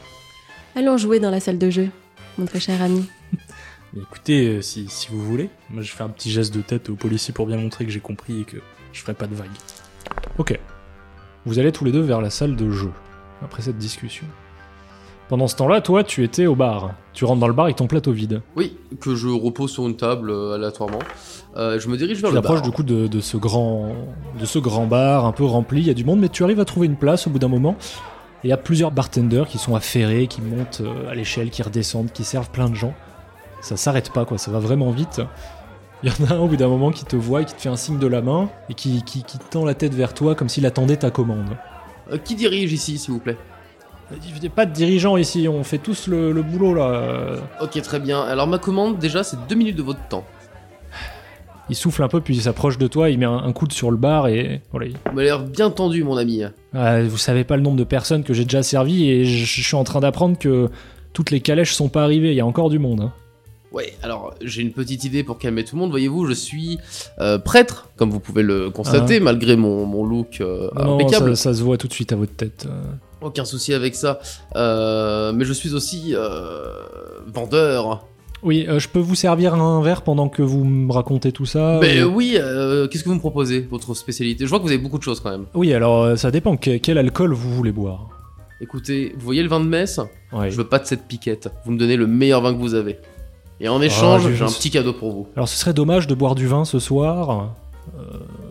Allons 0.76 0.96
jouer 0.98 1.20
dans 1.20 1.30
la 1.30 1.40
salle 1.40 1.58
de 1.58 1.70
jeu, 1.70 1.88
mon 2.36 2.44
très 2.46 2.60
cher 2.60 2.82
ami. 2.82 3.08
Écoutez, 3.96 4.60
si, 4.62 4.86
si 4.88 5.08
vous 5.10 5.22
voulez, 5.22 5.48
moi 5.70 5.82
je 5.82 5.90
fais 5.92 6.02
un 6.02 6.08
petit 6.10 6.30
geste 6.30 6.52
de 6.54 6.60
tête 6.62 6.90
au 6.90 6.94
policier 6.96 7.32
pour 7.32 7.46
bien 7.46 7.56
montrer 7.56 7.84
que 7.86 7.90
j'ai 7.92 8.00
compris 8.00 8.40
et 8.42 8.44
que 8.44 8.56
je 8.92 9.00
ferai 9.00 9.14
pas 9.14 9.26
de 9.26 9.34
vagues. 9.34 9.48
Ok. 10.38 10.58
Vous 11.46 11.58
allez 11.58 11.72
tous 11.72 11.84
les 11.84 11.92
deux 11.92 12.00
vers 12.02 12.20
la 12.20 12.30
salle 12.30 12.56
de 12.56 12.70
jeu, 12.70 12.90
après 13.42 13.62
cette 13.62 13.78
discussion. 13.78 14.26
Pendant 15.28 15.46
ce 15.46 15.54
temps-là, 15.56 15.80
toi, 15.80 16.02
tu 16.02 16.24
étais 16.24 16.46
au 16.46 16.56
bar. 16.56 16.90
Tu 17.12 17.24
rentres 17.24 17.38
dans 17.38 17.46
le 17.46 17.52
bar 17.52 17.66
avec 17.66 17.76
ton 17.76 17.86
plateau 17.86 18.10
vide. 18.10 18.42
Oui, 18.56 18.76
que 19.00 19.14
je 19.14 19.28
repose 19.28 19.70
sur 19.70 19.86
une 19.86 19.96
table 19.96 20.28
euh, 20.30 20.54
aléatoirement. 20.56 20.98
Euh, 21.56 21.78
je 21.78 21.88
me 21.88 21.96
dirige 21.96 22.20
vers 22.20 22.30
Tu 22.30 22.36
le 22.36 22.42
bar. 22.42 22.60
du 22.62 22.72
coup 22.72 22.82
de, 22.82 23.06
de 23.06 23.20
ce 23.20 23.36
grand, 23.36 23.94
de 24.40 24.44
ce 24.44 24.58
grand 24.58 24.86
bar 24.86 25.24
un 25.26 25.32
peu 25.32 25.44
rempli. 25.44 25.82
Il 25.82 25.86
y 25.86 25.90
a 25.90 25.94
du 25.94 26.04
monde, 26.04 26.18
mais 26.18 26.28
tu 26.28 26.42
arrives 26.42 26.58
à 26.58 26.64
trouver 26.64 26.88
une 26.88 26.96
place 26.96 27.28
au 27.28 27.30
bout 27.30 27.38
d'un 27.38 27.46
moment. 27.48 27.76
Et 28.42 28.48
il 28.48 28.50
y 28.50 28.52
a 28.52 28.56
plusieurs 28.56 28.90
bartenders 28.90 29.46
qui 29.46 29.58
sont 29.58 29.76
affairés, 29.76 30.26
qui 30.26 30.42
montent 30.42 30.80
euh, 30.84 31.08
à 31.08 31.14
l'échelle, 31.14 31.50
qui 31.50 31.62
redescendent, 31.62 32.10
qui 32.10 32.24
servent 32.24 32.50
plein 32.50 32.68
de 32.68 32.74
gens. 32.74 32.94
Ça 33.60 33.76
s'arrête 33.76 34.10
pas, 34.12 34.24
quoi. 34.24 34.36
Ça 34.36 34.50
va 34.50 34.58
vraiment 34.58 34.90
vite. 34.90 35.20
Il 36.02 36.08
y 36.10 36.12
en 36.12 36.30
a 36.30 36.34
un 36.34 36.38
au 36.40 36.46
bout 36.46 36.56
d'un 36.56 36.68
moment 36.68 36.90
qui 36.90 37.04
te 37.04 37.16
voit 37.16 37.42
et 37.42 37.44
qui 37.44 37.54
te 37.54 37.60
fait 37.60 37.68
un 37.68 37.76
signe 37.76 37.98
de 37.98 38.06
la 38.06 38.22
main 38.22 38.48
et 38.70 38.74
qui, 38.74 39.02
qui, 39.04 39.22
qui 39.22 39.38
tend 39.38 39.64
la 39.64 39.74
tête 39.74 39.94
vers 39.94 40.14
toi 40.14 40.34
comme 40.34 40.48
s'il 40.48 40.64
attendait 40.66 40.96
ta 40.96 41.10
commande. 41.10 41.56
Euh, 42.10 42.16
qui 42.18 42.34
dirige 42.34 42.72
ici, 42.72 42.96
s'il 42.98 43.12
vous 43.12 43.20
plaît 43.20 43.36
Il 44.12 44.40
n'y 44.40 44.46
a 44.46 44.50
pas 44.50 44.64
de 44.66 44.72
dirigeant 44.72 45.16
ici, 45.18 45.46
on 45.48 45.62
fait 45.62 45.78
tous 45.78 46.06
le, 46.06 46.32
le 46.32 46.42
boulot 46.42 46.72
là. 46.74 46.84
Euh, 46.86 47.36
Ok, 47.60 47.80
très 47.82 48.00
bien. 48.00 48.20
Alors 48.22 48.46
ma 48.46 48.58
commande, 48.58 48.98
déjà, 48.98 49.22
c'est 49.22 49.36
deux 49.48 49.54
minutes 49.56 49.76
de 49.76 49.82
votre 49.82 50.06
temps. 50.08 50.24
Il 51.68 51.76
souffle 51.76 52.02
un 52.02 52.08
peu, 52.08 52.20
puis 52.20 52.34
il 52.34 52.40
s'approche 52.42 52.78
de 52.78 52.88
toi, 52.88 53.10
il 53.10 53.18
met 53.18 53.26
un, 53.26 53.36
un 53.36 53.52
coude 53.52 53.72
sur 53.72 53.92
le 53.92 53.96
bar 53.96 54.26
et 54.26 54.60
voilà. 54.72 54.86
il- 54.86 54.96
m'avez 55.14 55.24
l'air 55.26 55.44
bien 55.44 55.70
tendu, 55.70 56.02
mon 56.02 56.16
ami. 56.16 56.42
Ah, 56.74 57.00
vous 57.02 57.18
savez 57.18 57.44
pas 57.44 57.56
le 57.56 57.62
nombre 57.62 57.76
de 57.76 57.84
personnes 57.84 58.24
que 58.24 58.32
j'ai 58.34 58.44
déjà 58.44 58.62
servi 58.64 59.08
et 59.08 59.24
je, 59.24 59.44
je 59.44 59.62
suis 59.62 59.76
en 59.76 59.84
train 59.84 60.00
d'apprendre 60.00 60.36
que 60.38 60.68
toutes 61.12 61.30
les 61.30 61.40
calèches 61.40 61.72
sont 61.74 61.88
pas 61.88 62.02
arrivées, 62.02 62.30
il 62.30 62.36
y 62.36 62.40
a 62.40 62.46
encore 62.46 62.70
du 62.70 62.78
monde. 62.80 63.02
hein. 63.02 63.12
Ouais, 63.72 63.92
alors 64.02 64.34
j'ai 64.42 64.62
une 64.62 64.72
petite 64.72 65.04
idée 65.04 65.22
pour 65.22 65.38
calmer 65.38 65.64
tout 65.64 65.76
le 65.76 65.80
monde. 65.80 65.90
Voyez-vous, 65.90 66.26
je 66.26 66.32
suis 66.32 66.78
euh, 67.20 67.38
prêtre, 67.38 67.88
comme 67.96 68.10
vous 68.10 68.18
pouvez 68.18 68.42
le 68.42 68.70
constater, 68.70 69.20
malgré 69.20 69.54
mon, 69.56 69.86
mon 69.86 70.04
look 70.04 70.40
euh, 70.40 70.68
Ah. 70.74 70.84
Non, 70.84 70.94
impeccable. 70.96 71.36
ça, 71.36 71.52
ça 71.52 71.58
se 71.58 71.62
voit 71.62 71.76
tout 71.78 71.86
de 71.86 71.92
suite 71.92 72.12
à 72.12 72.16
votre 72.16 72.34
tête. 72.34 72.66
euh. 72.68 72.82
Aucun 73.22 73.44
souci 73.44 73.72
avec 73.74 73.94
ça. 73.94 74.18
Euh, 74.56 75.32
mais 75.32 75.44
je 75.44 75.52
suis 75.52 75.72
aussi 75.74 76.14
vendeur. 77.26 78.06
Oui, 78.42 78.66
je 78.78 78.88
peux 78.88 78.98
vous 78.98 79.14
servir 79.14 79.54
un 79.54 79.82
verre 79.82 80.00
pendant 80.02 80.28
que 80.30 80.40
vous 80.42 80.64
me 80.64 80.90
racontez 80.92 81.30
tout 81.30 81.44
ça 81.44 81.78
mais 81.80 82.02
ou- 82.02 82.14
oui, 82.14 82.38
qu'est-ce 82.90 83.04
que 83.04 83.08
vous 83.10 83.14
me 83.14 83.20
proposez, 83.20 83.60
votre 83.70 83.92
spécialité? 83.94 84.44
Je 84.46 84.48
vois 84.50 84.58
que 84.58 84.64
vous 84.64 84.70
avez 84.70 84.78
beaucoup 84.78 84.96
de 84.98 85.02
choses 85.02 85.20
quand 85.20 85.30
même. 85.30 85.44
Oui, 85.54 85.74
alors 85.74 86.16
ça 86.18 86.30
dépend 86.30 86.56
que- 86.56 86.78
quel 86.78 86.96
alcool 86.98 87.34
vous 87.34 87.54
voulez 87.54 87.72
boire? 87.72 88.08
Écoutez, 88.62 89.12
vous 89.16 89.24
voyez 89.24 89.42
le 89.42 89.48
vin 89.48 89.60
de 89.60 89.66
messe? 89.66 90.00
Ouais. 90.32 90.50
Je 90.50 90.56
veux 90.56 90.66
pas 90.68 90.78
de 90.78 90.86
cette 90.86 91.02
piquette. 91.06 91.48
Vous 91.64 91.72
me 91.72 91.78
donnez 91.78 91.96
le 91.96 92.06
meilleur 92.06 92.40
vin 92.40 92.52
que 92.54 92.58
vous 92.58 92.74
avez. 92.74 92.98
Et 93.60 93.68
en 93.68 93.80
échange, 93.82 94.22
j'ai 94.28 94.36
j'ai 94.36 94.44
un 94.44 94.48
petit 94.48 94.70
cadeau 94.70 94.92
pour 94.92 95.12
vous. 95.12 95.26
Alors 95.36 95.48
ce 95.48 95.56
serait 95.58 95.74
dommage 95.74 96.06
de 96.06 96.14
boire 96.14 96.34
du 96.34 96.46
vin 96.46 96.64
ce 96.64 96.78
soir. 96.78 97.50
Euh, 97.98 98.02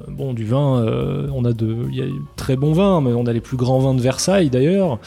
bon, 0.07 0.33
du 0.33 0.45
vin, 0.45 0.83
euh, 0.83 1.27
on 1.33 1.45
a 1.45 1.53
de, 1.53 1.77
il 1.89 1.95
y 1.95 2.01
a 2.01 2.05
très 2.35 2.55
bons 2.55 2.73
vins, 2.73 3.01
mais 3.01 3.11
on 3.13 3.25
a 3.25 3.33
les 3.33 3.41
plus 3.41 3.57
grands 3.57 3.79
vins 3.79 3.93
de 3.95 4.01
Versailles 4.01 4.49
d'ailleurs, 4.49 4.99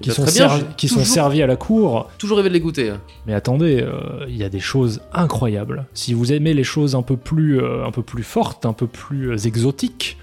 qui, 0.00 0.08
Bah, 0.08 0.14
sont, 0.16 0.22
très 0.22 0.32
bien, 0.32 0.48
servi- 0.48 0.64
qui 0.76 0.88
sont 0.88 1.04
servis 1.04 1.42
à 1.42 1.46
la 1.46 1.56
cour. 1.56 2.08
Toujours 2.18 2.38
rêvé 2.38 2.48
de 2.48 2.54
les 2.54 2.60
goûter. 2.60 2.92
Mais 3.26 3.34
attendez, 3.34 3.80
euh, 3.82 4.24
il 4.28 4.36
y 4.36 4.42
a 4.44 4.48
des 4.48 4.58
choses 4.60 5.00
incroyables. 5.12 5.86
Si 5.94 6.12
vous 6.14 6.32
aimez 6.32 6.54
les 6.54 6.64
choses 6.64 6.94
un 6.96 7.02
peu 7.02 7.16
plus, 7.16 7.60
un 7.64 7.90
peu 7.92 8.02
plus 8.02 8.22
fortes, 8.24 8.66
un 8.66 8.72
peu 8.72 8.86
plus 8.86 9.46
exotiques, 9.46 10.16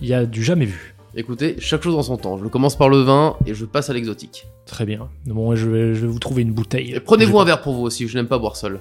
il 0.00 0.06
y 0.08 0.14
a 0.14 0.26
du 0.26 0.44
jamais 0.44 0.66
vu. 0.66 0.94
Écoutez, 1.14 1.56
chaque 1.58 1.82
chose 1.82 1.94
en 1.94 2.02
son 2.02 2.16
temps. 2.16 2.36
Je 2.38 2.46
commence 2.46 2.76
par 2.76 2.88
le 2.88 2.98
vin 2.98 3.36
et 3.46 3.54
je 3.54 3.64
passe 3.64 3.88
à 3.90 3.94
l'exotique. 3.94 4.46
Très 4.66 4.84
bien. 4.84 5.08
Bon, 5.26 5.54
je 5.56 5.68
vais, 5.68 5.94
je 5.94 6.02
vais 6.02 6.06
vous 6.06 6.18
trouver 6.18 6.42
une 6.42 6.52
bouteille. 6.52 6.92
Et 6.94 7.00
prenez-vous 7.00 7.40
un 7.40 7.44
verre 7.44 7.62
pour 7.62 7.74
vous 7.74 7.82
aussi, 7.82 8.06
je 8.06 8.16
n'aime 8.16 8.28
pas 8.28 8.38
boire 8.38 8.56
seul. 8.56 8.80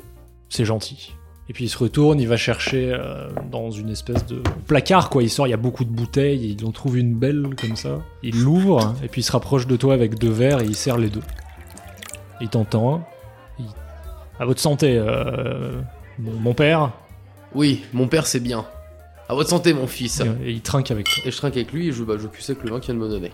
C'est 0.49 0.65
gentil. 0.65 1.13
Et 1.49 1.53
puis 1.53 1.63
il 1.63 1.69
se 1.69 1.77
retourne, 1.77 2.19
il 2.19 2.27
va 2.27 2.35
chercher 2.35 2.91
euh, 2.93 3.29
dans 3.49 3.71
une 3.71 3.89
espèce 3.89 4.25
de 4.25 4.41
placard, 4.67 5.09
quoi. 5.09 5.23
Il 5.23 5.29
sort, 5.29 5.47
il 5.47 5.51
y 5.51 5.53
a 5.53 5.57
beaucoup 5.57 5.85
de 5.85 5.89
bouteilles, 5.89 6.57
il 6.59 6.65
en 6.65 6.71
trouve 6.71 6.97
une 6.97 7.15
belle 7.15 7.55
comme 7.59 7.77
ça. 7.77 8.01
Il 8.21 8.43
l'ouvre, 8.43 8.93
et 9.01 9.07
puis 9.07 9.21
il 9.21 9.23
se 9.23 9.31
rapproche 9.31 9.65
de 9.65 9.77
toi 9.77 9.93
avec 9.93 10.19
deux 10.19 10.29
verres 10.29 10.59
et 10.61 10.65
il 10.65 10.75
serre 10.75 10.97
les 10.97 11.09
deux. 11.09 11.23
Il 12.41 12.49
t'entend. 12.49 13.07
Il... 13.59 13.65
À 14.39 14.45
votre 14.45 14.59
santé, 14.59 14.97
euh, 14.97 15.79
mon, 16.19 16.33
mon 16.33 16.53
père? 16.53 16.91
Oui, 17.55 17.85
mon 17.93 18.09
père 18.09 18.27
c'est 18.27 18.41
bien. 18.41 18.65
À 19.29 19.33
votre 19.33 19.49
santé, 19.49 19.73
mon 19.73 19.87
fils. 19.87 20.21
Et, 20.21 20.49
et 20.49 20.51
il 20.51 20.61
trinque 20.61 20.89
avec 20.91 21.05
toi. 21.05 21.23
Et 21.25 21.31
je 21.31 21.37
trinque 21.37 21.55
avec 21.57 21.71
lui 21.73 21.89
et 21.89 21.91
je, 21.91 22.03
bah, 22.03 22.13
je 22.21 22.27
cul 22.27 22.41
sec 22.41 22.57
le 22.63 22.69
vin 22.71 22.79
qu'il 22.79 22.93
vient 22.93 23.01
de 23.01 23.07
me 23.07 23.11
donner. 23.11 23.31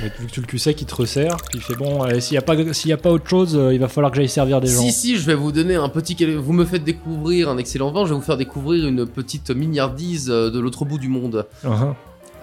Et 0.00 0.04
vu 0.20 0.26
que 0.26 0.32
tu 0.32 0.40
le 0.40 0.46
cul 0.46 0.58
sec, 0.58 0.80
il 0.80 0.86
te 0.86 0.94
resserre, 0.94 1.36
puis 1.48 1.58
il 1.58 1.60
fait 1.60 1.74
bon, 1.74 2.04
euh, 2.04 2.18
s'il 2.20 2.34
n'y 2.34 2.38
a, 2.38 2.42
pas- 2.42 2.72
s'il 2.72 2.90
y 2.90 2.92
a 2.92 2.96
pas 2.96 3.10
autre 3.10 3.28
chose, 3.28 3.56
euh, 3.56 3.74
il 3.74 3.80
va 3.80 3.88
falloir 3.88 4.10
que 4.10 4.16
j'aille 4.16 4.28
servir 4.28 4.60
des 4.60 4.68
gens. 4.68 4.80
Si, 4.80 4.92
si, 4.92 5.16
je 5.18 5.26
vais 5.26 5.34
vous 5.34 5.52
donner 5.52 5.74
un 5.74 5.88
petit. 5.88 6.16
Vous 6.36 6.52
me 6.52 6.64
faites 6.64 6.84
découvrir 6.84 7.48
un 7.48 7.58
excellent 7.58 7.90
vin, 7.90 8.04
je 8.04 8.10
vais 8.10 8.14
vous 8.14 8.22
faire 8.24 8.36
découvrir 8.36 8.86
une 8.86 9.06
petite 9.06 9.50
milliardise 9.50 10.30
euh, 10.30 10.50
de 10.50 10.58
l'autre 10.58 10.84
bout 10.84 10.98
du 10.98 11.08
monde. 11.08 11.46
Uh-huh. 11.64 11.94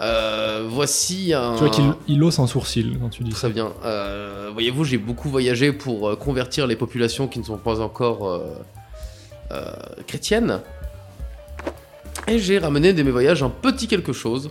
Euh, 0.02 0.66
voici 0.68 1.32
un. 1.34 1.54
Tu 1.54 1.60
vois 1.60 1.70
qu'il 1.70 1.84
il 2.08 2.22
hausse 2.22 2.38
un 2.38 2.46
sourcil 2.46 2.98
quand 3.00 3.08
tu 3.08 3.24
dis 3.24 3.32
ça. 3.32 3.38
Très 3.38 3.50
bien. 3.50 3.72
Euh, 3.84 4.50
Voyez-vous, 4.52 4.84
j'ai 4.84 4.98
beaucoup 4.98 5.28
voyagé 5.28 5.72
pour 5.72 6.08
euh, 6.10 6.16
convertir 6.16 6.66
les 6.66 6.76
populations 6.76 7.26
qui 7.28 7.38
ne 7.38 7.44
sont 7.44 7.56
pas 7.58 7.80
encore 7.80 8.28
euh, 8.28 8.40
euh, 9.52 9.72
chrétiennes. 10.06 10.60
Et 12.28 12.38
j'ai 12.38 12.58
ramené 12.58 12.92
de 12.92 13.02
mes 13.02 13.10
voyages 13.10 13.42
un 13.42 13.50
petit 13.50 13.86
quelque 13.86 14.12
chose 14.12 14.50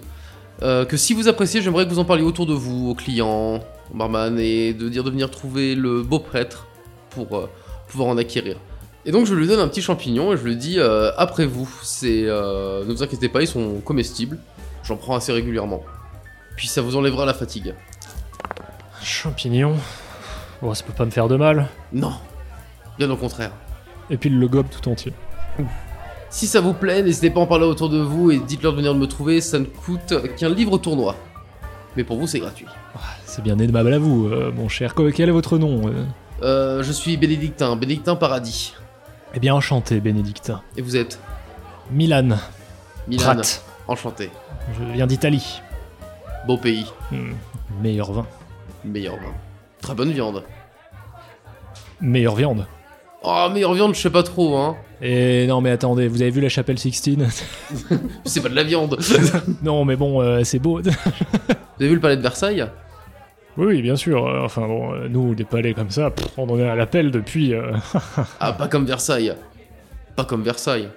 euh, 0.62 0.86
que 0.86 0.96
si 0.96 1.14
vous 1.14 1.28
appréciez, 1.28 1.62
j'aimerais 1.62 1.86
que 1.86 1.90
vous 1.90 2.00
en 2.00 2.06
parliez 2.06 2.24
autour 2.24 2.46
de 2.46 2.54
vous, 2.54 2.90
aux 2.90 2.96
clients, 2.96 3.60
au 3.94 3.98
barman, 3.98 4.40
et 4.40 4.74
de 4.74 4.88
dire 4.88 5.04
de 5.04 5.10
venir 5.10 5.30
trouver 5.30 5.76
le 5.76 6.02
beau 6.02 6.20
prêtre 6.20 6.68
pour 7.10 7.36
euh, 7.36 7.50
pouvoir 7.88 8.10
en 8.10 8.18
acquérir. 8.18 8.58
Et 9.06 9.12
donc 9.12 9.28
je 9.28 9.36
lui 9.36 9.48
donne 9.48 9.60
un 9.60 9.68
petit 9.68 9.84
champignon 9.84 10.34
et 10.34 10.38
je 10.38 10.44
lui 10.44 10.56
dis 10.56 10.80
euh, 10.80 11.12
après 11.18 11.46
vous. 11.46 11.70
C'est 11.84 12.24
euh, 12.26 12.84
ne 12.86 12.92
vous 12.92 13.04
inquiétez 13.04 13.30
pas, 13.30 13.42
ils 13.42 13.48
sont 13.48 13.80
comestibles. 13.82 14.40
J'en 14.84 14.98
prends 14.98 15.16
assez 15.16 15.32
régulièrement. 15.32 15.84
Puis 16.56 16.68
ça 16.68 16.82
vous 16.82 16.96
enlèvera 16.96 17.26
la 17.26 17.34
fatigue. 17.34 17.76
Champignon. 19.04 19.76
Bon, 20.62 20.74
ça 20.74 20.84
peut 20.84 20.94
pas 20.94 21.06
me 21.06 21.12
faire 21.12 21.28
de 21.28 21.36
mal. 21.36 21.68
Non, 21.94 22.14
bien 22.98 23.10
au 23.12 23.18
contraire. 23.18 23.52
Et 24.10 24.18
puis 24.18 24.30
il 24.30 24.40
le 24.40 24.48
gobe 24.48 24.68
tout 24.70 24.90
entier. 24.90 25.14
Si 26.30 26.48
ça 26.48 26.60
vous 26.62 26.74
plaît, 26.74 27.02
n'hésitez 27.02 27.30
pas 27.30 27.40
à 27.40 27.44
en 27.44 27.48
parler 27.48 27.66
autour 27.66 27.90
de 27.90 28.00
vous 28.00 28.32
et 28.32 28.40
dites-leur 28.40 28.74
de 28.74 28.78
venir 28.78 28.94
me 28.94 29.06
trouver. 29.08 29.42
Ça 29.42 29.60
ne 29.60 29.66
coûte 29.66 30.14
qu'un 30.36 30.50
livre 30.50 30.74
au 30.74 30.78
tournoi. 30.78 31.16
Mais 31.96 32.04
pour 32.04 32.18
vous, 32.18 32.28
c'est 32.28 32.40
gratuit. 32.40 32.66
C'est 33.26 33.42
bien 33.42 33.58
aimable 33.58 33.94
à 33.94 34.00
vous, 34.00 34.28
euh, 34.28 34.52
mon 34.54 34.68
cher. 34.68 34.94
Quel 34.96 35.30
est 35.30 35.32
votre 35.32 35.58
nom 35.58 35.88
euh 35.88 36.06
Euh, 36.44 36.84
je 36.84 36.92
suis 36.92 37.16
Bénédictin, 37.16 37.76
Bénédictin 37.76 38.16
Paradis. 38.16 38.74
Eh 39.34 39.40
bien, 39.40 39.56
enchanté, 39.56 40.00
Bénédictin. 40.02 40.62
Et 40.76 40.82
vous 40.82 40.98
êtes 40.98 41.20
Milan. 41.92 42.38
Milan. 43.08 43.24
Pratt. 43.24 43.64
Enchanté. 43.88 44.30
Je 44.78 44.94
viens 44.94 45.08
d'Italie. 45.08 45.62
Beau 46.48 46.58
pays. 46.58 46.86
Hmm, 47.12 47.34
Meilleur 47.82 48.12
vin. 48.12 48.26
Meilleur 48.84 49.16
vin. 49.16 49.34
Très 49.82 49.94
bonne 49.96 50.12
viande. 50.12 50.44
Meilleure 52.02 52.36
viande. 52.36 52.68
Oh, 53.24 53.48
meilleure 53.52 53.74
viande, 53.74 53.96
je 53.96 54.02
sais 54.02 54.10
pas 54.10 54.24
trop, 54.24 54.58
hein. 54.58 54.76
Et 55.02 55.46
non, 55.48 55.62
mais 55.62 55.72
attendez, 55.72 56.08
vous 56.08 56.22
avez 56.22 56.32
vu 56.32 56.42
la 56.42 56.50
chapelle 56.50 56.80
Sixtine? 56.80 57.28
C'est 58.26 58.42
pas 58.42 58.50
de 58.50 58.56
la 58.56 58.64
viande. 58.64 58.98
Non, 59.64 59.84
mais 59.86 59.96
bon, 59.96 60.22
euh, 60.22 60.44
c'est 60.44 60.60
beau. 60.60 60.80
Vous 61.78 61.82
avez 61.82 61.90
vu 61.90 61.96
le 61.96 62.00
palais 62.02 62.16
de 62.18 62.22
Versailles? 62.22 62.66
Oui, 63.58 63.66
oui, 63.68 63.82
bien 63.82 63.96
sûr. 63.98 64.26
euh, 64.26 64.44
Enfin 64.46 64.66
bon, 64.68 64.94
euh, 64.94 65.08
nous, 65.10 65.36
des 65.36 65.44
palais 65.44 65.74
comme 65.74 65.90
ça, 65.90 66.10
pff, 66.12 66.28
on 66.38 66.48
en 66.50 66.58
est 66.58 66.68
à 66.68 66.76
l'appel 66.76 67.12
depuis. 67.12 67.54
euh, 67.54 67.74
Ah, 68.40 68.54
pas 68.54 68.68
comme 68.70 68.86
Versailles. 68.86 69.34
Pas 70.16 70.24
comme 70.26 70.44
Versailles. 70.44 70.90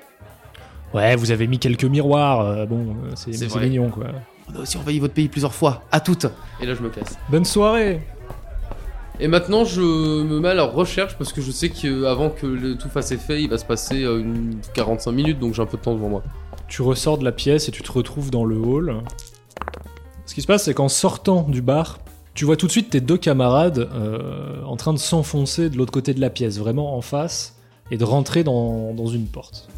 Ouais, 0.95 1.17
vous 1.17 1.31
avez 1.33 1.47
mis 1.49 1.59
quelques 1.59 1.85
miroirs. 1.85 2.41
euh, 2.41 2.67
bon, 2.67 2.95
c'est 3.17 3.55
mignon, 3.61 3.91
quoi. 3.91 4.07
On 4.53 4.59
a 4.59 4.63
aussi 4.63 4.77
envahi 4.79 4.99
votre 5.01 5.15
pays 5.15 5.29
plusieurs 5.29 5.53
fois. 5.55 5.83
À 5.93 6.01
toutes. 6.01 6.27
Et 6.61 6.67
là, 6.67 6.75
je 6.75 6.83
me 6.83 6.89
casse. 6.89 7.19
Bonne 7.29 7.45
soirée 7.45 8.01
Et 9.21 9.27
maintenant, 9.27 9.65
je 9.65 9.81
me 9.81 10.39
mets 10.39 10.51
à 10.51 10.55
la 10.55 10.63
recherche 10.63 11.19
parce 11.19 11.33
que 11.33 11.41
je 11.41 11.51
sais 11.51 11.71
qu'avant 11.71 12.31
que 12.31 12.47
le 12.47 12.77
tout 12.77 12.89
fasse 12.89 13.11
effet, 13.11 13.43
il 13.43 13.51
va 13.51 13.59
se 13.59 13.65
passer 13.65 14.05
euh, 14.05 14.21
une 14.21 14.61
45 14.75 15.11
minutes, 15.11 15.39
donc 15.41 15.55
j'ai 15.55 15.63
un 15.63 15.67
peu 15.67 15.77
de 15.77 15.83
temps 15.83 15.95
devant 15.95 16.09
moi. 16.09 16.23
Tu 16.69 16.83
ressors 16.83 17.19
de 17.19 17.25
la 17.25 17.33
pièce 17.33 17.69
et 17.69 17.73
tu 17.73 17.83
te 17.83 17.91
retrouves 17.91 18.31
dans 18.31 18.45
le 18.45 18.57
hall. 18.57 19.03
Ce 20.27 20.35
qui 20.35 20.43
se 20.43 20.47
passe, 20.47 20.65
c'est 20.65 20.75
qu'en 20.75 20.89
sortant 20.89 21.43
du 21.43 21.63
bar, 21.63 21.99
tu 22.35 22.45
vois 22.45 22.57
tout 22.57 22.67
de 22.67 22.71
suite 22.71 22.91
tes 22.91 23.01
deux 23.01 23.17
camarades 23.17 23.89
euh, 23.93 24.63
en 24.65 24.77
train 24.77 24.93
de 24.93 24.99
s'enfoncer 24.99 25.69
de 25.69 25.77
l'autre 25.77 25.93
côté 25.93 26.15
de 26.15 26.21
la 26.21 26.31
pièce, 26.31 26.59
vraiment 26.59 26.97
en 26.97 27.01
face, 27.01 27.57
et 27.91 27.97
de 27.97 28.05
rentrer 28.05 28.45
dans 28.45 29.07
une 29.07 29.27
porte. 29.27 29.69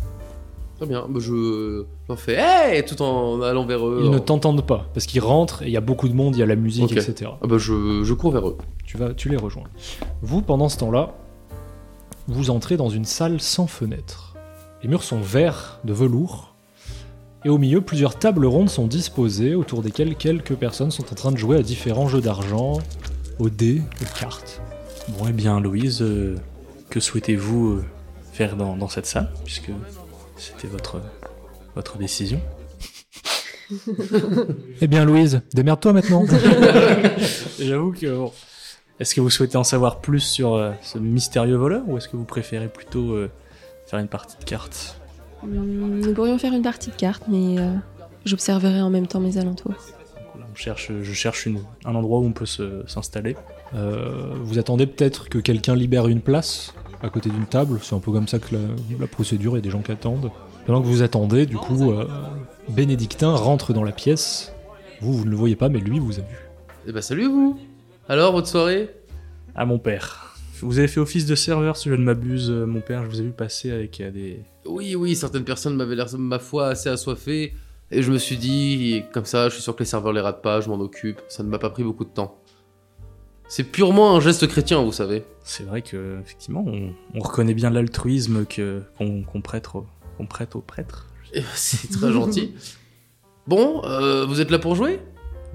Très 0.81 0.89
bien. 0.89 1.05
Bah, 1.11 1.21
je 1.21 1.85
j'en 2.09 2.17
fais 2.17 2.39
hey 2.39 2.83
tout 2.87 3.03
en 3.03 3.43
allant 3.43 3.67
vers 3.67 3.87
eux. 3.87 4.01
Ils 4.03 4.11
ne 4.11 4.19
t'entendent 4.19 4.65
pas, 4.65 4.87
parce 4.95 5.05
qu'ils 5.05 5.21
rentrent 5.21 5.63
et 5.63 5.67
il 5.67 5.73
y 5.73 5.77
a 5.77 5.83
beaucoup 5.83 6.09
de 6.09 6.15
monde, 6.15 6.35
il 6.35 6.39
y 6.39 6.43
a 6.43 6.47
la 6.47 6.57
musique, 6.57 6.85
Ok. 6.85 6.93
etc. 6.97 7.33
Ah 7.43 7.47
bah, 7.47 7.59
je, 7.59 8.03
je 8.03 8.15
cours 8.15 8.33
vers 8.33 8.49
eux. 8.49 8.57
Tu, 8.87 8.97
vas, 8.97 9.13
tu 9.13 9.29
les 9.29 9.37
rejoins. 9.37 9.65
Vous, 10.23 10.41
pendant 10.41 10.71
ce 10.71 10.79
temps-là, 10.79 11.13
vous 12.29 12.49
entrez 12.49 12.79
dans 12.79 12.89
une 12.89 13.05
salle 13.05 13.43
sans 13.43 13.67
fenêtre. 13.67 14.35
Les 14.83 14.89
murs 14.89 15.03
sont 15.03 15.21
verts 15.21 15.81
de 15.85 15.93
velours, 15.93 16.55
et 17.45 17.51
au 17.51 17.59
milieu, 17.59 17.83
plusieurs 17.83 18.19
tables 18.19 18.47
rondes 18.47 18.71
sont 18.71 18.87
disposées, 18.87 19.55
autour 19.55 19.83
desquelles 19.83 20.15
quelques 20.15 20.55
personnes 20.55 20.91
sont 20.91 21.05
en 21.13 21.15
train 21.15 21.31
de 21.31 21.37
jouer 21.37 21.59
à 21.59 21.63
différents 21.63 22.09
jeux 22.09 22.23
d'argent, 22.23 22.79
aux 23.39 23.51
dés, 23.51 23.83
aux 24.01 24.19
cartes. 24.19 24.63
Bon, 25.09 25.27
eh 25.29 25.33
bien, 25.33 25.61
Louise, 25.61 26.01
euh, 26.01 26.37
que 26.89 27.01
souhaitez-vous 27.01 27.73
euh, 27.73 27.85
faire 28.33 28.57
dans, 28.57 28.77
dans 28.79 28.89
cette 28.89 29.07
salle, 29.07 29.31
puisque 29.45 29.71
c'était 30.41 30.69
votre, 30.69 31.01
votre 31.75 31.99
décision 31.99 32.41
Eh 34.81 34.87
bien, 34.87 35.05
Louise, 35.05 35.43
démerde-toi 35.55 35.93
maintenant. 35.93 36.25
J'avoue 37.61 37.93
que... 37.93 38.07
bon, 38.17 38.33
Est-ce 38.99 39.15
que 39.15 39.21
vous 39.21 39.31
souhaitez 39.31 39.57
en 39.57 39.65
savoir 39.65 40.01
plus 40.01 40.21
sur 40.21 40.55
euh, 40.55 40.73
ce 40.83 40.99
mystérieux 40.99 41.57
voleur, 41.57 41.83
ou 41.89 41.97
est-ce 41.97 42.09
que 42.09 42.17
vous 42.17 42.25
préférez 42.25 42.69
plutôt 42.69 43.13
euh, 43.13 43.31
faire 43.87 43.99
une 44.01 44.09
partie 44.09 44.37
de 44.39 44.45
cartes? 44.45 45.01
Hum, 45.43 46.01
Nous 46.01 46.13
pourrions 46.15 46.39
faire 46.39 46.53
une 46.53 46.63
partie 46.63 46.91
de 46.91 46.97
cartes, 46.97 47.25
mais 47.29 47.59
euh, 47.61 47.73
j'observerai 48.25 48.83
en 48.83 48.91
même 48.91 49.07
temps 49.07 49.21
mes 49.21 49.39
alentours. 49.39 49.73
Là, 50.39 50.47
on 50.53 50.57
cherche, 50.57 50.91
Je 51.03 51.13
cherche 51.13 51.47
une- 51.47 51.63
un 51.85 51.95
endroit 51.95 52.19
où 52.19 52.25
on 52.25 52.33
peut 52.33 52.47
se- 52.47 52.83
s'installer. 52.89 53.37
Euh, 53.75 54.35
vous 54.43 54.59
attendez 54.59 54.87
peut-être 54.87 55.29
que 55.29 55.39
quelqu'un 55.39 55.77
libère 55.77 56.09
une 56.09 56.21
place? 56.23 56.75
À 57.03 57.09
côté 57.09 57.31
d'une 57.31 57.47
table. 57.47 57.79
C'est 57.83 57.95
un 57.95 58.01
peu 58.01 58.13
comme 58.13 58.29
ça 58.29 58.39
que 58.39 58.55
la, 58.55 58.61
la 58.99 59.07
procédure, 59.07 59.53
il 59.53 59.57
y 59.57 59.59
a 59.59 59.63
des 59.63 59.71
gens 59.71 59.83
qui 59.83 59.93
attendent. 59.93 60.31
Pendant 60.67 60.83
que 60.83 60.87
vous 60.87 61.03
attendez, 61.03 61.47
du 61.47 61.57
coup, 61.57 61.91
euh, 61.91 62.07
Bénédictin 62.69 63.35
rentre 63.35 63.73
dans 63.73 63.83
la 63.83 63.93
pièce. 63.93 64.53
Vous, 65.01 65.13
vous 65.13 65.25
ne 65.25 65.31
le 65.31 65.37
voyez 65.37 65.57
pas, 65.57 65.69
mais 65.69 65.79
lui 65.79 65.99
vous 65.99 66.19
a 66.19 66.23
vu. 66.23 66.37
Eh 66.87 66.93
bah, 66.93 67.03
salut 67.03 67.27
vous. 67.27 67.59
Alors, 68.09 68.33
votre 68.33 68.49
soirée? 68.49 68.91
À 69.55 69.65
mon 69.65 69.79
père. 69.79 70.37
Vous 70.61 70.79
avez 70.79 70.89
fait 70.89 71.01
office 71.01 71.25
de 71.25 71.35
serveur, 71.35 71.77
si 71.77 71.89
je 71.89 71.95
ne 71.95 72.05
m'abuse, 72.05 72.51
euh, 72.51 72.67
mon 72.67 72.81
père. 72.81 73.05
Je 73.05 73.09
vous 73.09 73.21
ai 73.21 73.25
vu 73.25 73.31
passer 73.31 73.71
avec 73.71 74.01
euh, 74.01 74.11
des... 74.11 74.43
Oui, 74.67 74.95
oui, 74.95 75.17
certaines 75.17 75.45
personnes 75.45 75.75
m'avaient 75.75 75.95
l'air, 75.95 76.07
ma 76.19 76.39
foi, 76.39 76.69
assez 76.69 76.91
assoiffées. 76.91 77.55
Et 77.91 78.03
je 78.03 78.13
me 78.13 78.19
suis 78.19 78.37
dit, 78.37 79.03
comme 79.13 79.25
ça, 79.25 79.49
je 79.49 79.55
suis 79.55 79.63
sûr 79.63 79.75
que 79.75 79.81
les 79.81 79.87
serveurs 79.87 80.13
les 80.13 80.21
ratent 80.21 80.43
pas, 80.43 80.61
je 80.61 80.69
m'en 80.69 80.79
occupe. 80.79 81.21
Ça 81.29 81.43
ne 81.43 81.49
m'a 81.49 81.59
pas 81.59 81.71
pris 81.71 81.83
beaucoup 81.83 82.05
de 82.05 82.11
temps. 82.11 82.40
C'est 83.53 83.65
purement 83.65 84.15
un 84.17 84.21
geste 84.21 84.47
chrétien, 84.47 84.81
vous 84.81 84.93
savez. 84.93 85.25
C'est 85.43 85.65
vrai 85.65 85.83
que 85.83 86.21
effectivement, 86.21 86.65
on, 86.67 86.93
on 87.15 87.19
reconnaît 87.19 87.53
bien 87.55 87.69
l'altruisme 87.71 88.45
que 88.47 88.83
qu'on 88.97 89.41
prête, 89.43 89.67
au- 89.75 89.87
qu'on 90.17 90.27
prête 90.27 90.55
aux 90.55 90.61
prêtres. 90.61 91.07
Eh 91.33 91.41
ben, 91.41 91.47
C'est 91.55 91.91
très 91.91 92.13
gentil. 92.13 92.55
Bon, 93.47 93.83
euh, 93.85 94.25
vous 94.27 94.41
êtes 94.41 94.51
là 94.51 94.59
pour 94.61 94.75
jouer? 94.77 95.01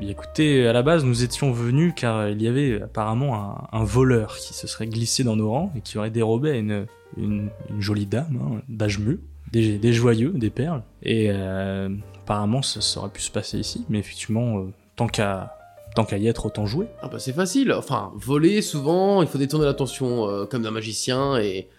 Écoutez, 0.02 0.68
à 0.68 0.74
la 0.74 0.84
base, 0.84 1.06
nous 1.06 1.24
étions 1.24 1.54
venus 1.54 1.94
car 1.96 2.28
il 2.30 2.42
y 2.42 2.48
avait 2.50 2.82
apparemment 2.82 3.36
un, 3.72 3.80
un 3.80 3.84
voleur 3.86 4.36
qui 4.38 4.54
se 4.54 4.68
serait 4.68 4.88
glissé 4.88 5.24
dans 5.24 5.38
nos 5.38 5.50
rangs 5.52 5.72
et 5.76 5.80
qui 5.82 5.98
aurait 5.98 6.10
dérobé 6.12 6.52
à 6.52 6.56
une, 6.56 6.86
une, 7.18 7.50
une 7.70 7.82
jolie 7.82 8.06
dame 8.06 8.38
hein, 8.42 8.62
d'âge 8.68 9.00
mûr, 9.00 9.18
des, 9.54 9.78
des 9.78 9.94
joyeux, 9.94 10.32
des 10.36 10.50
perles. 10.50 10.84
Et 11.02 11.28
euh, 11.30 11.90
apparemment, 12.24 12.62
ça, 12.62 12.82
ça 12.82 13.00
aurait 13.00 13.10
pu 13.10 13.22
se 13.22 13.32
passer 13.32 13.58
ici, 13.58 13.86
mais 13.90 14.00
effectivement, 14.00 14.60
euh, 14.60 14.74
tant 14.98 15.08
qu'à 15.08 15.55
tant 15.96 16.06
qu'à 16.06 16.18
y 16.18 16.28
être, 16.28 16.46
autant 16.46 16.66
jouer. 16.66 16.88
Ah 17.02 17.08
bah 17.08 17.18
c'est 17.20 17.34
facile. 17.34 17.74
Enfin, 17.74 18.12
voler, 18.16 18.62
souvent, 18.62 19.22
il 19.22 19.28
faut 19.28 19.38
détourner 19.38 19.66
l'attention 19.66 20.30
euh, 20.30 20.46
comme 20.46 20.62
d'un 20.62 20.72
magicien 20.72 21.38
et 21.38 21.70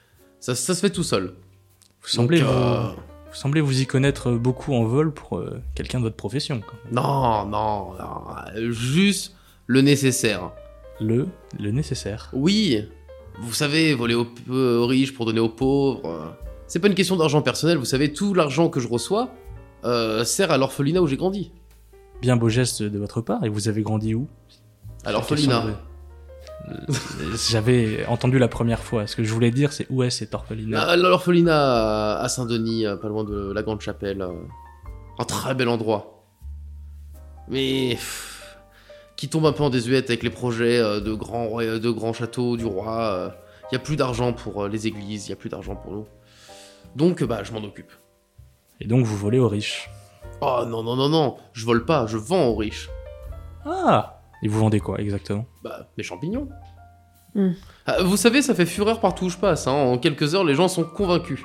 ça, 0.40 0.55
ça 0.55 0.74
se 0.74 0.81
fait 0.81 0.90
tout 0.90 1.05
seul. 1.05 1.35
Vous 2.02 2.09
semblez, 2.09 2.40
Donc, 2.40 2.48
vous, 2.48 2.55
euh, 2.55 2.83
vous 3.29 3.35
semblez 3.35 3.61
vous 3.61 3.81
y 3.81 3.87
connaître 3.87 4.33
beaucoup 4.33 4.74
en 4.74 4.85
vol 4.85 5.12
pour 5.12 5.38
euh, 5.38 5.61
quelqu'un 5.74 5.98
de 5.98 6.05
votre 6.05 6.16
profession. 6.16 6.61
Non, 6.90 7.46
non, 7.46 7.92
non, 7.92 8.70
juste 8.70 9.35
le 9.66 9.83
nécessaire. 9.83 10.50
Le, 11.00 11.29
le 11.61 11.70
nécessaire. 11.70 12.31
Oui, 12.33 12.88
vous 13.40 13.52
savez, 13.52 13.94
voler 13.94 14.14
aux, 14.14 14.26
aux 14.48 14.87
riches 14.87 15.12
pour 15.14 15.26
donner 15.26 15.40
aux 15.40 15.50
pauvres. 15.50 16.35
C'est 16.66 16.79
pas 16.81 16.88
une 16.88 16.94
question 16.94 17.16
d'argent 17.16 17.42
personnel, 17.42 17.76
vous 17.76 17.85
savez, 17.85 18.12
tout 18.12 18.33
l'argent 18.33 18.70
que 18.70 18.81
je 18.81 18.88
reçois 18.88 19.29
sert 20.24 20.50
à 20.50 20.57
l'orphelinat 20.57 21.02
où 21.02 21.07
j'ai 21.07 21.16
grandi. 21.16 21.52
Bien 22.20 22.37
beau 22.37 22.48
geste 22.48 22.83
de 22.83 22.98
votre 22.98 23.20
part, 23.20 23.44
et 23.44 23.48
vous 23.48 23.68
avez 23.68 23.83
grandi 23.83 24.14
où? 24.14 24.26
À 25.05 25.12
l'orphelinat. 25.12 25.64
Euh, 26.68 26.74
J'avais 27.50 28.05
entendu 28.07 28.38
la 28.38 28.48
première 28.48 28.81
fois. 28.83 29.07
Ce 29.07 29.14
que 29.14 29.22
je 29.22 29.33
voulais 29.33 29.50
dire, 29.50 29.72
c'est 29.72 29.87
où 29.90 30.02
est 30.02 30.10
cet 30.10 30.35
orphelinat? 30.35 30.81
À 30.83 30.96
L'orphelinat 30.96 32.17
à- 32.19 32.29
Saint-Denis, 32.29 32.87
euh, 32.87 32.96
pas 32.96 33.08
loin 33.08 33.23
de 33.25 33.52
la 33.52 33.62
Grande 33.62 33.81
Chapelle. 33.81 34.23
euh, 34.23 34.33
Un 35.19 35.25
très 35.25 35.54
bel 35.54 35.69
endroit. 35.69 36.25
Mais. 37.48 37.90
pff, 37.90 38.56
qui 39.17 39.29
tombe 39.29 39.46
un 39.46 39.52
peu 39.52 39.62
en 39.62 39.71
désuète 39.71 40.10
avec 40.10 40.23
les 40.23 40.29
projets 40.31 40.79
de 41.00 41.12
grands, 41.14 41.56
de 41.58 41.90
grands 41.90 42.12
châteaux 42.12 42.56
du 42.58 42.67
roi. 42.67 43.35
Il 43.71 43.75
y 43.75 43.77
a 43.77 43.81
plus 43.81 43.96
d'argent 43.96 44.33
pour 44.35 44.69
les 44.69 44.87
églises, 44.87 45.27
il 45.27 45.31
y 45.31 45.33
a 45.33 45.37
plus 45.37 45.48
d'argent 45.48 45.75
pour 45.75 45.92
nous. 45.92 46.06
Donc, 46.96 47.23
bah, 47.25 47.42
je 47.42 47.52
m'en 47.52 47.62
occupe. 47.64 47.92
Et 48.81 48.87
donc 48.87 49.06
vous 49.06 49.17
volez 49.17 49.38
aux 49.38 49.48
riches. 49.48 49.88
Oh 50.41 50.65
non, 50.67 50.83
non, 50.83 50.97
non, 50.97 51.09
non, 51.09 51.37
je 51.53 51.65
vole 51.65 51.85
pas, 51.85 52.07
je 52.07 52.17
vends 52.17 52.47
aux 52.49 52.57
riches. 52.57 52.89
Ah 53.65 54.21
Et 54.43 54.49
vous 54.49 54.59
vendez 54.61 54.81
quoi 54.81 54.99
exactement? 55.01 55.47
Bah, 55.65 55.89
mes 55.97 56.03
champignons. 56.05 56.49
Hmm. 57.35 57.53
Ah, 57.87 58.03
vous 58.03 58.17
savez, 58.17 58.43
ça 58.43 58.55
fait 58.55 58.67
fureur 58.67 59.01
partout 59.01 59.27
où 59.27 59.29
je 59.31 59.37
passe. 59.39 59.67
hein. 59.67 59.73
En 59.73 59.99
quelques 59.99 60.35
heures, 60.35 60.45
les 60.45 60.55
gens 60.55 60.69
sont 60.69 60.85
convaincus. 60.85 61.41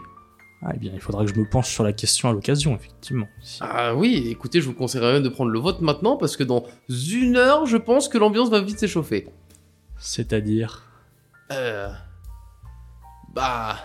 Ah, 0.64 0.72
eh 0.76 0.78
bien, 0.78 0.92
il 0.94 1.00
faudra 1.02 1.26
que 1.26 1.34
je 1.34 1.40
me 1.40 1.50
penche 1.50 1.70
sur 1.70 1.84
la 1.84 1.92
question 1.94 2.30
à 2.30 2.34
l'occasion, 2.34 2.76
effectivement. 2.76 3.28
Si- 3.42 3.60
Ah 3.62 3.96
oui, 3.96 4.28
écoutez, 4.30 4.62
je 4.62 4.68
vous 4.68 4.76
conseillerais 4.76 5.14
même 5.14 5.24
de 5.24 5.30
prendre 5.30 5.50
le 5.50 5.60
vote 5.60 5.82
maintenant 5.82 6.18
parce 6.18 6.38
que 6.38 6.44
dans 6.44 6.64
une 6.90 7.36
heure, 7.36 7.66
je 7.66 7.78
pense 7.78 8.08
que 8.08 8.18
l'ambiance 8.20 8.50
va 8.50 8.62
vite 8.62 8.78
s'échauffer. 8.78 9.28
C'est-à-dire? 9.98 10.84
Euh. 11.52 11.90
Bah. 13.34 13.78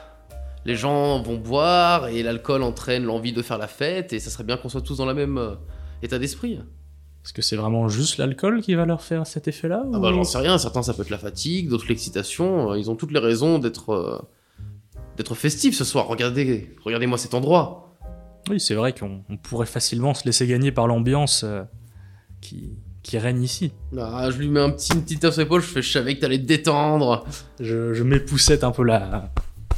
Les 0.67 0.75
gens 0.75 1.23
vont 1.23 1.37
boire 1.37 2.09
et 2.09 2.25
l'alcool 2.25 2.65
entraîne 2.65 3.05
l'envie 3.05 3.33
de 3.33 3.41
faire 3.41 3.57
la 3.57 3.69
fête 3.69 4.13
et 4.13 4.19
ça 4.19 4.31
serait 4.31 4.43
bien 4.43 4.57
qu'on 4.57 4.69
soit 4.69 4.83
tous 4.83 4.97
dans 4.99 5.07
le 5.07 5.15
même 5.15 5.39
euh, 5.39 5.55
état 6.03 6.19
d'esprit. 6.19 6.59
Est-ce 7.25 7.33
que 7.33 7.41
c'est 7.41 7.55
vraiment 7.55 7.89
juste 7.89 8.19
l'alcool 8.19 8.61
qui 8.63 8.75
va 8.75 8.85
leur 8.85 9.01
faire 9.01 9.29
cet 9.29 9.47
effet-là 9.47 9.85
Ah 9.95 9.99
bah 10.01 10.11
j'en 10.13 10.25
sais 10.25 10.39
rien, 10.39 10.59
certains 10.59 10.83
ça 10.83 10.93
peut 10.93 11.03
être 11.03 11.11
la 11.11 11.19
fatigue, 11.19 11.69
d'autres 11.69 11.87
l'excitation, 11.89 12.73
euh, 12.73 12.79
ils 12.79 12.91
ont 12.91 12.97
toutes 12.97 13.13
les 13.13 13.21
raisons 13.21 13.61
d'être 13.61 13.91
euh, 13.91 14.19
d'être 15.17 15.37
festif 15.37 15.77
ce 15.77 15.85
soir. 15.85 16.09
Regardez, 16.09 16.75
regardez-moi 16.85 17.17
cet 17.17 17.35
endroit. 17.35 17.95
Oui, 18.51 18.59
c'est 18.59 18.75
vrai 18.75 18.93
qu'on 18.93 19.23
on 19.29 19.37
pourrait 19.37 19.67
facilement 19.67 20.15
se 20.15 20.25
laisser 20.25 20.49
gagner 20.49 20.73
par 20.73 20.89
l'ambiance 20.89 21.43
euh, 21.45 21.63
qui, 22.41 22.77
qui 23.05 23.19
règne 23.19 23.43
ici. 23.43 23.73
Ah, 23.97 24.31
je 24.33 24.39
lui 24.39 24.49
mets 24.49 24.61
un 24.61 24.71
petit, 24.71 24.93
une 24.95 25.03
petite 25.03 25.21
tape 25.21 25.33
sur 25.33 25.43
l'épaule, 25.43 25.63
je 25.63 25.67
fais, 25.67 25.83
je 25.83 25.93
savais 25.93 26.17
que 26.17 26.21
t'allais 26.21 26.39
te 26.39 26.47
détendre. 26.47 27.25
Je, 27.61 27.95
je 27.95 28.03
m'époussette 28.03 28.65
un 28.65 28.73
peu 28.73 28.83
là. 28.85 29.31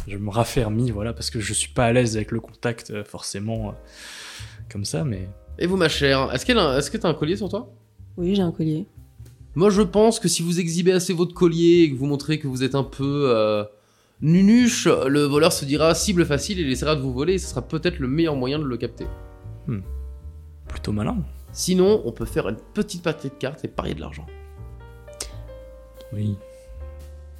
Je 0.09 0.17
me 0.17 0.31
raffermis, 0.31 0.91
voilà, 0.91 1.13
parce 1.13 1.29
que 1.29 1.39
je 1.39 1.53
suis 1.53 1.69
pas 1.69 1.85
à 1.85 1.93
l'aise 1.93 2.17
avec 2.17 2.31
le 2.33 2.41
contact, 2.41 2.91
euh, 2.91 3.05
forcément, 3.05 3.69
euh, 3.69 3.73
comme 4.73 4.85
ça, 4.87 5.05
mais. 5.05 5.29
Et 5.59 5.67
vous, 5.67 5.77
ma 5.77 5.89
chère, 5.91 6.33
est-ce 6.33 6.47
qu'elle 6.47 6.59
a- 6.59 6.79
est-ce 6.79 6.91
que 6.91 6.97
t'as 6.97 7.09
un 7.11 7.15
collier 7.15 7.37
sur 7.37 7.49
toi? 7.51 7.71
Oui, 8.17 8.35
j'ai 8.35 8.41
un 8.43 8.51
collier. 8.53 8.87
Moi, 9.55 9.69
je 9.69 9.83
pense 9.83 10.19
que 10.19 10.27
si 10.29 10.43
vous 10.43 10.61
exhibez 10.61 10.93
assez 10.93 11.13
votre 11.13 11.35
collier 11.35 11.83
et 11.83 11.91
que 11.93 11.97
vous 11.97 12.07
montrez 12.07 12.39
que 12.39 12.47
vous 12.49 12.63
êtes 12.65 12.75
un 12.75 12.85
peu 12.85 13.31
euh, 13.35 13.65
nunuche, 14.23 14.87
le 14.87 15.25
voleur 15.25 15.53
se 15.53 15.65
dira 15.67 15.95
cible 15.95 16.25
facile 16.25 16.59
et 16.59 16.63
il 16.63 16.71
essaiera 16.71 16.97
de 16.97 17.01
vous 17.03 17.13
voler 17.13 17.35
et 17.35 17.39
ce 17.39 17.49
sera 17.49 17.61
peut-être 17.63 17.99
le 17.99 18.09
meilleur 18.09 18.35
moyen 18.35 18.59
de 18.59 18.65
le 18.65 18.77
capter. 18.79 19.07
plutôt 20.69 20.93
malin. 20.93 21.19
Sinon, 21.53 22.03
on 22.05 22.13
peut 22.13 22.25
faire 22.25 22.49
une 22.49 22.57
petite 22.75 23.03
partie 23.03 23.29
de 23.29 23.35
cartes 23.35 23.65
et 23.65 23.69
parier 23.69 23.95
de 23.95 24.01
l'argent. 24.01 24.27
Oui. 26.13 26.37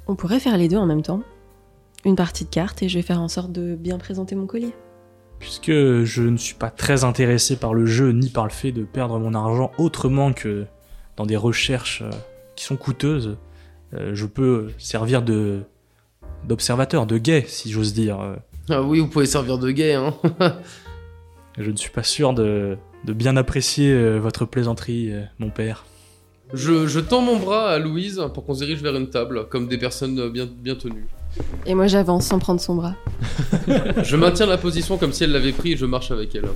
On 0.07 0.15
pourrait 0.15 0.39
faire 0.39 0.57
les 0.57 0.67
deux 0.67 0.77
en 0.77 0.85
même 0.85 1.01
temps. 1.03 1.23
Une 2.05 2.15
partie 2.15 2.45
de 2.45 2.49
cartes 2.49 2.81
et 2.81 2.89
je 2.89 2.97
vais 2.97 3.01
faire 3.01 3.21
en 3.21 3.27
sorte 3.27 3.51
de 3.51 3.75
bien 3.75 3.97
présenter 3.97 4.35
mon 4.35 4.45
collier. 4.45 4.73
Puisque 5.39 5.71
je 5.71 6.23
ne 6.23 6.37
suis 6.37 6.55
pas 6.55 6.69
très 6.69 7.03
intéressé 7.03 7.55
par 7.57 7.73
le 7.73 7.85
jeu 7.85 8.11
ni 8.11 8.29
par 8.29 8.45
le 8.45 8.51
fait 8.51 8.71
de 8.71 8.83
perdre 8.83 9.19
mon 9.19 9.33
argent 9.33 9.71
autrement 9.77 10.33
que 10.33 10.65
dans 11.17 11.25
des 11.25 11.35
recherches 11.37 12.01
euh, 12.01 12.09
qui 12.55 12.63
sont 12.65 12.77
coûteuses, 12.77 13.37
euh, 13.93 14.11
je 14.13 14.25
peux 14.25 14.69
servir 14.77 15.21
de 15.21 15.61
d'observateur, 16.47 17.05
de 17.05 17.17
guet, 17.17 17.43
si 17.47 17.69
j'ose 17.69 17.93
dire. 17.93 18.37
Ah 18.69 18.81
oui, 18.81 18.99
vous 18.99 19.07
pouvez 19.07 19.25
servir 19.25 19.57
de 19.57 19.71
guet, 19.71 19.95
hein. 19.95 20.13
Je 21.57 21.69
ne 21.69 21.75
suis 21.75 21.89
pas 21.89 22.03
sûr 22.03 22.33
de, 22.33 22.77
de 23.03 23.11
bien 23.13 23.35
apprécier 23.35 23.91
euh, 23.91 24.19
votre 24.19 24.45
plaisanterie, 24.45 25.11
mon 25.39 25.49
père. 25.49 25.85
je, 26.53 26.87
je 26.87 26.99
tends 27.01 27.19
mon 27.21 27.37
bras 27.37 27.71
à 27.71 27.79
Louise 27.79 28.21
pour 28.33 28.45
qu'on 28.45 28.53
se 28.53 28.59
dirige 28.63 28.81
vers 28.81 28.95
une 28.95 29.09
table, 29.09 29.49
comme 29.49 29.67
des 29.67 29.77
personnes 29.77 30.29
bien, 30.29 30.45
bien 30.45 30.75
tenues. 30.75 31.07
Et 31.65 31.75
moi 31.75 31.87
j'avance 31.87 32.25
sans 32.25 32.39
prendre 32.39 32.59
son 32.59 32.75
bras. 32.75 32.95
Je 34.03 34.15
maintiens 34.15 34.45
la 34.45 34.57
position 34.57 34.97
comme 34.97 35.13
si 35.13 35.23
elle 35.23 35.31
l'avait 35.31 35.51
pris 35.51 35.73
et 35.73 35.77
je 35.77 35.85
marche 35.85 36.11
avec 36.11 36.33
elle. 36.35 36.49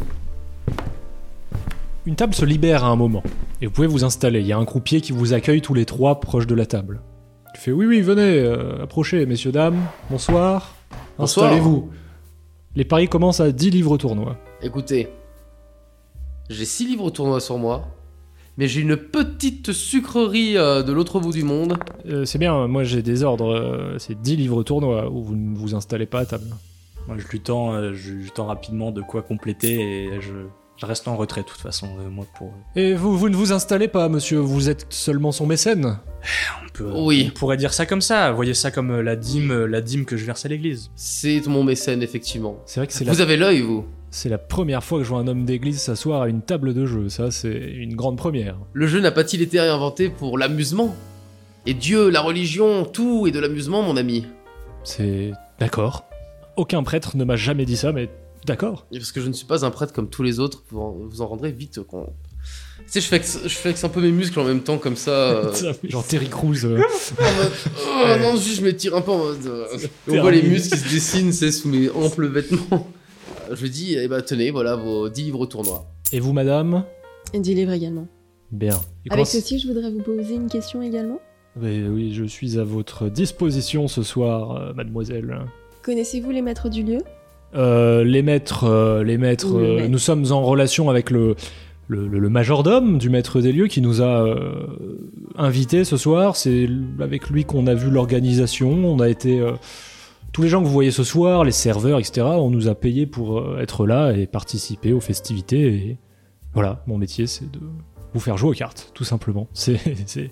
Une 2.06 2.16
table 2.16 2.34
se 2.34 2.44
libère 2.44 2.84
à 2.84 2.88
un 2.88 2.98
moment, 2.98 3.24
et 3.62 3.68
vous 3.68 3.72
pouvez 3.72 3.88
vous 3.88 4.04
installer. 4.04 4.42
Il 4.42 4.48
y 4.48 4.52
a 4.52 4.58
un 4.58 4.66
croupier 4.66 5.00
qui 5.00 5.14
vous 5.14 5.34
accueille 5.34 5.62
tous 5.62 5.74
les 5.74 5.86
trois 5.86 6.20
proches 6.20 6.48
de 6.48 6.56
la 6.56 6.66
table. 6.66 7.02
Tu 7.54 7.62
fais 7.62 7.72
oui, 7.72 7.86
oui, 7.86 8.02
venez, 8.02 8.40
euh, 8.40 8.84
approchez, 8.84 9.26
messieurs, 9.26 9.54
dames, 9.54 9.80
bonsoir. 10.10 10.76
Bonsoir. 11.18 11.46
Installez-vous. 11.46 11.92
Les 12.76 12.84
paris 12.84 13.08
commencent 13.08 13.40
à 13.40 13.52
10 13.52 13.70
livres 13.70 13.92
au 13.92 13.98
tournoi. 13.98 14.36
Écoutez, 14.62 15.08
j'ai 16.50 16.66
6 16.66 16.88
livres 16.88 17.06
au 17.06 17.10
tournoi 17.12 17.40
sur 17.40 17.58
moi, 17.58 17.88
mais 18.58 18.68
j'ai 18.68 18.82
une 18.82 18.98
petite 18.98 19.72
sucrerie 19.72 20.58
euh, 20.58 20.84
de 20.84 20.92
l'autre 20.92 21.20
bout 21.20 21.32
du 21.32 21.44
monde. 21.44 21.78
Euh, 22.08 22.26
c'est 22.26 22.38
bien, 22.38 22.68
moi 22.68 22.84
j'ai 22.84 23.02
des 23.02 23.24
ordres, 23.24 23.54
euh, 23.54 23.96
c'est 24.00 24.20
10 24.22 24.36
livres 24.36 24.58
au 24.58 24.64
tournoi, 24.64 25.10
où 25.10 25.24
vous 25.24 25.36
ne 25.36 25.58
vous 25.58 25.76
installez 25.76 26.06
pas 26.06 26.20
à 26.20 26.26
table. 26.26 26.46
Moi, 27.08 27.18
je 27.20 27.28
lui 27.28 27.42
tends, 27.42 27.94
je 27.94 28.12
lui 28.14 28.32
tends 28.32 28.46
rapidement 28.46 28.92
de 28.92 29.02
quoi 29.02 29.22
compléter 29.24 30.06
et 30.06 30.22
je, 30.22 30.32
je 30.78 30.86
reste 30.86 31.06
en 31.10 31.18
retrait 31.18 31.42
de 31.42 31.48
toute 31.48 31.60
façon, 31.60 31.88
moi, 32.10 32.26
pour... 32.38 32.54
Et 32.78 32.94
vous, 32.94 33.18
vous 33.18 33.28
ne 33.28 33.36
vous 33.36 33.52
installez 33.52 33.90
pas, 33.90 34.08
monsieur, 34.08 34.38
vous 34.40 34.70
êtes 34.70 34.86
seulement 34.90 35.34
son 35.34 35.46
mécène 35.46 35.98
On, 36.64 36.70
peut, 36.74 36.90
Oui. 36.96 37.30
on 37.30 37.38
pourrait 37.38 37.58
dire 37.58 37.74
ça 37.74 37.86
comme 37.86 38.00
ça, 38.00 38.32
voyez 38.32 38.54
ça 38.54 38.72
comme 38.72 39.02
la 39.02 39.18
dîme, 39.18 39.66
la 39.66 39.82
dîme 39.82 40.06
que 40.06 40.16
je 40.16 40.24
verse 40.24 40.46
à 40.46 40.48
l'église. 40.50 40.92
C'est 40.96 41.46
mon 41.48 41.66
mécène, 41.66 42.02
effectivement. 42.02 42.58
C'est 42.66 42.80
vrai 42.80 42.88
que 42.88 42.94
c'est 42.94 43.04
la, 43.04 43.12
Vous 43.12 43.20
avez 43.20 43.36
l'œil, 43.36 43.60
vous. 43.60 43.84
C'est 44.14 44.30
la 44.30 44.38
première 44.38 44.84
fois 44.84 45.00
que 45.00 45.04
je 45.04 45.10
vois 45.10 45.18
un 45.20 45.28
homme 45.28 45.44
d'église 45.44 45.82
s'asseoir 45.82 46.22
à 46.22 46.28
une 46.30 46.44
table 46.44 46.76
de 46.76 46.86
jeu, 46.86 47.10
ça 47.10 47.32
c'est 47.32 47.58
une 47.58 47.96
grande 47.96 48.16
première. 48.16 48.58
Le 48.74 48.86
jeu 48.86 49.00
n'a 49.00 49.12
pas-il 49.12 49.42
été 49.42 49.60
réinventé 49.60 50.10
pour 50.10 50.38
l'amusement? 50.38 50.96
Et 51.66 51.74
Dieu, 51.74 52.10
la 52.10 52.22
religion, 52.22 52.86
tout 52.86 53.26
est 53.26 53.32
de 53.32 53.40
l'amusement, 53.40 53.82
mon 53.82 53.98
ami. 53.98 54.28
C'est... 54.84 55.32
d'accord. 55.60 56.06
Aucun 56.58 56.84
prêtre 56.84 57.18
ne 57.18 57.24
m'a 57.24 57.38
jamais 57.38 57.66
dit 57.66 57.76
ça, 57.76 57.92
mais 57.92 58.08
d'accord. 58.46 58.86
Parce 58.92 59.12
que 59.12 59.20
je 59.20 59.28
ne 59.28 59.34
suis 59.34 59.48
pas 59.48 59.66
un 59.66 59.72
prêtre 59.72 59.94
comme 59.94 60.10
tous 60.10 60.22
les 60.22 60.40
autres, 60.40 60.62
vous 60.70 60.80
en, 60.80 60.92
vous 60.92 61.22
en 61.22 61.28
rendrez 61.28 61.52
vite 61.52 61.82
compte. 61.82 62.14
Tu 62.86 62.92
sais, 62.92 63.02
je 63.02 63.08
flexe, 63.08 63.40
je 63.44 63.56
flexe 63.56 63.84
un 63.84 63.90
peu 63.90 64.02
mes 64.02 64.12
muscles 64.12 64.40
en 64.40 64.44
même 64.44 64.62
temps, 64.62 64.78
comme 64.78 64.98
ça. 64.98 65.10
euh, 65.12 65.54
Genre 65.86 66.06
Terry 66.06 66.28
Crews. 66.30 66.66
euh, 66.66 66.78
en 67.20 67.34
mode, 67.36 67.52
oh 67.88 68.22
non, 68.22 68.36
juste 68.36 68.58
je 68.58 68.62
m'étire 68.64 68.96
un 68.96 69.02
peu 69.02 69.12
en 69.12 69.18
mode. 69.18 69.46
euh, 69.48 69.66
on 70.10 70.22
voit 70.22 70.32
les 70.32 70.44
muscles 70.44 70.78
qui 70.78 70.84
se 70.84 70.90
dessinent, 70.90 71.32
c'est 71.32 71.52
sous 71.52 71.70
mes 71.70 71.90
amples 71.90 72.28
vêtements. 72.28 72.88
Je 73.52 73.68
dis, 73.68 73.96
eh 74.00 74.08
ben 74.08 74.22
tenez, 74.22 74.52
voilà 74.52 74.76
vos 74.76 75.10
10 75.10 75.24
livres 75.24 75.42
au 75.42 75.46
tournoi. 75.46 75.86
Et 76.12 76.20
vous, 76.20 76.34
madame 76.34 76.84
Et 77.34 77.40
10 77.40 77.56
livres 77.56 77.72
également. 77.74 78.08
Bien. 78.52 78.70
Et 79.06 79.12
Avec 79.12 79.12
comment- 79.12 79.26
ceci, 79.26 79.60
je 79.60 79.68
voudrais 79.68 79.92
vous 79.92 80.02
poser 80.02 80.36
une 80.36 80.48
question 80.50 80.82
également. 80.82 81.20
Oui, 81.62 81.84
oui, 81.88 82.14
je 82.14 82.24
suis 82.24 82.58
à 82.58 82.64
votre 82.64 83.10
disposition 83.10 83.88
ce 83.88 84.02
soir, 84.04 84.52
euh, 84.56 84.74
mademoiselle. 84.74 85.40
Connaissez-vous 85.84 86.32
les 86.32 86.42
maîtres 86.42 86.70
du 86.70 86.84
lieu? 86.84 87.00
Euh, 87.56 88.04
les 88.04 88.24
maîtres, 88.24 88.64
euh, 88.64 89.04
les 89.04 89.18
maîtres, 89.18 89.58
Le 89.60 89.64
euh, 89.64 89.76
maître. 89.78 89.90
nous 89.90 89.98
sommes 90.00 90.26
en 90.32 90.42
relation 90.44 90.90
avec 90.90 91.12
le, 91.12 91.36
le, 91.88 92.08
le- 92.08 92.18
le 92.20 92.30
majordome 92.30 92.98
du 92.98 93.10
maître 93.10 93.42
des 93.42 93.52
lieux 93.52 93.68
qui 93.68 93.82
nous 93.82 94.02
a 94.02 94.26
euh, 94.26 94.66
invités 95.38 95.84
ce 95.84 95.98
soir. 95.98 96.36
C'est 96.36 96.68
avec 97.00 97.30
lui 97.30 97.46
qu'on 97.46 97.68
a 97.68 97.76
vu 97.76 97.92
l'organisation. 97.92 98.72
On 98.72 99.00
a 99.00 99.10
été 99.10 99.40
euh, 99.40 99.52
tous 100.34 100.42
les 100.42 100.50
gens 100.50 100.62
que 100.62 100.66
vous 100.66 100.74
voyez 100.74 100.92
ce 100.92 101.04
soir, 101.04 101.44
les 101.44 101.52
serveurs, 101.52 102.00
etc. 102.00 102.22
On 102.26 102.50
nous 102.50 102.68
a 102.68 102.76
payé 102.76 103.06
pour 103.06 103.40
euh, 103.40 103.60
être 103.62 103.86
là 103.86 104.12
et 104.12 104.28
participer 104.28 104.92
aux 104.92 105.00
festivités. 105.00 105.74
Et 105.76 105.98
voilà, 106.54 106.84
mon 106.88 106.98
métier, 106.98 107.28
c'est 107.28 107.50
de 107.50 107.60
vous 108.14 108.20
faire 108.20 108.38
jouer 108.38 108.50
aux 108.50 108.54
cartes, 108.54 108.92
tout 108.94 109.04
simplement. 109.06 109.48
C'est 109.54 109.80
c'est 110.06 110.32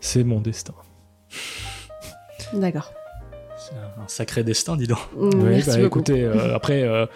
c'est 0.00 0.24
mon 0.24 0.40
destin. 0.40 0.74
D'accord. 2.54 2.92
C'est 3.58 3.74
un, 3.74 4.06
sacré 4.06 4.44
destin, 4.44 4.76
dis 4.76 4.86
donc. 4.86 4.98
Oui, 5.16 5.30
Merci 5.36 5.70
bah, 5.70 5.80
écoutez, 5.80 6.24
euh, 6.24 6.54
après, 6.54 6.84
euh, 6.84 7.06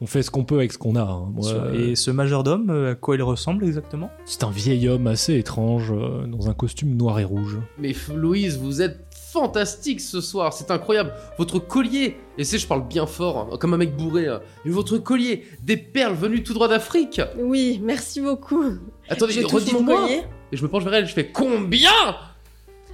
on 0.00 0.06
fait 0.06 0.22
ce 0.22 0.30
qu'on 0.32 0.44
peut 0.44 0.56
avec 0.56 0.72
ce 0.72 0.78
qu'on 0.78 0.96
a. 0.96 1.02
hein. 1.02 1.30
Moi, 1.32 1.48
Et 1.74 1.94
ce 1.94 2.10
majordome, 2.10 2.70
à 2.70 2.94
quoi 2.96 3.14
il 3.14 3.22
ressemble 3.22 3.64
exactement? 3.64 4.10
C'est 4.24 4.42
un 4.42 4.50
vieil 4.50 4.88
homme 4.88 5.06
assez 5.06 5.38
étrange, 5.38 5.92
euh, 5.92 6.26
dans 6.26 6.50
un 6.50 6.54
costume 6.54 6.96
noir 6.96 7.20
et 7.20 7.24
rouge. 7.24 7.58
Mais 7.78 7.94
Louise, 8.14 8.58
vous 8.58 8.82
êtes 8.82 8.98
fantastique 9.32 10.00
ce 10.00 10.20
soir, 10.20 10.52
c'est 10.52 10.70
incroyable. 10.70 11.12
Votre 11.38 11.58
collier, 11.58 12.16
et 12.36 12.44
c'est, 12.44 12.58
je 12.58 12.66
parle 12.66 12.86
bien 12.86 13.06
fort, 13.06 13.48
hein, 13.52 13.56
comme 13.56 13.72
un 13.72 13.78
mec 13.78 13.96
bourré, 13.96 14.28
hein, 14.28 14.40
mais 14.64 14.70
votre 14.70 14.98
collier, 14.98 15.46
des 15.62 15.76
perles 15.76 16.14
venues 16.14 16.42
tout 16.42 16.52
droit 16.52 16.68
d'Afrique. 16.68 17.20
Oui, 17.38 17.80
merci 17.82 18.20
beaucoup. 18.20 18.64
Attendez, 19.08 19.32
Je 19.32 19.40
touche 19.40 19.52
mon 19.52 19.58
redites-moi. 19.58 20.00
collier. 20.02 20.22
Et 20.52 20.56
je 20.56 20.62
me 20.62 20.68
penche 20.68 20.84
vers 20.84 20.94
elle, 20.94 21.06
je 21.06 21.14
fais 21.14 21.28
combien? 21.28 21.90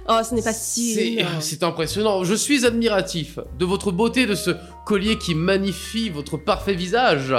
Oh, 0.07 0.19
ce 0.23 0.33
n'est 0.33 0.41
pas 0.41 0.53
si. 0.53 0.93
C'est 0.95 1.07
énorme. 1.13 1.41
c'est 1.41 1.61
impressionnant. 1.61 2.23
Je 2.23 2.33
suis 2.33 2.65
admiratif 2.65 3.37
de 3.59 3.65
votre 3.65 3.91
beauté, 3.91 4.25
de 4.25 4.33
ce 4.33 4.51
collier 4.85 5.17
qui 5.17 5.35
magnifie 5.35 6.09
votre 6.09 6.37
parfait 6.37 6.73
visage. 6.73 7.35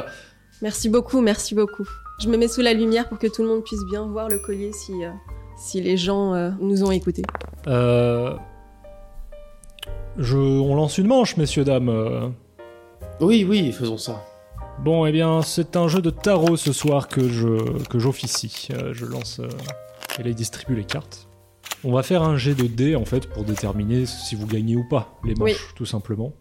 Merci 0.63 0.89
beaucoup, 0.89 1.21
merci 1.21 1.55
beaucoup. 1.55 1.89
Je 2.21 2.29
me 2.29 2.37
mets 2.37 2.49
sous 2.49 2.61
la 2.61 2.75
lumière 2.75 3.09
pour 3.09 3.19
que 3.19 3.27
tout 3.27 3.43
le 3.43 3.49
monde 3.49 3.65
puisse 3.65 3.83
bien 3.91 4.07
voir 4.07 4.29
le 4.29 4.39
collier 4.39 4.73
si, 4.73 4.93
euh, 5.05 5.11
si 5.59 5.81
les 5.81 5.97
gens 5.97 6.35
euh, 6.35 6.51
nous 6.61 6.85
ont 6.85 6.91
écoutés. 6.91 7.23
Euh... 7.67 8.35
Je... 10.21 10.37
On 10.37 10.75
lance 10.77 10.99
une 10.99 11.07
manche, 11.09 11.37
messieurs, 11.37 11.65
dames. 11.65 12.33
Oui, 13.21 13.45
oui, 13.49 13.73
faisons 13.73 13.99
ça. 13.99 14.25
Bon, 14.85 15.05
eh 15.07 15.13
bien, 15.13 15.43
c'est 15.43 15.77
un 15.77 15.89
jeu 15.89 16.01
de 16.01 16.11
tarot 16.11 16.57
ce 16.57 16.73
soir 16.73 17.09
que 17.09 17.29
je 17.29 17.83
que 17.89 17.99
j'officie. 17.99 18.69
Euh, 18.73 18.93
je 18.95 19.05
lance... 19.05 19.41
euh, 19.41 19.49
Et 20.19 20.23
là, 20.23 20.31
il 20.31 20.35
distribue 20.35 20.75
les 20.75 20.85
cartes. 20.85 21.27
On 21.85 21.93
va 21.93 22.03
faire 22.03 22.23
un 22.23 22.37
jet 22.37 22.55
de 22.55 22.67
dés, 22.67 22.97
en 22.97 23.05
fait, 23.05 23.27
pour 23.29 23.45
déterminer 23.45 24.07
si 24.07 24.35
vous 24.37 24.47
gagnez 24.47 24.77
ou 24.77 24.85
pas 24.89 25.15
les 25.25 25.35
manches, 25.35 25.51
Oui. 25.53 25.75
tout 25.77 25.87
simplement. 25.87 26.33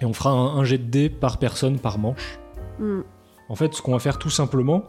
Et 0.00 0.04
on 0.04 0.12
fera 0.12 0.30
un, 0.30 0.58
un 0.58 0.64
jet 0.64 0.78
de 0.78 0.84
dés 0.90 1.08
par 1.10 1.38
personne, 1.38 1.78
par 1.78 1.98
manche. 1.98 2.38
Hmm. 2.78 3.00
En 3.48 3.54
fait, 3.54 3.72
ce 3.74 3.80
qu'on 3.82 3.92
va 3.92 3.98
faire 3.98 4.18
tout 4.18 4.30
simplement, 4.30 4.84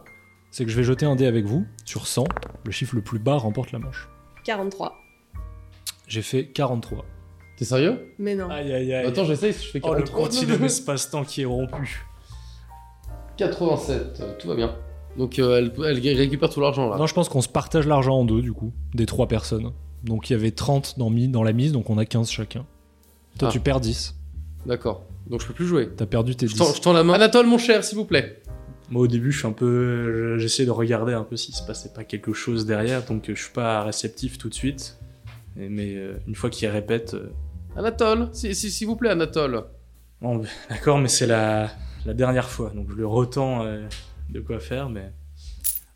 c'est 0.51 0.65
que 0.65 0.71
je 0.71 0.75
vais 0.75 0.83
jeter 0.83 1.05
un 1.05 1.15
dé 1.15 1.25
avec 1.27 1.45
vous, 1.45 1.65
sur 1.85 2.07
100. 2.07 2.25
Le 2.65 2.71
chiffre 2.71 2.95
le 2.95 3.01
plus 3.01 3.19
bas 3.19 3.35
remporte 3.37 3.71
la 3.71 3.79
manche. 3.79 4.09
43. 4.43 4.95
J'ai 6.07 6.21
fait 6.21 6.47
43. 6.47 7.05
T'es 7.59 7.65
sérieux? 7.65 8.13
Mais 8.17 8.35
non. 8.35 8.49
Aïe 8.49 8.71
aïe 8.73 8.93
aïe. 8.93 9.05
Attends, 9.05 9.25
j'essaye 9.25 9.51
je 9.51 9.57
fais 9.57 9.81
oh, 9.83 9.89
le 9.93 10.03
43. 10.03 10.23
continuum 10.23 10.63
espace-temps 10.63 11.25
qui 11.25 11.41
est 11.41 11.45
rompu. 11.45 12.05
87, 13.37 14.19
euh, 14.21 14.33
tout 14.39 14.47
va 14.47 14.55
bien. 14.55 14.75
Donc 15.17 15.39
euh, 15.39 15.57
elle, 15.57 15.73
elle 15.85 16.17
récupère 16.17 16.49
tout 16.49 16.61
l'argent 16.61 16.89
là. 16.89 16.97
Non, 16.97 17.05
je 17.07 17.13
pense 17.13 17.29
qu'on 17.29 17.41
se 17.41 17.49
partage 17.49 17.87
l'argent 17.87 18.15
en 18.19 18.25
deux, 18.25 18.41
du 18.41 18.53
coup, 18.53 18.71
des 18.93 19.05
trois 19.05 19.27
personnes. 19.27 19.71
Donc 20.03 20.29
il 20.29 20.33
y 20.33 20.35
avait 20.35 20.51
30 20.51 20.95
dans, 20.97 21.09
mi- 21.09 21.27
dans 21.27 21.43
la 21.43 21.51
mise, 21.53 21.71
donc 21.71 21.89
on 21.89 21.97
a 21.97 22.05
15 22.05 22.29
chacun. 22.29 22.65
Toi, 23.37 23.49
Ah. 23.49 23.51
tu 23.51 23.59
perds 23.59 23.79
10. 23.81 24.15
D'accord. 24.65 25.03
Donc 25.29 25.41
je 25.41 25.47
peux 25.47 25.53
plus 25.53 25.65
jouer. 25.67 25.89
T'as 25.95 26.05
perdu 26.05 26.35
tes 26.35 26.47
Je 26.47 26.53
10. 26.53 26.59
tends, 26.59 26.73
je 26.73 26.81
tends 26.81 26.93
la 26.93 27.03
main. 27.03 27.13
Anatole, 27.13 27.45
mon 27.45 27.57
cher, 27.57 27.83
s'il 27.83 27.97
vous 27.97 28.05
plaît. 28.05 28.41
Moi 28.89 29.03
au 29.03 29.07
début, 29.07 29.31
je 29.31 29.39
suis 29.39 29.47
un 29.47 29.51
peu, 29.51 30.37
j'essaie 30.37 30.65
de 30.65 30.71
regarder 30.71 31.13
un 31.13 31.23
peu 31.23 31.35
s'il 31.37 31.53
se 31.53 31.63
passait 31.63 31.89
pas 31.93 32.03
quelque 32.03 32.33
chose 32.33 32.65
derrière, 32.65 33.03
donc 33.05 33.29
euh, 33.29 33.35
je 33.35 33.43
suis 33.43 33.53
pas 33.53 33.83
réceptif 33.83 34.37
tout 34.37 34.49
de 34.49 34.53
suite. 34.55 34.97
Et- 35.59 35.69
mais 35.69 35.95
euh, 35.95 36.13
une 36.27 36.35
fois 36.35 36.49
qu'il 36.49 36.67
répète, 36.69 37.13
euh, 37.13 37.31
Anatole, 37.79 38.29
si- 38.33 38.53
si- 38.53 38.69
s'il 38.71 38.87
vous 38.87 38.95
plaît, 38.95 39.09
Anatole. 39.11 39.63
Bon, 40.21 40.41
d'accord, 40.69 40.97
mais 40.99 41.07
c'est 41.07 41.27
la, 41.27 41.69
la 42.05 42.13
dernière 42.13 42.49
fois, 42.49 42.71
donc 42.75 42.87
je 42.89 42.95
lui 42.95 43.05
retends 43.05 43.63
euh, 43.65 43.87
de 44.29 44.39
quoi 44.41 44.59
faire, 44.59 44.89
mais 44.89 45.11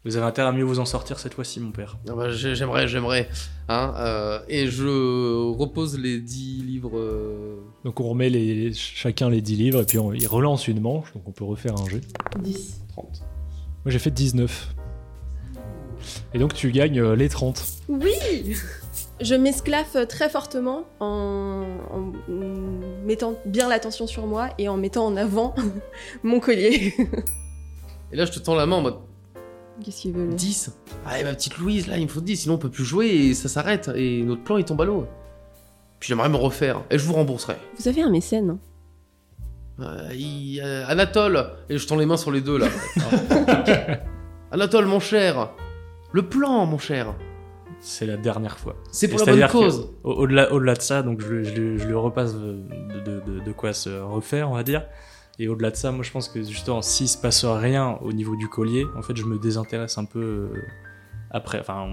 vous 0.05 0.15
avez 0.17 0.25
intérêt 0.25 0.47
à 0.47 0.51
mieux 0.51 0.63
vous 0.63 0.79
en 0.79 0.85
sortir 0.85 1.19
cette 1.19 1.33
fois-ci, 1.33 1.59
mon 1.59 1.71
père. 1.71 1.97
Ah 2.09 2.13
bah, 2.15 2.29
j'ai- 2.31 2.55
j'aimerais, 2.55 2.87
j'aimerais. 2.87 3.29
Hein, 3.69 3.93
euh, 3.97 4.39
et 4.49 4.67
je 4.67 5.49
repose 5.51 5.97
les 5.99 6.19
10 6.19 6.61
livres. 6.63 6.97
euh, 6.97 7.57
Donc 7.85 7.99
on 7.99 8.07
remet 8.09 8.29
les, 8.29 8.73
chacun 8.73 9.29
les 9.29 9.41
10 9.41 9.55
livres 9.57 9.81
et 9.81 9.85
puis 9.85 9.97
on, 9.99 10.13
il 10.13 10.27
relance 10.27 10.67
une 10.67 10.79
manche, 10.81 11.11
donc 11.13 11.23
on 11.27 11.31
peut 11.31 11.45
refaire 11.45 11.73
un 11.79 11.87
jet. 11.89 12.01
10. 12.41 12.81
30. 12.89 13.07
Moi 13.85 13.91
j'ai 13.91 13.99
fait 13.99 14.11
19. 14.11 14.73
Et 16.33 16.39
donc 16.39 16.53
tu 16.53 16.71
gagnes 16.71 17.01
les 17.13 17.29
30. 17.29 17.63
Oui 17.87 18.11
Je 19.21 19.35
m'esclaffe 19.35 19.95
très 20.09 20.27
fortement 20.29 20.85
en, 20.99 21.63
en 21.91 22.11
mettant 23.05 23.35
bien 23.45 23.69
l'attention 23.69 24.07
sur 24.07 24.25
moi 24.27 24.49
et 24.57 24.67
en 24.67 24.75
mettant 24.77 25.05
en 25.05 25.15
avant 25.15 25.53
mon 26.23 26.39
collier. 26.39 26.93
Et 28.11 28.15
là, 28.15 28.25
je 28.25 28.31
te 28.31 28.39
tends 28.39 28.55
la 28.55 28.65
main 28.65 28.75
en 28.77 28.81
mode 28.81 28.97
Qu'est-ce 29.83 30.01
qu'il 30.01 30.13
veut 30.13 30.25
lui? 30.27 30.35
10. 30.35 30.71
Allez, 31.05 31.23
ma 31.23 31.33
petite 31.33 31.57
Louise, 31.57 31.87
là, 31.87 31.97
il 31.97 32.03
me 32.03 32.07
faut 32.07 32.21
10, 32.21 32.37
sinon 32.41 32.55
on 32.55 32.57
peut 32.59 32.69
plus 32.69 32.85
jouer 32.85 33.07
et 33.07 33.33
ça 33.33 33.49
s'arrête. 33.49 33.89
Et 33.95 34.21
notre 34.23 34.43
plan, 34.43 34.57
il 34.57 34.65
tombe 34.65 34.81
à 34.81 34.85
l'eau. 34.85 35.07
Puis 35.99 36.09
j'aimerais 36.09 36.29
me 36.29 36.35
refaire. 36.35 36.81
Et 36.91 36.99
je 36.99 37.05
vous 37.05 37.13
rembourserai. 37.13 37.55
Vous 37.79 37.87
avez 37.87 38.01
un 38.03 38.09
mécène 38.11 38.51
hein? 38.51 38.59
Euh, 39.79 40.09
il- 40.13 40.61
euh, 40.63 40.85
Anatole 40.87 41.49
Et 41.69 41.77
je 41.79 41.87
tends 41.87 41.95
les 41.95 42.05
mains 42.05 42.17
sur 42.17 42.29
les 42.31 42.41
deux, 42.41 42.59
là. 42.59 42.67
Anatole, 44.51 44.85
mon 44.85 44.99
cher 44.99 45.49
Le 46.11 46.21
plan, 46.27 46.65
mon 46.67 46.77
cher 46.77 47.15
C'est 47.85 48.05
la 48.05 48.15
dernière 48.17 48.57
fois. 48.57 48.75
C'est 48.91 49.07
pour 49.09 49.19
Et 49.21 49.25
la 49.25 49.31
bonne 49.47 49.61
cause 49.61 49.89
au- 50.03 50.13
Au-delà, 50.13 50.73
de 50.75 50.81
ça, 50.81 51.03
donc 51.03 51.21
je, 51.21 51.27
lui- 51.27 51.45
je, 51.45 51.77
je 51.77 51.85
lui 51.87 51.93
repasse 51.95 52.33
de, 52.35 52.53
de, 53.05 53.19
de- 53.19 53.39
de 53.45 53.51
quoi 53.51 53.73
se 53.73 53.89
refaire, 54.01 54.49
on 54.49 54.55
va 54.55 54.63
dire. 54.63 54.85
Et 55.39 55.47
au-delà 55.47 55.71
de 55.71 55.75
ça, 55.75 55.91
moi 55.91 56.03
je 56.03 56.11
pense 56.11 56.29
que 56.29 56.41
justement, 56.43 56.81
s'il 56.81 57.07
se 57.09 57.17
passe 57.17 57.43
rien 57.43 57.97
au 58.01 58.13
niveau 58.13 58.35
du 58.35 58.47
collier, 58.47 58.85
en 58.97 59.01
fait, 59.01 59.15
je 59.17 59.25
me 59.25 59.37
désintéresse 59.37 59.97
un 59.97 60.05
peu 60.05 60.19
euh, 60.21 60.47
après. 61.33 61.59
Enfin, 61.59 61.85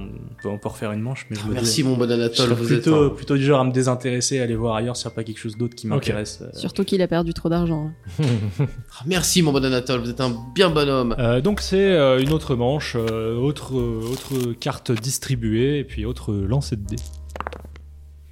on 0.45 0.59
peut, 0.59 0.69
refaire 0.69 0.93
une 0.93 1.01
manche, 1.01 1.27
mais 1.31 1.37
je 1.37 1.45
me 1.47 1.53
Merci, 1.55 1.83
dé- 1.83 1.89
mon 1.89 1.97
bon 1.97 2.11
Anatole, 2.11 2.51
vous 2.53 2.73
êtes 2.73 2.83
plutôt, 2.83 3.05
un- 3.05 3.09
plutôt 3.11 3.37
du 3.37 3.43
genre 3.45 3.61
à 3.61 3.65
me 3.65 3.73
désintéresser, 3.73 4.39
à 4.39 4.45
aller 4.45 4.55
voir 4.55 4.77
ailleurs 4.77 4.97
s'il 4.97 5.09
n'y 5.09 5.13
a 5.13 5.15
pas 5.17 5.25
quelque 5.25 5.39
chose 5.39 5.57
d'autre 5.57 5.75
qui 5.75 5.87
m'intéresse. 5.87 6.41
euh. 6.43 6.51
Surtout 6.53 6.85
qu'il 6.85 7.01
a 7.03 7.09
perdu 7.09 7.33
trop 7.35 7.49
d'argent. 7.49 7.91
hein. 8.21 8.25
Ah, 8.61 9.03
Merci, 9.07 9.43
mon 9.43 9.53
bon 9.53 9.65
Anatole, 9.65 10.01
vous 10.03 10.11
êtes 10.11 10.21
un 10.21 10.37
bien 10.55 10.71
bon 10.71 10.89
homme. 10.89 11.17
Euh, 11.19 11.41
donc 11.41 11.61
c'est 11.61 11.93
euh, 11.93 12.21
une 12.21 12.33
autre 12.33 12.55
manche, 12.55 12.97
euh, 12.99 13.35
autre, 13.37 13.75
autre 13.75 14.53
carte 14.53 14.93
distribuée 14.93 15.79
et 15.79 15.85
puis 15.85 16.05
autre 16.05 16.33
lancer 16.35 16.77
de 16.77 16.85
dés. 16.87 16.97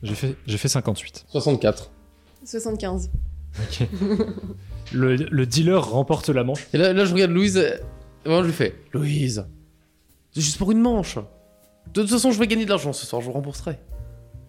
J'ai 0.03 0.15
fait, 0.15 0.37
j'ai 0.47 0.59
fait 0.59 0.69
58. 0.69 1.25
64. 1.31 1.91
75. 2.45 3.11
Le, 4.93 5.17
le 5.17 5.47
dealer 5.47 5.83
remporte 5.85 6.29
la 6.29 6.45
manche. 6.45 6.67
Et 6.73 6.79
là, 6.79 6.93
là 6.93 7.05
je 7.05 7.13
regarde 7.13 7.31
Louise, 7.33 7.57
et 7.57 8.29
moi 8.29 8.41
je 8.43 8.47
lui 8.47 8.53
fais? 8.55 8.75
Louise, 8.93 9.45
c'est 10.39 10.45
juste 10.45 10.59
pour 10.59 10.71
une 10.71 10.81
manche. 10.81 11.17
De 11.95 12.03
toute 12.03 12.11
façon, 12.11 12.31
je 12.31 12.39
vais 12.39 12.47
gagner 12.47 12.65
de 12.65 12.71
l'argent 12.71 12.93
ce 12.93 13.05
soir, 13.07 13.21
je 13.21 13.27
vous 13.27 13.33
rembourserai. 13.33 13.79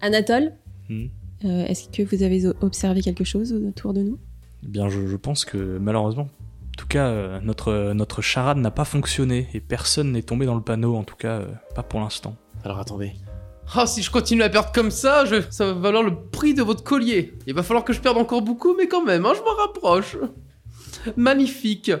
Anatole, 0.00 0.52
Hmm. 0.88 1.06
euh, 1.44 1.64
est-ce 1.66 1.88
que 1.88 2.02
vous 2.02 2.22
avez 2.22 2.46
observé 2.60 3.00
quelque 3.02 3.24
chose 3.24 3.52
autour 3.52 3.92
de 3.92 4.02
nous? 4.02 4.18
Eh 4.64 4.68
bien, 4.68 4.88
je, 4.88 5.06
je 5.06 5.16
pense 5.16 5.44
que 5.44 5.78
malheureusement, 5.78 6.24
en 6.24 6.76
tout 6.78 6.86
cas, 6.86 7.06
euh, 7.08 7.40
notre, 7.42 7.92
notre 7.92 8.22
charade 8.22 8.58
n'a 8.58 8.70
pas 8.70 8.84
fonctionné 8.84 9.48
et 9.54 9.60
personne 9.60 10.12
n'est 10.12 10.22
tombé 10.22 10.46
dans 10.46 10.54
le 10.54 10.62
panneau, 10.62 10.96
en 10.96 11.02
tout 11.04 11.16
cas, 11.16 11.40
euh, 11.40 11.46
pas 11.74 11.82
pour 11.82 12.00
l'instant. 12.00 12.36
Alors 12.64 12.78
attendez. 12.78 13.12
Ah, 13.74 13.86
si 13.86 14.02
je 14.02 14.10
continue 14.10 14.42
à 14.42 14.48
perdre 14.48 14.72
comme 14.72 14.90
ça, 14.90 15.24
je- 15.24 15.42
ça 15.50 15.66
va 15.66 15.72
valoir 15.74 16.02
le 16.02 16.14
prix 16.14 16.54
de 16.54 16.62
votre 16.62 16.82
collier. 16.84 17.34
Il 17.46 17.54
va 17.54 17.62
falloir 17.62 17.84
que 17.84 17.92
je 17.92 18.00
perde 18.00 18.16
encore 18.18 18.42
beaucoup, 18.42 18.74
mais 18.76 18.88
quand 18.88 19.04
même, 19.04 19.24
hein, 19.26 19.32
je 19.36 19.40
m'en 19.42 19.54
rapproche. 19.56 20.16
Magnifique. 21.16 21.92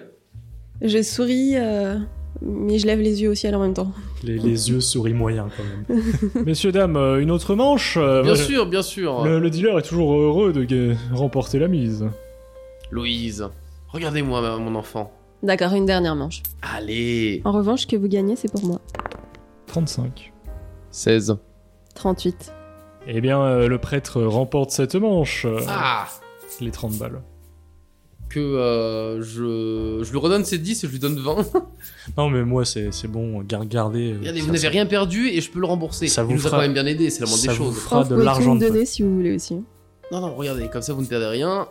Je 0.82 1.02
souris, 1.02 1.56
euh, 1.56 1.98
mais 2.42 2.78
je 2.78 2.86
lève 2.86 3.00
les 3.00 3.22
yeux 3.22 3.30
au 3.30 3.34
ciel 3.34 3.54
en 3.54 3.60
même 3.60 3.74
temps. 3.74 3.92
Les, 4.22 4.38
les 4.38 4.68
yeux 4.70 4.80
sourient 4.80 5.14
moyen 5.14 5.48
quand 5.56 5.62
même. 5.64 6.04
Messieurs, 6.46 6.72
dames, 6.72 6.96
euh, 6.96 7.20
une 7.20 7.30
autre 7.30 7.54
manche. 7.54 7.96
euh, 7.96 8.22
Bien 8.22 8.34
sûr, 8.34 8.66
bien 8.66 8.82
sûr. 8.82 9.24
Le, 9.24 9.38
le 9.38 9.50
dealer 9.50 9.78
est 9.78 9.82
toujours 9.82 10.12
heureux 10.14 10.52
de 10.52 10.94
remporter 11.12 11.58
la 11.58 11.68
mise. 11.68 12.06
Louise, 12.90 13.46
regardez-moi, 13.88 14.58
mon 14.58 14.74
enfant. 14.74 15.12
D'accord, 15.42 15.72
une 15.74 15.86
dernière 15.86 16.16
manche. 16.16 16.42
Allez. 16.60 17.40
En 17.44 17.52
revanche, 17.52 17.82
ce 17.82 17.86
que 17.86 17.96
vous 17.96 18.08
gagnez, 18.08 18.36
c'est 18.36 18.50
pour 18.50 18.64
moi. 18.64 18.80
35. 19.68 20.32
16. 20.90 21.36
38. 21.94 22.52
Eh 23.06 23.20
bien, 23.20 23.40
euh, 23.40 23.68
le 23.68 23.78
prêtre 23.78 24.20
remporte 24.22 24.70
cette 24.70 24.94
manche. 24.96 25.46
euh, 25.46 25.60
Ah 25.68 26.06
Les 26.60 26.70
30 26.70 26.98
balles. 26.98 27.20
Que 28.30 28.38
euh, 28.40 29.20
je... 29.22 30.02
je 30.04 30.10
lui 30.10 30.18
redonne 30.18 30.44
ses 30.44 30.56
10 30.58 30.84
et 30.84 30.86
je 30.86 30.92
lui 30.92 30.98
donne 31.00 31.18
20. 31.18 31.36
Non, 32.16 32.30
mais 32.30 32.44
moi, 32.44 32.64
c'est 32.64 32.92
c'est 32.92 33.08
bon, 33.08 33.42
gar- 33.42 33.66
gardez. 33.66 34.12
euh, 34.14 34.18
Regardez, 34.20 34.40
ça- 34.40 34.46
vous 34.46 34.52
n'avez 34.52 34.68
rien 34.68 34.86
perdu 34.86 35.28
et 35.28 35.40
je 35.40 35.50
peux 35.50 35.60
le 35.60 35.66
rembourser. 35.66 36.06
Ça 36.08 36.22
vous 36.22 36.30
Il 36.30 36.34
nous 36.36 36.40
a 36.40 36.44
fera- 36.44 36.56
quand 36.56 36.62
même 36.62 36.72
bien 36.72 36.86
aidé, 36.86 37.10
c'est 37.10 37.20
la 37.20 37.26
moindre 37.26 37.42
ça 37.42 37.52
des 37.52 37.58
vous 37.58 37.64
choses. 37.66 37.76
fera 37.78 38.02
vous 38.02 38.08
de 38.08 38.14
pouvez 38.14 38.24
l'argent 38.24 38.52
tout 38.52 38.54
me 38.54 38.60
de 38.60 38.68
donner 38.72 38.86
si 38.86 39.02
vous 39.02 39.14
voulez 39.14 39.34
aussi. 39.34 39.54
Non, 40.12 40.20
non, 40.20 40.34
regardez, 40.34 40.68
comme 40.68 40.82
ça 40.82 40.92
vous 40.92 41.02
ne 41.02 41.06
perdez 41.06 41.26
rien. 41.26 41.68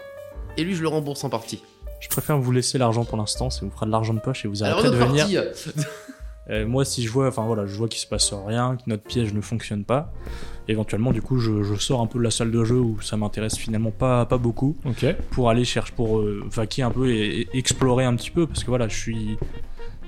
Et 0.57 0.63
lui, 0.63 0.75
je 0.75 0.81
le 0.81 0.87
rembourse 0.89 1.23
en 1.23 1.29
partie. 1.29 1.61
Je 2.01 2.07
préfère 2.09 2.37
vous 2.37 2.51
laisser 2.51 2.77
l'argent 2.77 3.03
pour 3.05 3.17
l'instant, 3.17 3.49
ça 3.49 3.61
vous 3.65 3.71
fera 3.71 3.85
de 3.85 3.91
l'argent 3.91 4.13
de 4.13 4.19
poche 4.19 4.45
et 4.45 4.47
vous 4.47 4.63
Alors, 4.63 4.79
arrêterez 4.79 4.95
de 4.97 5.01
notre 5.01 5.11
venir. 5.25 5.43
partie. 5.45 5.69
Euh, 6.49 6.67
moi, 6.67 6.83
si 6.85 7.03
je 7.05 7.11
vois, 7.11 7.27
enfin 7.27 7.45
voilà, 7.45 7.65
je 7.67 7.75
vois 7.75 7.87
qu'il 7.87 7.99
se 7.99 8.07
passe 8.07 8.33
rien, 8.33 8.75
que 8.75 8.83
notre 8.87 9.03
piège 9.03 9.33
ne 9.33 9.41
fonctionne 9.41 9.83
pas, 9.83 10.11
éventuellement, 10.67 11.11
du 11.11 11.21
coup, 11.21 11.37
je, 11.39 11.63
je 11.63 11.75
sors 11.75 12.01
un 12.01 12.07
peu 12.07 12.17
de 12.19 12.23
la 12.23 12.31
salle 12.31 12.51
de 12.51 12.63
jeu 12.63 12.79
où 12.79 12.99
ça 13.01 13.17
m'intéresse 13.17 13.55
finalement 13.57 13.91
pas, 13.91 14.25
pas 14.25 14.37
beaucoup, 14.37 14.75
Ok. 14.85 15.05
pour 15.31 15.49
aller 15.49 15.63
chercher, 15.65 15.93
pour 15.95 16.19
euh, 16.19 16.43
vaquer 16.51 16.81
un 16.83 16.91
peu 16.91 17.09
et, 17.11 17.41
et 17.41 17.47
explorer 17.57 18.05
un 18.05 18.15
petit 18.15 18.31
peu, 18.31 18.47
parce 18.47 18.63
que 18.63 18.69
voilà, 18.69 18.87
je 18.87 18.97
suis, 18.97 19.37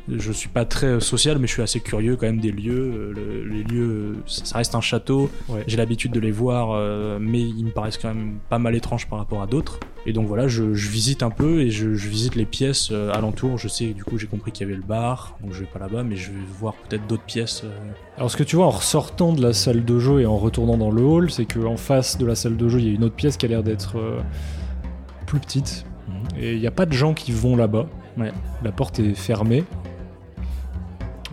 je 0.10 0.32
suis 0.32 0.50
pas 0.50 0.66
très 0.66 1.00
social, 1.00 1.38
mais 1.40 1.48
je 1.48 1.54
suis 1.54 1.62
assez 1.62 1.80
curieux 1.80 2.16
quand 2.16 2.26
même 2.26 2.40
des 2.40 2.52
lieux. 2.52 2.92
Euh, 2.94 3.14
le- 3.14 3.44
les 3.48 3.64
lieux, 3.64 3.90
euh, 3.90 4.16
ça, 4.26 4.58
reste 4.58 4.76
un 4.76 4.82
château. 4.82 5.30
Ouais. 5.48 5.64
J'ai 5.68 5.78
l'habitude 5.78 6.12
de 6.12 6.20
les 6.20 6.32
voir, 6.32 6.72
euh, 6.72 7.18
mais 7.22 7.40
ils 7.42 7.66
me 7.66 7.70
paraissent 7.72 7.98
quand 7.98 8.14
même 8.14 8.40
pas 8.50 8.58
mal 8.60 8.76
étranges 8.76 9.08
par 9.08 9.20
rapport 9.20 9.42
à 9.42 9.48
d'autres. 9.48 9.80
Et 10.08 10.14
donc 10.14 10.26
voilà, 10.28 10.48
je, 10.48 10.74
je 10.74 10.90
visite 10.90 11.22
un 11.22 11.30
peu 11.30 11.62
et 11.62 11.70
je, 11.70 11.94
je 11.94 12.10
visite 12.10 12.36
les 12.36 12.46
pièces 12.46 12.90
euh, 12.92 13.12
alentour. 13.14 13.58
Je 13.60 13.68
sais, 13.68 13.94
du 13.94 14.04
coup, 14.04 14.18
j'ai 14.18 14.26
compris 14.28 14.52
qu'il 14.52 14.66
y 14.68 14.70
avait 14.70 14.78
le 14.80 14.86
bar, 14.86 15.38
donc 15.44 15.54
je 15.54 15.60
vais 15.60 15.68
pas 15.72 15.78
là-bas, 15.80 16.04
mais 16.04 16.16
je 16.16 16.32
vais 16.32 16.38
voir 16.60 16.74
peut-être 16.74 17.06
d'autres 17.06 17.24
pièces. 17.24 17.62
euh. 17.64 17.70
Alors 18.18 18.32
ce 18.32 18.38
que 18.38 18.44
tu 18.44 18.56
vois 18.56 18.66
en 18.66 18.72
ressortant 18.72 19.32
de 19.34 19.42
la 19.42 19.54
salle 19.54 19.86
de 19.86 20.00
jeu 20.00 20.22
et 20.22 20.26
en 20.26 20.38
retournant 20.38 20.78
dans 20.78 20.90
le 20.92 21.04
hall, 21.04 21.30
c'est 21.30 21.46
qu'en 21.46 21.78
face 21.78 22.18
de 22.18 22.26
la 22.26 22.34
salle 22.36 22.58
de 22.58 22.68
jeu, 22.68 22.80
il 22.80 22.88
y 22.88 22.90
a 22.90 22.94
une 22.94 23.04
autre 23.04 23.16
pièce 23.16 23.38
qui 23.38 23.46
a 23.46 23.50
l'air 23.50 23.62
d'être 23.64 23.98
euh, 24.00 24.20
plus 25.28 25.40
petite. 25.40 25.86
Et 26.40 26.54
il 26.54 26.60
n'y 26.60 26.68
a 26.68 26.72
pas 26.72 26.86
de 26.86 26.94
gens 26.94 27.14
qui 27.14 27.32
vont 27.32 27.56
là-bas. 27.56 27.88
Ouais. 28.18 28.32
La 28.64 28.72
porte 28.72 29.00
est 29.00 29.14
fermée. 29.14 29.64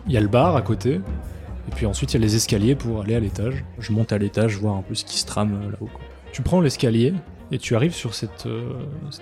Il 0.09 0.15
y 0.15 0.17
a 0.17 0.21
le 0.21 0.29
bar 0.29 0.57
à 0.57 0.63
côté. 0.63 0.95
Et 0.95 1.71
puis 1.75 1.85
ensuite, 1.85 2.15
il 2.15 2.15
y 2.15 2.23
a 2.23 2.27
les 2.27 2.35
escaliers 2.35 2.75
pour 2.75 3.03
aller 3.03 3.15
à 3.15 3.21
l'étage. 3.21 3.65
Je 3.79 3.93
monte 3.93 4.13
à 4.13 4.19
l'étage, 4.19 4.57
voir 4.57 4.75
un 4.77 4.83
peu 4.83 4.95
ce 4.95 5.05
qui 5.05 5.19
se 5.19 5.27
trame 5.27 5.61
euh, 5.63 5.71
là-haut. 5.73 5.91
Tu 6.33 6.41
prends 6.41 6.63
l'escalier 6.63 7.13
et 7.53 7.59
tu 7.59 7.77
arrives 7.77 7.95
sur 7.95 8.15
cette, 8.15 8.47
euh, 8.47 8.73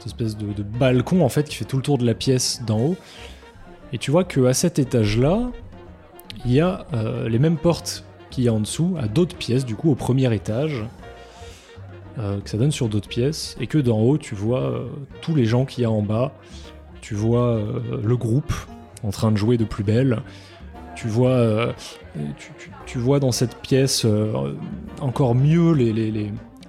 espèce 0.05 0.37
de, 0.37 0.62
balcon 0.62 1.24
en 1.24 1.28
fait 1.28 1.49
qui 1.49 1.57
fait 1.57 1.64
tout 1.64 1.76
le 1.76 1.82
tour 1.82 1.99
de 1.99 2.07
la 2.07 2.14
pièce 2.14 2.62
d'en 2.64 2.78
haut. 2.78 2.97
Et 3.93 3.99
tu 3.99 4.12
vois 4.12 4.22
que 4.22 4.45
à 4.47 4.55
cet 4.55 4.78
étage-là, 4.78 5.51
il 6.45 6.53
y 6.53 6.61
a 6.61 6.87
euh, 6.95 7.28
les 7.28 7.41
mêmes 7.41 7.57
portes 7.57 8.05
qu'il 8.30 8.45
y 8.45 8.49
a 8.49 8.53
en 8.53 8.61
dessous, 8.61 8.97
à 9.01 9.09
d'autres 9.09 9.37
pièces, 9.37 9.64
du 9.64 9.74
coup 9.74 9.91
au 9.91 9.95
premier 9.95 10.32
étage, 10.34 10.84
que 12.16 12.49
ça 12.49 12.57
donne 12.57 12.72
sur 12.72 12.89
d'autres 12.89 13.11
pièces, 13.11 13.57
et 13.61 13.66
que 13.66 13.76
d'en 13.76 13.99
haut 13.99 14.16
tu 14.16 14.34
vois 14.34 14.87
tous 15.20 15.34
les 15.34 15.45
gens 15.45 15.66
qu'il 15.66 15.82
y 15.82 15.84
a 15.84 15.91
en 15.91 16.01
bas. 16.01 16.32
Tu 17.03 17.14
vois 17.14 17.61
le 18.03 18.16
groupe 18.16 18.55
en 19.03 19.11
train 19.11 19.30
de 19.30 19.37
jouer 19.37 19.59
de 19.59 19.64
plus 19.64 19.84
belle. 19.84 20.22
Tu 20.97 21.09
vois, 21.09 21.28
euh, 21.28 21.72
tu, 22.86 22.99
vois 22.99 23.20
dans 23.20 23.30
cette 23.30 23.57
pièce 23.57 24.07
euh, 24.07 24.55
encore 25.03 25.34
mieux 25.34 25.76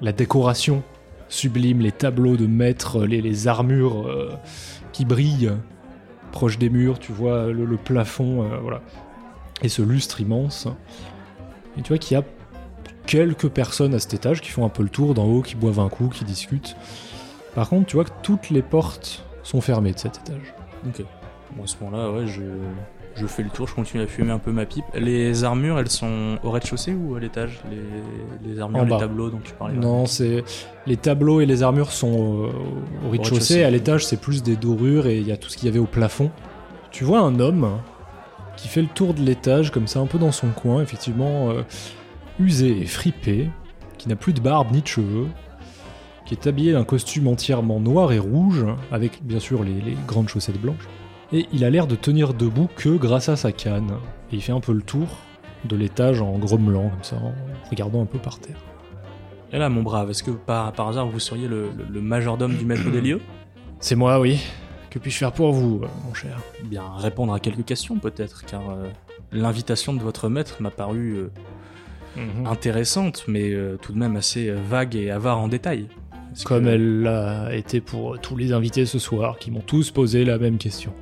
la 0.02 0.12
décoration 0.12 0.84
sublime, 1.30 1.80
les 1.80 1.94
tableaux 1.94 2.36
de 2.36 2.46
maîtres, 2.46 3.06
les, 3.06 3.48
armures 3.48 4.06
euh, 4.06 4.34
qui 4.92 5.06
brillent 5.06 5.54
proche 6.34 6.60
des 6.60 6.70
murs, 6.70 7.00
tu 7.00 7.14
vois 7.14 7.48
le, 7.48 7.64
le 7.64 7.78
plafond, 7.78 8.46
voilà, 8.62 8.82
et 9.64 9.70
ce 9.70 9.82
lustre 9.82 10.20
immense. 10.20 10.68
Et 11.78 11.82
tu 11.82 11.90
vois 11.90 11.98
qu'il 11.98 12.18
y 12.18 12.20
a 12.20 12.24
quelques 13.06 13.48
personnes 13.48 13.94
à 13.94 14.00
cet 14.00 14.14
étage 14.14 14.42
qui 14.42 14.50
font 14.50 14.66
un 14.66 14.70
peu 14.70 14.84
le 14.84 14.90
tour 14.90 15.14
d'en 15.14 15.26
haut, 15.26 15.42
qui 15.42 15.56
boivent 15.56 15.80
un 15.80 15.90
coup, 15.90 16.10
qui 16.10 16.26
discutent. 16.26 16.76
Par 17.56 17.70
contre, 17.70 17.88
tu 17.88 17.96
vois 17.96 18.04
que 18.04 18.12
toutes 18.24 18.50
les 18.50 18.62
portes 18.62 19.24
sont 19.42 19.62
fermées 19.62 19.94
de 19.94 20.00
cet 20.00 20.18
étage. 20.18 20.54
Ok. 20.86 21.06
Bon, 21.56 21.64
à 21.64 21.68
ce 21.68 21.78
moment-là, 21.82 22.12
ouais, 22.12 22.28
je, 22.28 22.42
je 23.20 23.26
fais 23.28 23.44
le 23.44 23.50
tour, 23.50 23.68
je 23.68 23.76
continue 23.76 24.04
à 24.04 24.08
fumer 24.08 24.32
un 24.32 24.40
peu 24.40 24.52
ma 24.52 24.66
pipe. 24.66 24.86
Les 24.96 25.44
armures, 25.44 25.80
elles 25.80 25.90
sont 25.90 26.38
au 26.44 26.52
rez-de-chaussée 26.52 26.94
ou 26.94 27.16
à 27.16 27.20
l'étage? 27.20 27.62
Les, 27.70 28.50
les 28.50 28.60
armures, 28.60 28.86
les 28.86 28.98
tableaux 28.98 29.30
dont 29.30 29.40
tu 29.44 29.54
parlais 29.54 29.76
Non, 29.76 30.06
c'est 30.06 30.44
les 30.86 30.98
tableaux 30.98 31.42
et 31.42 31.46
les 31.46 31.64
armures 31.64 31.92
sont 31.92 32.50
au 33.06 33.10
rez-de-chaussée. 33.10 33.10
rez-de-chaussée. 33.12 33.64
À 33.64 33.70
l'étage, 33.70 34.06
c'est 34.06 34.18
plus 34.22 34.44
des 34.44 34.56
dorures 34.56 35.08
et 35.08 35.18
il 35.18 35.28
y 35.28 35.32
a 35.32 35.38
tout 35.38 35.50
ce 35.50 35.58
qu'il 35.58 35.68
y 35.68 35.70
avait 35.70 35.80
au 35.80 35.86
plafond. 35.86 36.32
Tu 36.92 37.04
vois 37.04 37.20
un 37.20 37.40
homme 37.40 37.80
qui 38.56 38.68
fait 38.68 38.82
le 38.82 38.88
tour 38.88 39.14
de 39.14 39.22
l'étage 39.22 39.72
comme 39.72 39.88
ça, 39.88 40.00
un 40.00 40.08
peu 40.08 40.18
dans 40.18 40.32
son 40.32 40.50
coin, 40.50 40.82
effectivement 40.82 41.50
euh, 41.52 41.62
usé 42.40 42.82
et 42.82 42.86
fripé, 42.86 43.50
qui 43.98 44.10
n'a 44.10 44.16
plus 44.16 44.34
de 44.34 44.40
barbe 44.42 44.72
ni 44.72 44.82
de 44.82 44.88
cheveux, 44.88 45.28
qui 46.26 46.34
est 46.34 46.48
habillé 46.48 46.74
d'un 46.74 46.84
costume 46.84 47.28
entièrement 47.28 47.80
noir 47.80 48.12
et 48.12 48.20
rouge, 48.20 48.66
avec 48.92 49.24
bien 49.24 49.40
sûr 49.40 49.64
les, 49.64 49.80
les 49.82 49.96
grandes 50.08 50.28
chaussettes 50.30 50.60
blanches. 50.60 50.88
Et 51.34 51.46
il 51.52 51.64
a 51.66 51.70
l'air 51.70 51.88
de 51.88 51.96
tenir 51.96 52.34
debout 52.34 52.70
que 52.76 52.90
grâce 52.90 53.30
à 53.30 53.36
sa 53.36 53.52
canne. 53.52 53.92
Et 54.32 54.36
il 54.36 54.42
fait 54.42 54.52
un 54.54 54.60
peu 54.62 54.72
le 54.74 54.82
tour 54.82 55.08
de 55.66 55.76
l'étage 55.76 56.22
en 56.22 56.38
grommelant, 56.38 56.90
comme 56.90 57.04
ça, 57.04 57.18
en 57.18 57.34
regardant 57.70 58.02
un 58.02 58.06
peu 58.06 58.18
par 58.20 58.40
terre. 58.40 58.58
Et 59.52 59.58
là, 59.58 59.70
mon 59.70 59.82
brave, 59.82 60.10
est-ce 60.10 60.24
que 60.24 60.32
par, 60.32 60.72
par 60.74 60.88
hasard 60.90 61.08
vous 61.08 61.20
seriez 61.20 61.48
le, 61.48 61.70
le- 61.78 61.86
le 61.90 62.02
majordome 62.02 62.56
du 62.56 62.66
maître 62.66 62.90
des 62.90 63.02
lieux? 63.02 63.22
C'est 63.80 63.96
moi, 63.96 64.20
oui. 64.20 64.40
Que 64.90 65.00
puis-je 65.00 65.18
faire 65.18 65.32
pour 65.34 65.52
vous, 65.52 65.82
euh, 65.84 65.88
mon 66.06 66.14
cher? 66.14 66.40
Bien, 66.66 66.84
répondre 66.98 67.34
à 67.34 67.40
quelques 67.40 67.66
questions 67.66 67.98
peut-être, 67.98 68.46
car 68.46 68.62
euh, 68.70 68.88
l'invitation 69.32 69.94
de 69.94 70.00
votre 70.02 70.30
maître 70.30 70.58
m'a 70.62 70.72
paru 70.72 71.16
euh, 71.16 71.30
intéressante, 72.46 73.26
mais 73.28 73.52
euh, 73.52 73.78
tout 73.82 73.92
de 73.94 73.98
même 73.98 74.16
assez 74.16 74.50
vague 74.52 74.96
et 74.96 75.12
avare 75.12 75.40
en 75.40 75.48
détail. 75.48 75.88
Comme 76.46 76.64
que- 76.66 76.70
elle 76.70 77.02
l'a 77.02 77.54
été 77.56 77.82
pour 77.82 78.20
tous 78.20 78.36
les 78.38 78.54
invités 78.54 78.86
ce 78.86 79.00
soir, 79.00 79.38
qui 79.40 79.52
m'ont 79.52 79.62
tous 79.62 79.92
posé 79.92 80.24
la 80.26 80.38
même 80.38 80.58
question. 80.58 80.94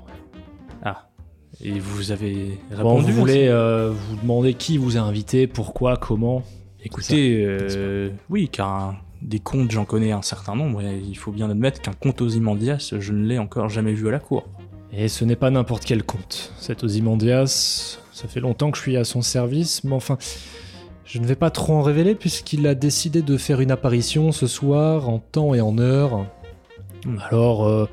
Et 1.63 1.79
vous 1.79 2.11
avez 2.11 2.59
Bon, 2.71 2.75
répondu 2.95 3.11
vous 3.11 3.19
voulez 3.19 3.47
euh, 3.47 3.91
vous 3.91 4.15
demander 4.17 4.53
qui 4.53 4.77
vous 4.77 4.97
a 4.97 5.01
invité, 5.01 5.47
pourquoi, 5.47 5.97
comment? 5.97 6.43
Écoutez, 6.83 7.43
euh, 7.45 8.09
oui, 8.29 8.49
car 8.51 8.69
un- 8.69 8.97
des 9.21 9.39
contes, 9.39 9.71
j'en 9.71 9.85
connais 9.85 10.11
un 10.11 10.21
certain 10.21 10.55
nombre, 10.55 10.81
et 10.81 10.99
il 10.99 11.17
faut 11.17 11.31
bien 11.31 11.49
admettre 11.49 11.81
qu'un 11.81 11.93
conte 11.93 12.21
Ozymandias, 12.21 12.93
je 12.99 13.11
ne 13.11 13.25
l'ai 13.25 13.39
encore 13.39 13.69
jamais 13.69 13.93
vu 13.93 14.07
à 14.07 14.11
la 14.11 14.19
cour. 14.19 14.45
Et 14.91 15.07
ce 15.07 15.25
n'est 15.25 15.35
pas 15.35 15.49
n'importe 15.49 15.83
quel 15.85 16.03
conte. 16.03 16.53
Cet 16.59 16.83
Ozymandias, 16.83 17.97
ça 18.11 18.27
fait 18.27 18.39
longtemps 18.39 18.69
que 18.71 18.77
je 18.77 18.83
suis 18.83 18.97
à 18.97 19.03
son 19.03 19.21
service, 19.21 19.83
mais 19.83 19.93
enfin, 19.93 20.17
je 21.05 21.19
ne 21.19 21.25
vais 21.25 21.35
pas 21.35 21.49
trop 21.49 21.73
en 21.73 21.81
révéler 21.81 22.13
puisqu'il 22.15 22.67
a 22.67 22.75
décidé 22.75 23.21
de 23.21 23.37
faire 23.37 23.61
une 23.61 23.71
apparition 23.71 24.31
ce 24.31 24.45
soir 24.47 25.09
en 25.09 25.19
temps 25.19 25.53
et 25.55 25.61
en 25.61 25.77
heure. 25.79 26.25
Hmm. 27.05 27.17
Alors, 27.29 27.65
euh, 27.65 27.83
euh, 27.83 27.87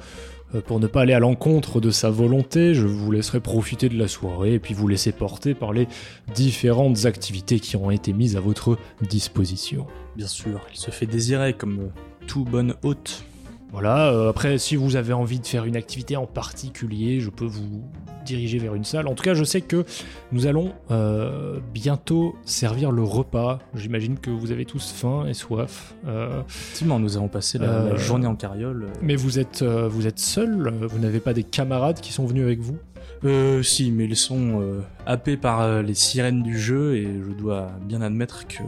pour 0.61 0.81
ne 0.81 0.87
pas 0.87 1.03
aller 1.03 1.15
à 1.15 1.19
l'encontre 1.19 1.81
de 1.81 1.91
sa 1.91 2.11
volonté, 2.11 2.75
je 2.75 2.87
vous 2.87 3.11
laisserai 3.11 3.41
profiter 3.41 3.89
de 3.89 3.99
la 3.99 4.09
soirée 4.09 4.55
et 4.55 4.59
puis 4.59 4.75
vous 4.75 4.89
laisser 4.89 5.13
porter 5.13 5.55
par 5.55 5.73
les 5.73 5.89
différentes 6.35 7.07
activités 7.07 7.61
qui 7.61 7.77
ont 7.77 7.91
été 7.91 8.13
mises 8.13 8.37
à 8.37 8.41
votre 8.41 8.77
disposition. 9.01 9.87
Bien 10.17 10.27
sûr, 10.27 10.61
il 10.73 10.79
se 10.79 10.91
fait 10.91 11.07
désirer 11.07 11.55
comme 11.55 11.81
euh, 11.81 11.89
tout 12.27 12.45
bon 12.45 12.75
hôte. 12.83 13.25
Voilà, 13.73 14.11
euh, 14.13 14.29
après, 14.29 14.59
si 14.59 14.77
vous 14.77 14.97
avez 14.97 15.15
envie 15.15 15.41
de 15.41 15.47
faire 15.47 15.65
une 15.65 15.77
activité 15.77 16.15
en 16.17 16.27
particulier, 16.27 17.21
je 17.21 17.31
peux 17.31 17.47
vous 17.47 17.83
diriger 18.27 18.59
vers 18.59 18.75
une 18.75 18.85
salle. 18.85 19.07
En 19.09 19.15
tout 19.15 19.25
cas, 19.25 19.33
je 19.33 19.45
sais 19.45 19.63
que 19.63 19.87
nous 20.31 20.47
allons 20.47 20.75
euh, 20.91 21.59
bientôt 21.73 22.37
servir 22.45 22.93
le 22.93 23.03
repas. 23.03 23.61
J'imagine 23.75 24.19
que 24.19 24.29
vous 24.31 24.53
avez 24.53 24.67
tous 24.67 24.93
faim 24.93 25.25
et 25.27 25.33
soif. 25.33 25.95
Euh, 26.07 26.43
Effectivement, 26.49 26.99
nous 26.99 27.17
avons 27.17 27.29
passé 27.29 27.57
la, 27.57 27.85
la 27.85 27.97
journée 27.97 28.27
en 28.27 28.37
carriole. 28.37 28.89
mais 29.01 29.17
vous 29.17 29.39
êtes, 29.39 29.63
vous 29.63 30.07
êtes 30.07 30.19
seul 30.19 30.75
Vous 30.83 30.99
n'avez 30.99 31.21
pas 31.21 31.33
des 31.33 31.43
camarades 31.45 32.01
qui 32.01 32.13
sont 32.13 32.27
venus 32.27 32.45
avec 32.45 32.61
vous? 32.61 32.77
Euh, 33.25 33.63
si, 33.63 33.91
mais 33.91 34.05
ils 34.05 34.17
sont 34.17 34.63
happés 35.07 35.39
par 35.39 35.83
les 35.83 35.95
sirènes 35.95 36.43
du 36.43 36.59
jeu, 36.59 36.97
et 36.97 37.05
je 37.05 37.33
dois 37.33 37.71
bien 37.87 38.03
admettre 38.03 38.47
que 38.47 38.63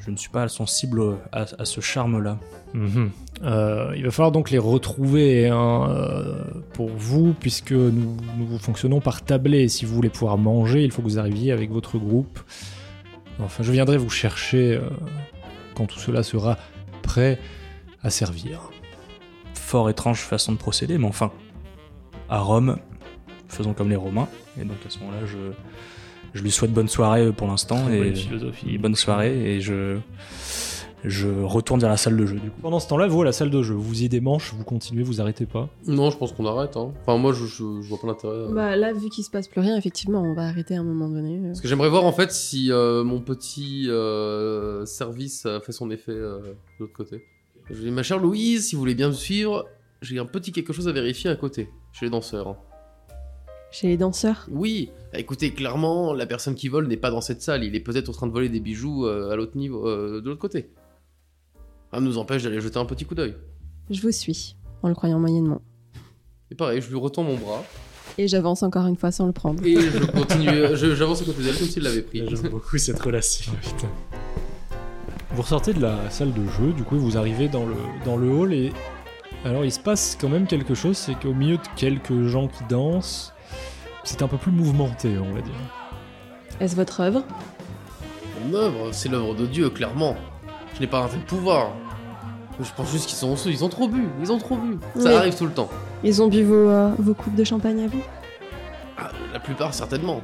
je 0.00 0.10
ne 0.10 0.16
suis 0.16 0.30
pas 0.30 0.48
sensible 0.48 1.18
à, 1.32 1.46
à 1.58 1.64
ce 1.64 1.80
charme-là. 1.80 2.38
Mhm. 2.74 3.10
Euh, 3.42 3.92
il 3.96 4.04
va 4.04 4.10
falloir 4.10 4.32
donc 4.32 4.50
les 4.50 4.58
retrouver 4.58 5.48
hein, 5.48 5.86
euh, 5.88 6.42
pour 6.72 6.88
vous, 6.88 7.34
puisque 7.38 7.72
nous, 7.72 8.16
nous 8.36 8.58
fonctionnons 8.58 9.00
par 9.00 9.22
tablé. 9.22 9.68
Si 9.68 9.84
vous 9.84 9.94
voulez 9.94 10.10
pouvoir 10.10 10.38
manger, 10.38 10.84
il 10.84 10.90
faut 10.90 11.02
que 11.02 11.06
vous 11.06 11.18
arriviez 11.18 11.52
avec 11.52 11.70
votre 11.70 11.98
groupe. 11.98 12.40
Enfin, 13.40 13.62
je 13.62 13.70
viendrai 13.70 13.96
vous 13.96 14.10
chercher 14.10 14.76
euh, 14.76 14.88
quand 15.74 15.86
tout 15.86 15.98
cela 15.98 16.22
sera 16.22 16.58
prêt 17.02 17.38
à 18.02 18.10
servir. 18.10 18.70
Fort 19.54 19.90
étrange 19.90 20.20
façon 20.20 20.52
de 20.52 20.58
procéder, 20.58 20.98
mais 20.98 21.06
enfin, 21.06 21.30
à 22.28 22.40
Rome, 22.40 22.78
faisons 23.48 23.74
comme 23.74 23.90
les 23.90 23.96
Romains, 23.96 24.28
et 24.60 24.64
donc 24.64 24.78
à 24.86 24.90
ce 24.90 24.98
moment-là, 25.00 25.26
je, 25.26 25.52
je 26.38 26.42
lui 26.42 26.50
souhaite 26.50 26.72
bonne 26.72 26.88
soirée 26.88 27.26
euh, 27.26 27.32
pour 27.32 27.46
l'instant, 27.48 27.88
et 27.90 27.98
bonne 27.98 28.16
philosophie. 28.16 28.78
bonne 28.78 28.94
soirée, 28.94 29.56
et 29.56 29.60
je, 29.60 29.98
je 31.04 31.28
retourne 31.28 31.80
vers 31.80 31.90
la 31.90 31.96
salle 31.96 32.16
de 32.16 32.26
jeu 32.26 32.36
du 32.36 32.50
coup. 32.50 32.60
Pendant 32.62 32.80
ce 32.80 32.88
temps-là, 32.88 33.06
vous 33.06 33.22
à 33.22 33.24
la 33.24 33.32
salle 33.32 33.50
de 33.50 33.62
jeu, 33.62 33.74
vous 33.74 34.02
y 34.02 34.08
des 34.08 34.20
manches, 34.20 34.52
vous 34.54 34.64
continuez, 34.64 35.02
vous 35.02 35.20
arrêtez 35.20 35.46
pas? 35.46 35.68
Non, 35.86 36.10
je 36.10 36.16
pense 36.16 36.32
qu'on 36.32 36.46
arrête. 36.46 36.76
Hein. 36.76 36.92
Enfin, 37.02 37.18
moi, 37.18 37.32
je, 37.32 37.44
je, 37.46 37.82
je 37.82 37.88
vois 37.88 37.98
pas 38.00 38.06
l'intérêt. 38.08 38.32
euh. 38.34 38.52
Bah 38.54 38.76
là, 38.76 38.92
vu 38.92 39.08
qu'il 39.08 39.22
se 39.24 39.30
passe 39.30 39.48
plus 39.48 39.60
rien, 39.60 39.76
effectivement, 39.76 40.22
on 40.22 40.34
va 40.34 40.42
arrêter 40.48 40.76
à 40.76 40.80
un 40.80 40.84
moment 40.84 41.08
donné. 41.08 41.38
euh. 41.38 41.46
Parce 41.48 41.60
que 41.60 41.68
j'aimerais 41.68 41.88
voir 41.90 42.04
en 42.04 42.12
fait 42.12 42.32
si 42.32 42.70
euh, 42.72 43.04
mon 43.04 43.20
petit 43.20 43.86
euh, 43.88 44.84
service 44.86 45.46
a 45.46 45.60
fait 45.60 45.72
son 45.72 45.90
effet 45.90 46.12
euh, 46.12 46.38
de 46.40 46.54
l'autre 46.80 46.94
côté. 46.94 47.22
Je 47.70 47.80
dis, 47.80 47.90
ma 47.90 48.02
chère 48.02 48.18
Louise, 48.18 48.68
si 48.68 48.74
vous 48.74 48.80
voulez 48.80 48.94
bien 48.94 49.08
me 49.08 49.12
suivre, 49.12 49.66
j'ai 50.02 50.18
un 50.18 50.24
petit 50.26 50.52
quelque 50.52 50.72
chose 50.72 50.88
à 50.88 50.92
vérifier 50.92 51.28
à 51.30 51.36
côté, 51.36 51.68
chez 51.92 52.06
les 52.06 52.10
danseurs. 52.10 52.48
hein. 52.48 52.56
Chez 53.70 53.88
les 53.88 53.96
danseurs. 53.98 54.46
Oui, 54.50 54.90
écoutez, 55.12 55.52
clairement, 55.52 56.14
la 56.14 56.26
personne 56.26 56.54
qui 56.54 56.68
vole 56.68 56.86
n'est 56.86 56.96
pas 56.96 57.10
dans 57.10 57.20
cette 57.20 57.42
salle, 57.42 57.64
il 57.64 57.74
est 57.74 57.80
peut-être 57.80 58.08
en 58.08 58.12
train 58.12 58.26
de 58.26 58.32
voler 58.32 58.48
des 58.48 58.60
bijoux 58.60 59.06
euh, 59.06 59.30
à 59.30 59.36
l'autre 59.36 59.56
niveau, 59.56 59.86
euh, 59.86 60.20
de 60.22 60.28
l'autre 60.28 60.40
côté. 60.40 60.70
Ça 61.92 62.00
nous 62.00 62.16
empêche 62.18 62.42
d'aller 62.42 62.60
jeter 62.60 62.78
un 62.78 62.86
petit 62.86 63.04
coup 63.04 63.14
d'œil. 63.14 63.34
Je 63.90 64.00
vous 64.00 64.10
suis, 64.12 64.56
en 64.82 64.88
le 64.88 64.94
croyant 64.94 65.18
moyennement. 65.18 65.60
Et 66.50 66.54
pareil, 66.54 66.80
je 66.80 66.88
lui 66.88 66.96
retends 66.96 67.22
mon 67.24 67.36
bras, 67.36 67.62
Et 68.16 68.26
j'avance 68.26 68.62
encore 68.62 68.86
une 68.86 68.96
fois 68.96 69.10
sans 69.12 69.26
le 69.26 69.32
prendre. 69.32 69.62
et 69.64 69.74
je 69.78 70.04
continue, 70.12 70.48
je- 70.76 70.94
j'avance 70.94 71.20
à 71.20 71.24
côté 71.26 71.42
d'elle 71.42 71.56
comme 71.58 71.68
s'il 71.68 71.82
l'avait 71.82 72.02
pris. 72.02 72.22
beaucoup 72.50 72.78
cette 72.78 73.00
relation. 73.00 73.52
Vous 75.32 75.42
ressortez 75.42 75.74
de 75.74 75.80
la 75.82 76.10
salle 76.10 76.32
de 76.32 76.46
jeu, 76.58 76.72
du 76.72 76.82
coup, 76.84 76.96
vous 76.98 77.16
arrivez 77.18 77.48
dans 77.48 77.66
le, 77.66 77.74
dans 78.04 78.16
le 78.16 78.30
hall 78.30 78.52
et. 78.54 78.72
Alors, 79.44 79.64
il 79.64 79.70
se 79.70 79.78
passe 79.78 80.18
quand 80.20 80.28
même 80.28 80.46
quelque 80.48 80.74
chose, 80.74 80.96
c'est 80.96 81.14
qu'au 81.14 81.32
milieu 81.32 81.58
de 81.58 81.62
quelques 81.76 82.24
gens 82.24 82.48
qui 82.48 82.64
dansent, 82.68 83.32
c'est 84.08 84.22
un 84.22 84.28
peu 84.28 84.38
plus 84.38 84.50
mouvementé, 84.50 85.18
on 85.18 85.34
va 85.34 85.40
dire. 85.42 85.52
Est-ce 86.60 86.74
votre 86.74 87.00
œuvre? 87.00 87.22
Mon 88.46 88.54
œuvre, 88.54 88.88
c'est 88.92 89.10
l'œuvre 89.10 89.34
de 89.34 89.44
Dieu, 89.44 89.68
clairement. 89.68 90.16
Je 90.74 90.80
n'ai 90.80 90.86
pas 90.86 91.00
un 91.04 91.08
tel 91.08 91.20
pouvoir. 91.20 91.72
Je 92.60 92.70
pense 92.74 92.90
juste 92.90 93.06
qu'ils 93.06 93.18
sont 93.18 93.34
ils 93.36 93.64
ont 93.64 93.68
trop 93.68 93.86
bu, 93.86 94.08
ils 94.20 94.32
ont 94.32 94.38
trop 94.38 94.56
bu. 94.56 94.78
Ça 94.96 95.10
Oui. 95.10 95.14
arrive 95.14 95.36
tout 95.36 95.44
le 95.44 95.52
temps. 95.52 95.68
Ils 96.02 96.22
ont 96.22 96.28
bu 96.28 96.42
vos, 96.42 96.54
euh, 96.54 96.90
vos 96.98 97.12
coupes 97.14 97.34
de 97.34 97.44
champagne 97.44 97.84
à 97.84 97.86
vous? 97.88 98.00
Ah, 98.96 99.10
la 99.32 99.40
plupart, 99.40 99.74
certainement. 99.74 100.22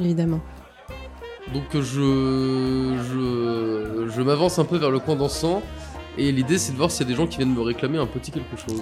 Évidemment. 0.00 0.40
Donc 1.52 1.64
je, 1.74 1.80
je, 3.10 4.08
je 4.14 4.22
m'avance 4.22 4.58
un 4.60 4.64
peu 4.64 4.76
vers 4.76 4.90
le 4.90 5.00
coin 5.00 5.16
dansant. 5.16 5.60
Et 6.16 6.30
l'idée, 6.30 6.56
c'est 6.58 6.72
de 6.72 6.76
voir 6.76 6.90
s'il 6.90 7.06
y 7.06 7.10
a 7.10 7.12
des 7.12 7.16
gens 7.20 7.26
qui 7.26 7.38
viennent 7.38 7.54
me 7.54 7.60
réclamer 7.62 7.98
un 7.98 8.06
petit 8.06 8.30
quelque 8.30 8.56
chose. 8.56 8.80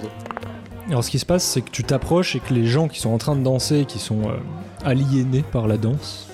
Alors, 0.91 1.03
ce 1.05 1.09
qui 1.09 1.19
se 1.19 1.25
passe, 1.25 1.43
c'est 1.45 1.61
que 1.61 1.71
tu 1.71 1.83
t'approches 1.85 2.35
et 2.35 2.39
que 2.41 2.53
les 2.53 2.65
gens 2.65 2.89
qui 2.89 2.99
sont 2.99 3.11
en 3.11 3.17
train 3.17 3.35
de 3.37 3.41
danser, 3.41 3.85
qui 3.87 3.97
sont 3.97 4.29
euh, 4.29 4.33
aliénés 4.83 5.41
par 5.41 5.67
la 5.67 5.77
danse, 5.77 6.27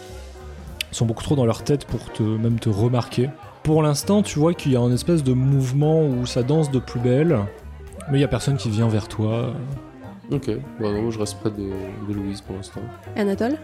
sont 0.91 1.05
beaucoup 1.05 1.23
trop 1.23 1.35
dans 1.35 1.45
leur 1.45 1.63
tête 1.63 1.85
pour 1.85 2.11
te, 2.11 2.23
même 2.23 2.59
te 2.59 2.67
remarquer. 2.69 3.29
Pour 3.61 3.83
l'instant, 3.83 4.23
tu 4.23 4.39
vois 4.39 4.55
qu'il 4.55 4.71
y 4.71 4.75
a 4.75 4.79
un 4.79 4.91
espèce 4.91 5.23
de 5.23 5.33
mouvement 5.33 6.03
où 6.03 6.25
ça 6.25 6.41
danse 6.41 6.71
de 6.71 6.79
plus 6.79 6.99
belle, 6.99 7.37
mais 8.09 8.17
il 8.17 8.21
y 8.21 8.23
a 8.23 8.27
personne 8.27 8.57
qui 8.57 8.71
vient 8.71 8.87
vers 8.87 9.07
toi. 9.07 9.53
Ok, 10.31 10.49
bah 10.79 10.91
non, 10.91 11.11
je 11.11 11.19
reste 11.19 11.37
près 11.39 11.51
de, 11.51 11.69
de 12.09 12.13
Louise 12.13 12.41
pour 12.41 12.55
l'instant. 12.55 12.81
Anatole 13.15 13.57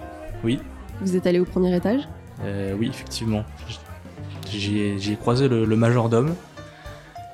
Oui. 0.44 0.60
Vous 1.02 1.16
êtes 1.16 1.26
allé 1.26 1.39
au 1.39 1.46
premier 1.46 1.76
étage 1.76 2.08
Euh, 2.44 2.76
oui, 2.78 2.89
effectivement. 2.89 3.44
J'y 4.52 4.80
ai, 4.80 5.00
j'y 5.00 5.14
ai 5.14 5.16
croisé 5.16 5.48
le, 5.48 5.66
le 5.66 5.76
majordome, 5.76 6.36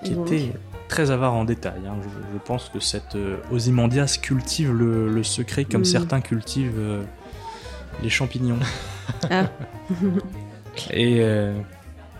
qui 0.03 0.13
était 0.13 0.53
très 0.89 1.11
avare 1.11 1.33
en 1.33 1.45
détail. 1.45 1.81
hein. 1.87 1.95
Je, 2.03 2.09
je 2.33 2.37
pense 2.43 2.67
que 2.69 2.79
cette 2.81 3.15
euh, 3.15 3.37
Ozymandias 3.51 4.17
cultive 4.21 4.73
le, 4.73 5.09
le 5.09 5.23
secret 5.23 5.63
comme 5.65 5.81
Mm. 5.81 5.85
certains 5.85 6.19
cultivent 6.21 6.77
euh, 6.77 7.03
les 8.03 8.09
champignons. 8.09 8.59
Ah. 9.31 9.49
Et 10.91 11.17
euh, 11.21 11.53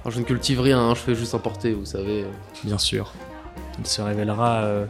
Alors, 0.01 0.11
je 0.11 0.19
ne 0.19 0.25
cultive 0.25 0.59
rien, 0.59 0.79
hein, 0.79 0.95
je 0.95 0.99
fais 1.01 1.13
juste 1.15 1.33
importer, 1.35 1.73
vous 1.73 1.85
savez. 1.85 2.25
bien 2.63 2.77
sûr, 2.79 3.13
il 3.77 3.85
se 3.85 4.01
révélera 4.01 4.63
euh, 4.63 4.85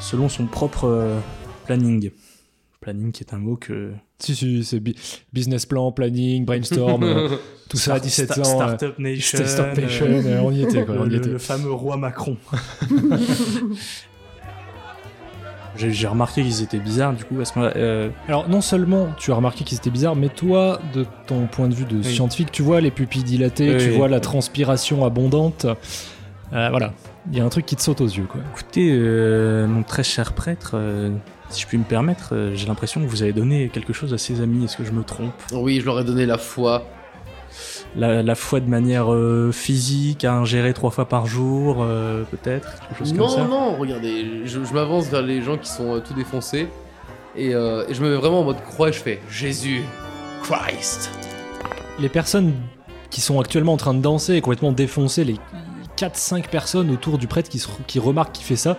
selon 0.00 0.28
son 0.28 0.46
propre 0.46 0.84
euh, 0.86 1.18
planning. 1.66 2.10
Planning 2.80 3.12
qui 3.12 3.22
est 3.22 3.34
un 3.34 3.38
mot 3.38 3.56
que... 3.56 3.92
Si, 4.18 4.34
si, 4.34 4.64
c'est 4.64 4.80
bi- 4.80 4.94
business 5.32 5.66
plan, 5.66 5.92
planning, 5.92 6.44
brainstorm, 6.46 7.02
euh, 7.02 7.28
tout 7.68 7.76
ça 7.76 7.94
à 7.94 8.00
17 8.00 8.32
Star- 8.32 8.38
ans. 8.38 8.60
euh, 8.62 8.76
Startup 8.76 8.98
Nation. 8.98 9.38
Start 9.44 9.76
Nation, 9.76 10.06
euh, 10.06 10.22
euh, 10.24 10.40
on 10.42 10.50
y 10.52 10.62
était 10.62 10.84
quoi, 10.86 10.94
on 11.00 11.06
y 11.06 11.10
le, 11.10 11.16
était. 11.16 11.28
le 11.28 11.38
fameux 11.38 11.70
roi 11.72 11.96
Macron. 11.98 12.36
J'ai 15.76 16.06
remarqué 16.06 16.42
qu'ils 16.42 16.62
étaient 16.62 16.78
bizarres, 16.78 17.12
du 17.12 17.24
coup, 17.24 17.36
euh, 17.58 18.08
Alors 18.28 18.48
non 18.48 18.62
seulement 18.62 19.08
tu 19.18 19.30
as 19.30 19.34
remarqué 19.34 19.62
qu'ils 19.62 19.76
étaient 19.76 19.90
bizarres, 19.90 20.16
mais 20.16 20.30
toi, 20.30 20.80
de 20.94 21.04
ton 21.26 21.46
point 21.46 21.68
de 21.68 21.74
vue 21.74 21.84
de 21.84 21.96
Oui. 21.98 22.04
scientifique, 22.04 22.50
tu 22.50 22.62
vois 22.62 22.80
les 22.80 22.90
pupilles 22.90 23.24
dilatées, 23.24 23.74
Oui, 23.74 23.82
tu 23.82 23.90
oui. 23.90 23.96
vois 23.96 24.08
la 24.08 24.20
transpiration 24.20 25.04
abondante. 25.04 25.66
Euh, 26.54 26.68
voilà, 26.70 26.94
il 27.30 27.36
y 27.36 27.42
a 27.42 27.44
un 27.44 27.50
truc 27.50 27.66
qui 27.66 27.76
te 27.76 27.82
saute 27.82 28.00
aux 28.00 28.06
yeux 28.06 28.24
quoi. 28.26 28.40
écoutez, 28.54 28.88
euh, 28.90 29.66
mon 29.66 29.82
très 29.82 30.02
cher 30.04 30.32
prêtre, 30.32 30.70
euh, 30.74 31.10
si 31.50 31.62
je 31.62 31.66
puis 31.66 31.78
me 31.78 31.84
permettre, 31.84 32.34
euh, 32.34 32.54
j'ai 32.54 32.66
l'impression 32.66 33.00
que 33.00 33.06
vous 33.06 33.22
avez 33.22 33.32
donné 33.32 33.68
quelque 33.68 33.92
chose 33.92 34.12
à 34.14 34.18
ses 34.18 34.40
amis. 34.40 34.64
Est-ce 34.64 34.76
que 34.76 34.84
je 34.84 34.92
me 34.92 35.02
trompe? 35.04 35.32
Oui, 35.52 35.80
je 35.80 35.86
leur 35.86 36.00
ai 36.00 36.04
donné 36.04 36.26
la 36.26 36.38
foi. 36.38 36.84
la, 37.96 38.22
la 38.22 38.34
foi 38.34 38.60
de 38.60 38.68
manière 38.68 39.12
euh, 39.12 39.52
physique, 39.52 40.24
à 40.24 40.34
ingérer 40.34 40.74
trois 40.74 40.90
fois 40.90 41.08
par 41.08 41.26
jour, 41.26 41.78
euh, 41.80 42.24
peut-être? 42.30 42.80
Quelque 42.88 42.98
chose 42.98 43.12
comme 43.16 43.28
ça? 43.28 43.44
Non, 43.44 43.48
non, 43.72 43.76
regardez, 43.76 44.42
je, 44.44 44.64
je 44.64 44.74
m'avance 44.74 45.06
vers 45.06 45.22
les 45.22 45.40
gens 45.42 45.56
qui 45.56 45.68
sont 45.70 45.96
euh, 45.96 46.00
tout 46.00 46.14
défoncés. 46.14 46.68
Et, 47.36 47.54
euh, 47.54 47.84
et 47.88 47.94
je 47.94 48.02
me 48.02 48.10
mets 48.10 48.16
vraiment 48.16 48.40
en 48.40 48.44
mode 48.44 48.62
croix 48.64 48.88
et 48.88 48.92
je 48.92 48.98
fais 49.00 49.20
Jésus, 49.30 49.82
Christ. 50.42 51.10
Les 51.98 52.08
personnes 52.08 52.54
qui 53.10 53.20
sont 53.20 53.40
actuellement 53.40 53.74
en 53.74 53.76
train 53.78 53.94
de 53.94 54.00
danser 54.02 54.34
et 54.34 54.40
complètement 54.40 54.72
défoncées, 54.72 55.24
les 55.24 55.36
4-5 55.96 56.48
personnes 56.48 56.90
autour 56.90 57.16
du 57.18 57.26
prêtre 57.26 57.48
qui, 57.48 57.58
se- 57.58 57.68
qui 57.86 57.98
remarquent 57.98 58.32
qu'il 58.32 58.44
fait 58.44 58.56
ça, 58.56 58.76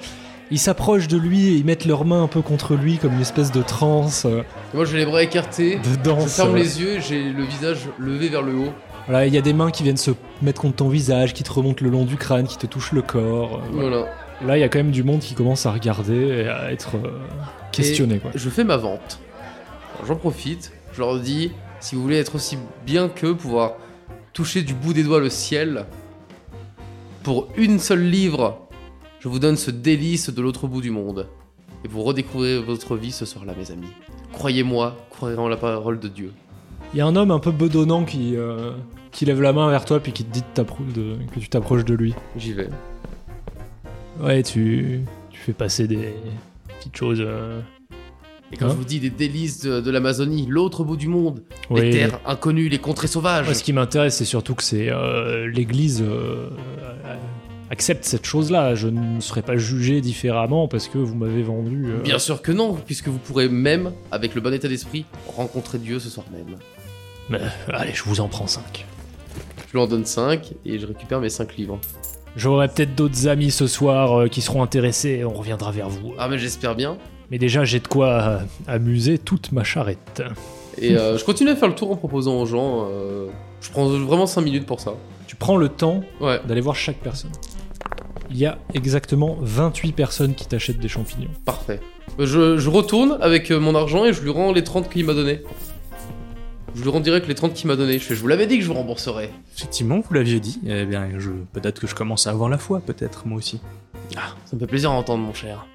ils 0.52 0.60
s'approchent 0.60 1.08
de 1.08 1.18
lui 1.18 1.48
et 1.48 1.52
ils 1.54 1.66
mettent 1.66 1.86
leurs 1.86 2.06
mains 2.06 2.24
un 2.24 2.28
peu 2.28 2.42
contre 2.42 2.76
lui 2.76 2.98
comme 2.98 3.14
une 3.14 3.22
espèce 3.22 3.52
de 3.52 3.62
transe, 3.62 4.26
euh, 4.26 4.44
moi 4.74 4.86
j'ai 4.86 4.98
les 4.98 5.06
bras 5.06 5.24
écartés, 5.24 5.76
de 5.78 5.84
je 5.84 5.96
danse. 6.04 6.36
ferme 6.36 6.56
euh. 6.56 6.60
les 6.60 6.82
yeux 6.82 6.90
et 6.98 7.02
j'ai 7.02 7.32
le 7.32 7.44
visage 7.44 7.80
levé 8.00 8.30
vers 8.30 8.42
le 8.42 8.56
haut. 8.56 8.74
Voilà, 9.08 9.26
il 9.26 9.34
y 9.34 9.38
a 9.38 9.42
des 9.42 9.54
mains 9.54 9.72
qui 9.72 9.84
viennent 9.84 9.96
se 9.98 10.12
mettre 10.42 10.62
contre 10.62 10.78
ton 10.78 10.90
visage, 10.90 11.34
qui 11.34 11.44
te 11.44 11.52
remontent 11.52 11.84
le 11.84 11.90
long 11.90 12.04
du 12.04 12.18
crâne, 12.18 12.46
qui 12.46 12.58
te 12.58 12.66
touchent 12.68 12.92
le 12.92 13.02
corps. 13.02 13.62
euh, 13.64 13.70
voilà. 13.72 13.90
Voilà. 13.90 14.08
Là, 14.46 14.58
il 14.58 14.60
y 14.62 14.64
a 14.64 14.70
quand 14.70 14.80
même 14.80 14.92
du 14.92 15.04
monde 15.04 15.22
qui 15.22 15.34
commence 15.34 15.66
à 15.66 15.72
regarder 15.72 16.44
et 16.44 16.48
à 16.48 16.72
être 16.72 16.96
euh, 16.98 17.10
questionné. 17.72 18.20
Quoi. 18.20 18.32
Je 18.36 18.50
fais 18.50 18.64
ma 18.64 18.78
vente. 18.78 19.20
Alors, 19.96 20.06
J'en 20.08 20.16
profite, 20.16 20.74
je 20.94 21.00
leur 21.00 21.18
dis 21.20 21.52
si 21.80 21.96
vous 21.96 22.02
voulez 22.04 22.18
être 22.18 22.36
aussi 22.36 22.58
bien 22.86 23.08
qu'eux, 23.10 23.34
pouvoir 23.34 23.74
toucher 24.34 24.62
du 24.62 24.74
bout 24.74 24.94
des 24.94 25.04
doigts 25.04 25.20
le 25.20 25.30
ciel, 25.30 25.86
pour 27.24 27.48
une 27.58 27.80
seule 27.80 28.04
livre, 28.04 28.67
je 29.20 29.28
vous 29.28 29.40
donne 29.40 29.56
ce 29.58 29.72
délice 29.72 30.30
de 30.30 30.42
l'autre 30.42 30.68
bout 30.68 30.82
du 30.82 30.92
monde. 30.92 31.28
Et 31.86 31.88
vous 31.88 32.04
redécouvrirez 32.04 32.60
votre 32.62 32.96
vie 32.96 33.12
ce 33.12 33.26
soir-là, 33.26 33.54
mes 33.58 33.72
amis. 33.72 33.88
Croyez-moi, 34.34 34.98
croyez 35.10 35.38
en 35.38 35.48
la 35.48 35.58
parole 35.58 36.00
de 36.00 36.08
Dieu. 36.08 36.32
Il 36.94 36.98
y 36.98 37.02
a 37.02 37.06
un 37.06 37.16
homme 37.16 37.32
un 37.32 37.40
peu 37.40 37.52
bedonnant 37.52 38.04
qui, 38.06 38.36
euh, 38.36 38.72
qui 39.12 39.26
lève 39.26 39.42
la 39.42 39.54
main 39.54 39.70
vers 39.70 39.86
toi 39.86 40.00
puis 40.00 40.12
qui 40.12 40.24
te 40.24 40.32
dit 40.34 40.44
de 40.56 40.64
de- 40.94 41.18
que 41.34 41.40
tu 41.40 41.50
t'approches 41.50 41.86
de 41.86 41.94
lui. 41.94 42.14
J'y 42.38 42.54
vais. 42.54 42.70
Ouais, 44.22 44.42
tu, 44.44 45.02
tu 45.30 45.40
fais 45.40 45.54
passer 45.54 45.88
des 45.88 46.14
petites 46.80 46.96
choses. 46.96 47.22
euh, 47.22 47.60
Et 48.52 48.58
quand 48.58 48.68
Hein 48.68 48.70
je 48.72 48.76
vous 48.76 48.86
dis 48.86 49.00
des 49.00 49.10
délices 49.12 49.62
de, 49.64 49.82
de 49.82 49.92
l'Amazonie, 49.92 50.46
l'autre 50.48 50.84
bout 50.84 50.98
du 50.98 51.08
monde, 51.10 51.44
oui, 51.70 51.82
les 51.82 51.90
terres 51.92 52.20
inconnues, 52.26 52.70
les 52.70 52.80
contrées 52.80 53.08
sauvages. 53.08 53.46
Moi, 53.46 53.54
ce 53.54 53.64
qui 53.64 53.74
m'intéresse, 53.74 54.16
c'est 54.16 54.26
surtout 54.26 54.56
que 54.56 54.64
c'est 54.64 54.90
euh, 54.90 55.48
l'Église 55.48 56.02
euh, 56.02 56.50
euh, 57.06 57.16
accepte 57.72 58.04
cette 58.06 58.26
chose-là. 58.26 58.76
Je 58.76 58.88
ne 58.88 59.20
serai 59.20 59.42
pas 59.42 59.58
jugé 59.58 60.02
différemment 60.02 60.68
parce 60.68 60.88
que 60.88 60.98
vous 60.98 61.16
m'avez 61.16 61.44
vendu. 61.44 61.86
euh, 61.88 62.02
Bien 62.02 62.20
sûr 62.20 62.42
que 62.42 62.52
non, 62.52 62.74
puisque 62.74 63.08
vous 63.08 63.20
pourrez 63.20 63.50
même, 63.50 63.92
avec 64.12 64.36
le 64.36 64.42
bon 64.42 64.54
état 64.54 64.68
d'esprit, 64.68 65.06
rencontrer 65.36 65.78
Dieu 65.80 66.00
ce 66.00 66.10
soir 66.10 66.26
même. 66.32 66.58
mais, 67.30 67.40
allez, 67.74 67.94
je 67.94 68.04
vous 68.04 68.22
en 68.22 68.28
prends 68.28 68.48
5. 68.48 68.86
Je 69.68 69.72
lui 69.74 69.80
en 69.80 69.88
donne 69.88 70.06
5 70.06 70.54
et 70.66 70.80
je 70.80 70.86
récupère 70.88 71.20
mes 71.20 71.30
5 71.30 71.58
livres. 71.58 71.80
J'aurai 72.38 72.68
peut-être 72.68 72.96
d'autres 72.96 73.28
amis 73.28 73.52
ce 73.52 73.68
soir 73.68 74.14
euh, 74.22 74.28
qui 74.28 74.42
seront 74.42 74.62
intéressés 74.64 75.10
et 75.10 75.26
on 75.26 75.34
reviendra 75.34 75.72
vers 75.72 75.90
vous. 75.90 76.14
Ah 76.20 76.28
mais 76.30 76.38
j'espère 76.38 76.76
bien. 76.76 76.98
Mais 77.32 77.38
déjà, 77.40 77.66
j'ai 77.66 77.80
de 77.82 77.88
quoi 77.88 78.08
euh, 78.22 78.40
amuser 78.68 79.18
toute 79.18 79.52
ma 79.52 79.64
charrette. 79.66 80.22
Et 80.78 80.96
euh, 80.96 81.18
je 81.18 81.26
continue 81.26 81.50
à 81.50 81.56
faire 81.56 81.68
le 81.68 81.76
tour 81.76 81.92
en 81.92 81.96
proposant 81.98 82.40
aux 82.40 82.46
gens. 82.46 82.88
euh, 82.92 83.28
je 83.60 83.70
prends 83.72 83.88
vraiment 83.88 84.28
5 84.28 84.42
minutes 84.42 84.66
pour 84.68 84.80
ça. 84.80 84.94
Tu 85.26 85.36
prends 85.36 85.58
le 85.58 85.68
temps 85.68 86.02
Ouais. 86.22 86.40
d'aller 86.48 86.62
voir 86.62 86.76
chaque 86.76 86.98
personne. 86.98 87.32
Il 88.30 88.38
y 88.38 88.46
a 88.46 88.58
exactement 88.74 89.38
28 89.42 89.94
personnes 89.94 90.36
qui 90.36 90.48
t'achètent 90.48 90.80
des 90.80 90.88
champignons. 90.90 91.30
Parfait. 91.46 91.80
Je, 92.20 92.58
je 92.58 92.70
retourne 92.70 93.18
avec 93.22 93.52
euh, 93.52 93.60
mon 93.60 93.76
argent 93.76 94.06
et 94.06 94.14
je 94.14 94.22
lui 94.22 94.30
rends 94.30 94.52
les 94.52 94.64
30 94.64 94.90
qu'il 94.90 95.06
m'a 95.06 95.14
donné. 95.14 95.42
Je 96.76 96.84
lui 96.84 96.90
rends 96.90 97.00
direct 97.00 97.28
les 97.28 97.36
30 97.36 97.54
qu'il 97.54 97.68
m'a 97.68 97.76
donné. 97.76 97.94
Je 97.94 98.04
fais, 98.04 98.16
je 98.16 98.20
vous 98.22 98.28
l'avais 98.28 98.46
dit 98.48 98.58
que 98.58 98.64
je 98.64 98.68
vous 98.68 98.74
rembourserais. 98.76 99.32
Effectivement, 99.56 100.00
vous 100.00 100.14
l'aviez 100.14 100.40
dit. 100.40 100.60
Eh 100.68 100.86
bien, 100.86 101.10
je... 101.18 101.32
peut-être 101.54 101.80
que 101.80 101.88
je 101.88 101.96
commence 101.96 102.28
à 102.28 102.32
avoir 102.32 102.50
la 102.50 102.58
foi, 102.58 102.82
peut-être, 102.82 103.26
moi 103.28 103.38
aussi. 103.38 103.60
Ah, 104.16 104.36
ça 104.46 104.56
me 104.56 104.60
fait 104.60 104.68
plaisir 104.68 104.92
à 104.92 104.94
entendre, 104.94 105.24
mon 105.24 105.34
cher. 105.34 105.66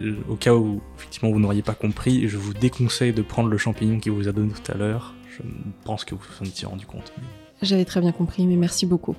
Euh, 0.00 0.16
Au 0.28 0.36
cas 0.36 0.54
où, 0.54 0.80
effectivement, 0.98 1.30
vous 1.32 1.40
n'auriez 1.40 1.62
pas 1.62 1.74
compris, 1.74 2.28
je 2.28 2.36
vous 2.36 2.54
déconseille 2.54 3.12
de 3.12 3.22
prendre 3.22 3.48
le 3.48 3.58
champignon 3.58 3.98
qu'il 3.98 4.12
vous 4.12 4.28
a 4.28 4.32
donné 4.32 4.52
tout 4.52 4.72
à 4.72 4.76
l'heure. 4.76 5.14
Je 5.30 5.42
pense 5.84 6.04
que 6.04 6.14
vous 6.14 6.20
vous 6.20 6.44
en 6.46 6.48
étiez 6.48 6.66
rendu 6.66 6.86
compte. 6.86 7.12
J'avais 7.62 7.84
très 7.84 8.00
bien 8.00 8.12
compris, 8.12 8.46
mais 8.46 8.56
merci 8.56 8.86
beaucoup. 8.86 9.16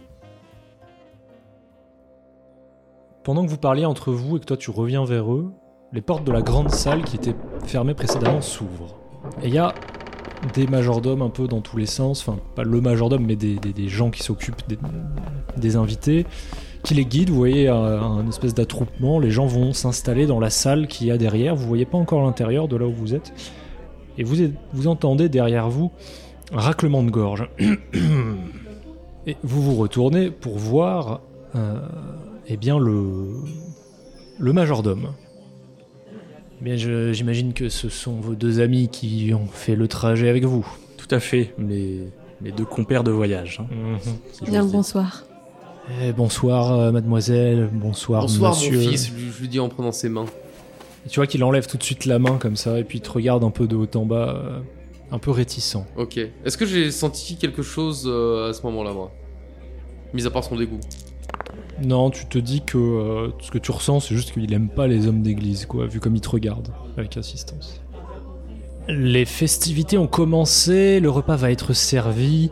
Pendant 3.23 3.45
que 3.45 3.49
vous 3.49 3.57
parliez 3.57 3.85
entre 3.85 4.11
vous 4.11 4.35
et 4.35 4.39
que 4.41 4.45
toi 4.45 4.57
tu 4.57 4.69
reviens 4.69 5.05
vers 5.05 5.31
eux, 5.31 5.53
les 5.93 6.01
portes 6.01 6.25
de 6.25 6.31
la 6.33 6.41
grande 6.41 6.71
salle 6.71 7.03
qui 7.03 7.15
étaient 7.15 7.35
fermées 7.65 7.93
précédemment 7.93 8.41
s'ouvrent. 8.41 8.97
Et 9.41 9.47
il 9.47 9.53
y 9.53 9.59
a 9.59 9.73
des 10.53 10.67
majordomes 10.67 11.21
un 11.21 11.29
peu 11.29 11.47
dans 11.47 11.61
tous 11.61 11.77
les 11.77 11.85
sens, 11.85 12.27
enfin 12.27 12.37
pas 12.53 12.63
le 12.63 12.81
majordome 12.81 13.25
mais 13.25 13.37
des, 13.37 13.87
gens 13.87 14.09
qui 14.09 14.23
s'occupent 14.23 14.61
des, 15.55 15.75
invités, 15.77 16.25
qui 16.83 16.95
les 16.95 17.05
guident, 17.05 17.29
vous 17.29 17.37
voyez 17.37 17.69
un, 17.69 18.27
espèce 18.27 18.53
d'attroupement, 18.53 19.19
les 19.19 19.31
gens 19.31 19.45
vont 19.45 19.71
s'installer 19.71 20.25
dans 20.25 20.41
la 20.41 20.49
salle 20.49 20.87
qu'il 20.87 21.07
y 21.07 21.11
a 21.11 21.17
derrière, 21.17 21.55
vous 21.55 21.65
voyez 21.65 21.85
pas 21.85 21.97
encore 21.97 22.23
l'intérieur 22.23 22.67
de 22.67 22.75
là 22.75 22.85
où 22.85 22.93
vous 22.93 23.15
êtes, 23.15 23.33
et 24.17 24.25
vous 24.25 24.87
entendez 24.87 25.29
derrière 25.29 25.69
vous 25.69 25.93
un 26.51 26.59
raclement 26.59 27.03
de 27.03 27.09
gorge. 27.09 27.49
et 29.27 29.37
vous 29.43 29.61
vous 29.61 29.75
retournez 29.75 30.29
pour 30.29 30.57
voir... 30.57 31.21
euh, 31.55 31.79
eh 32.47 32.57
bien, 32.57 32.77
le, 32.79 33.27
le 34.39 34.53
majordome. 34.53 35.09
Eh 36.61 36.63
Bien, 36.63 36.75
j'imagine 37.13 37.53
que 37.53 37.69
ce 37.69 37.89
sont 37.89 38.13
vos 38.21 38.35
deux 38.35 38.59
amis 38.61 38.87
qui 38.89 39.33
ont 39.33 39.47
fait 39.47 39.75
le 39.75 39.87
trajet 39.87 40.29
avec 40.29 40.45
vous. 40.45 40.65
Tout 40.97 41.13
à 41.13 41.19
fait, 41.19 41.53
mes, 41.57 41.99
mes 42.41 42.51
deux 42.51 42.65
compères 42.65 43.03
de 43.03 43.11
voyage. 43.11 43.59
hein, 43.61 43.97
si 44.31 44.43
Bien 44.45 44.63
dire. 44.63 44.71
bonsoir. 44.71 45.23
Eh, 46.01 46.13
bonsoir, 46.13 46.71
euh, 46.79 46.91
mademoiselle. 46.93 47.69
Bonsoir, 47.73 48.21
Bonsoir, 48.21 48.51
monsieur. 48.55 48.77
mon 48.77 48.89
fils, 48.89 49.07
je 49.09 49.13
lui, 49.13 49.31
je 49.35 49.41
lui 49.41 49.47
dis 49.49 49.59
en 49.59 49.67
prenant 49.67 49.91
ses 49.91 50.07
mains. 50.07 50.25
Et 51.05 51.09
tu 51.09 51.19
vois 51.19 51.27
qu'il 51.27 51.43
enlève 51.43 51.67
tout 51.67 51.75
de 51.77 51.83
suite 51.83 52.05
la 52.05 52.19
main 52.19 52.37
comme 52.37 52.55
ça, 52.55 52.79
et 52.79 52.85
puis 52.85 52.99
il 52.99 53.01
te 53.01 53.09
regarde 53.11 53.43
un 53.43 53.49
peu 53.51 53.67
de 53.67 53.75
haut 53.75 53.87
en 53.95 54.05
bas, 54.05 54.35
euh, 54.37 54.59
un 55.11 55.19
peu 55.19 55.31
réticent. 55.31 55.75
Ok. 55.97 56.17
Est-ce 56.45 56.57
que 56.57 56.65
j'ai 56.65 56.89
senti 56.91 57.35
quelque 57.35 57.61
chose 57.61 58.05
euh, 58.07 58.49
à 58.49 58.53
ce 58.53 58.61
moment-là, 58.63 58.93
moi? 58.93 59.11
Mis 60.13 60.25
à 60.25 60.29
part 60.31 60.45
son 60.45 60.55
dégoût. 60.55 60.79
Non, 61.81 62.09
tu 62.11 62.25
te 62.25 62.37
dis 62.37 62.61
que 62.61 62.77
euh, 62.77 63.29
ce 63.41 63.51
que 63.51 63.57
tu 63.57 63.71
ressens, 63.71 64.01
c'est 64.01 64.15
juste 64.15 64.31
qu'il 64.31 64.53
aime 64.53 64.69
pas 64.69 64.87
les 64.87 65.07
hommes 65.07 65.21
d'église, 65.21 65.65
quoi, 65.65 65.87
vu 65.87 65.99
comme 65.99 66.15
il 66.15 66.21
te 66.21 66.29
regarde 66.29 66.69
avec 66.97 67.17
insistance. 67.17 67.81
Les 68.87 69.25
festivités 69.25 69.97
ont 69.97 70.07
commencé, 70.07 70.99
le 70.99 71.09
repas 71.09 71.35
va 71.35 71.51
être 71.51 71.73
servi. 71.73 72.51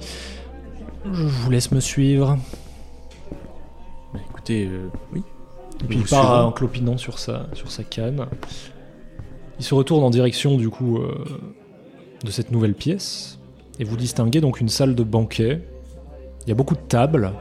Je 1.11 1.23
vous 1.23 1.51
laisse 1.51 1.71
me 1.71 1.79
suivre. 1.79 2.37
Bah, 4.13 4.19
écoutez, 4.29 4.67
euh, 4.67 4.87
oui. 5.13 5.23
Et 5.83 5.87
puis 5.87 5.97
il 5.97 6.05
part 6.05 6.25
suivons. 6.25 6.47
en 6.47 6.51
clopinant 6.51 6.97
sur 6.97 7.19
sa, 7.19 7.47
sur 7.53 7.71
sa 7.71 7.83
canne. 7.83 8.27
Il 9.59 9.65
se 9.65 9.73
retourne 9.73 10.03
en 10.03 10.09
direction 10.09 10.57
du 10.57 10.69
coup 10.69 10.97
euh, 10.97 11.13
de 12.23 12.31
cette 12.31 12.51
nouvelle 12.51 12.75
pièce. 12.75 13.39
Et 13.79 13.83
vous 13.83 13.97
distinguez 13.97 14.41
donc 14.41 14.61
une 14.61 14.69
salle 14.69 14.95
de 14.95 15.03
banquet. 15.03 15.61
Il 16.45 16.49
y 16.49 16.51
a 16.51 16.55
beaucoup 16.55 16.75
de 16.75 16.81
tables, 16.81 17.33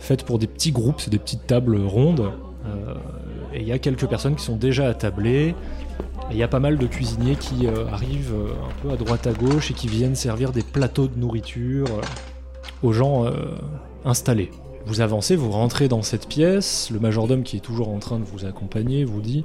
faites 0.00 0.24
pour 0.24 0.38
des 0.38 0.46
petits 0.46 0.72
groupes, 0.72 1.00
c'est 1.00 1.10
des 1.10 1.18
petites 1.18 1.46
tables 1.46 1.76
rondes. 1.76 2.32
Euh, 2.66 2.94
et 3.54 3.60
il 3.60 3.68
y 3.68 3.72
a 3.72 3.78
quelques 3.78 4.06
personnes 4.06 4.34
qui 4.34 4.44
sont 4.44 4.56
déjà 4.56 4.88
attablées. 4.88 5.54
Il 6.30 6.36
y 6.36 6.42
a 6.42 6.48
pas 6.48 6.60
mal 6.60 6.78
de 6.78 6.86
cuisiniers 6.86 7.36
qui 7.36 7.66
euh, 7.66 7.86
arrivent 7.88 8.34
euh, 8.34 8.52
un 8.68 8.82
peu 8.82 8.90
à 8.90 8.96
droite 8.96 9.26
à 9.26 9.32
gauche 9.32 9.70
et 9.70 9.74
qui 9.74 9.88
viennent 9.88 10.14
servir 10.14 10.52
des 10.52 10.62
plateaux 10.62 11.08
de 11.08 11.18
nourriture 11.18 11.86
aux 12.82 12.92
gens 12.92 13.26
installés. 14.06 14.50
Vous 14.86 15.02
avancez, 15.02 15.36
vous 15.36 15.50
rentrez 15.50 15.86
dans 15.86 16.00
cette 16.00 16.26
pièce, 16.26 16.88
le 16.90 16.98
majordome 16.98 17.42
qui 17.42 17.58
est 17.58 17.60
toujours 17.60 17.90
en 17.90 17.98
train 17.98 18.18
de 18.18 18.24
vous 18.24 18.46
accompagner 18.46 19.04
vous 19.04 19.20
dit 19.20 19.44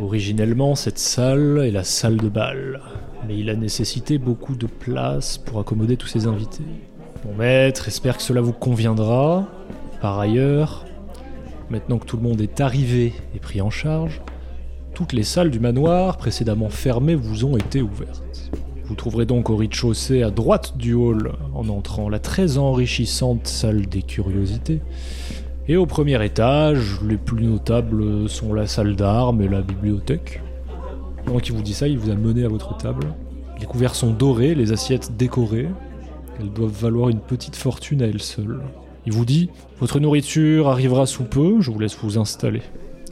Originellement, 0.00 0.74
cette 0.74 0.98
salle 0.98 1.60
est 1.62 1.70
la 1.70 1.84
salle 1.84 2.16
de 2.16 2.30
bal, 2.30 2.80
mais 3.28 3.36
il 3.36 3.50
a 3.50 3.54
nécessité 3.54 4.16
beaucoup 4.16 4.56
de 4.56 4.66
place 4.66 5.36
pour 5.36 5.60
accommoder 5.60 5.98
tous 5.98 6.06
ses 6.06 6.26
invités. 6.26 6.64
Mon 7.26 7.34
maître 7.34 7.88
espère 7.88 8.16
que 8.16 8.22
cela 8.22 8.40
vous 8.40 8.52
conviendra. 8.52 9.46
Par 10.04 10.18
ailleurs, 10.18 10.84
maintenant 11.70 11.96
que 11.96 12.04
tout 12.04 12.18
le 12.18 12.22
monde 12.22 12.42
est 12.42 12.60
arrivé 12.60 13.14
et 13.34 13.38
pris 13.38 13.62
en 13.62 13.70
charge, 13.70 14.20
toutes 14.92 15.14
les 15.14 15.22
salles 15.22 15.50
du 15.50 15.60
manoir 15.60 16.18
précédemment 16.18 16.68
fermées 16.68 17.14
vous 17.14 17.46
ont 17.46 17.56
été 17.56 17.80
ouvertes. 17.80 18.50
Vous 18.84 18.96
trouverez 18.96 19.24
donc 19.24 19.48
au 19.48 19.56
rez-de-chaussée 19.56 20.22
à 20.22 20.28
droite 20.28 20.76
du 20.76 20.92
hall 20.92 21.32
en 21.54 21.70
entrant 21.70 22.10
la 22.10 22.18
très 22.18 22.58
enrichissante 22.58 23.46
salle 23.46 23.86
des 23.86 24.02
curiosités. 24.02 24.82
Et 25.68 25.76
au 25.78 25.86
premier 25.86 26.22
étage, 26.22 27.00
les 27.02 27.16
plus 27.16 27.46
notables 27.46 28.28
sont 28.28 28.52
la 28.52 28.66
salle 28.66 28.96
d'armes 28.96 29.40
et 29.40 29.48
la 29.48 29.62
bibliothèque. 29.62 30.42
Pendant 31.24 31.38
qu'il 31.38 31.54
vous 31.54 31.62
dit 31.62 31.72
ça, 31.72 31.88
il 31.88 31.96
vous 31.96 32.10
a 32.10 32.14
mené 32.14 32.44
à 32.44 32.48
votre 32.48 32.76
table. 32.76 33.06
Les 33.58 33.64
couverts 33.64 33.94
sont 33.94 34.12
dorés, 34.12 34.54
les 34.54 34.70
assiettes 34.70 35.16
décorées. 35.16 35.70
Elles 36.38 36.52
doivent 36.52 36.78
valoir 36.78 37.08
une 37.08 37.20
petite 37.20 37.56
fortune 37.56 38.02
à 38.02 38.06
elles 38.06 38.20
seules. 38.20 38.60
Il 39.06 39.12
vous 39.12 39.24
dit 39.24 39.50
Votre 39.80 40.00
nourriture 40.00 40.68
arrivera 40.68 41.06
sous 41.06 41.24
peu, 41.24 41.60
je 41.60 41.70
vous 41.70 41.78
laisse 41.78 41.96
vous 41.96 42.18
installer. 42.18 42.62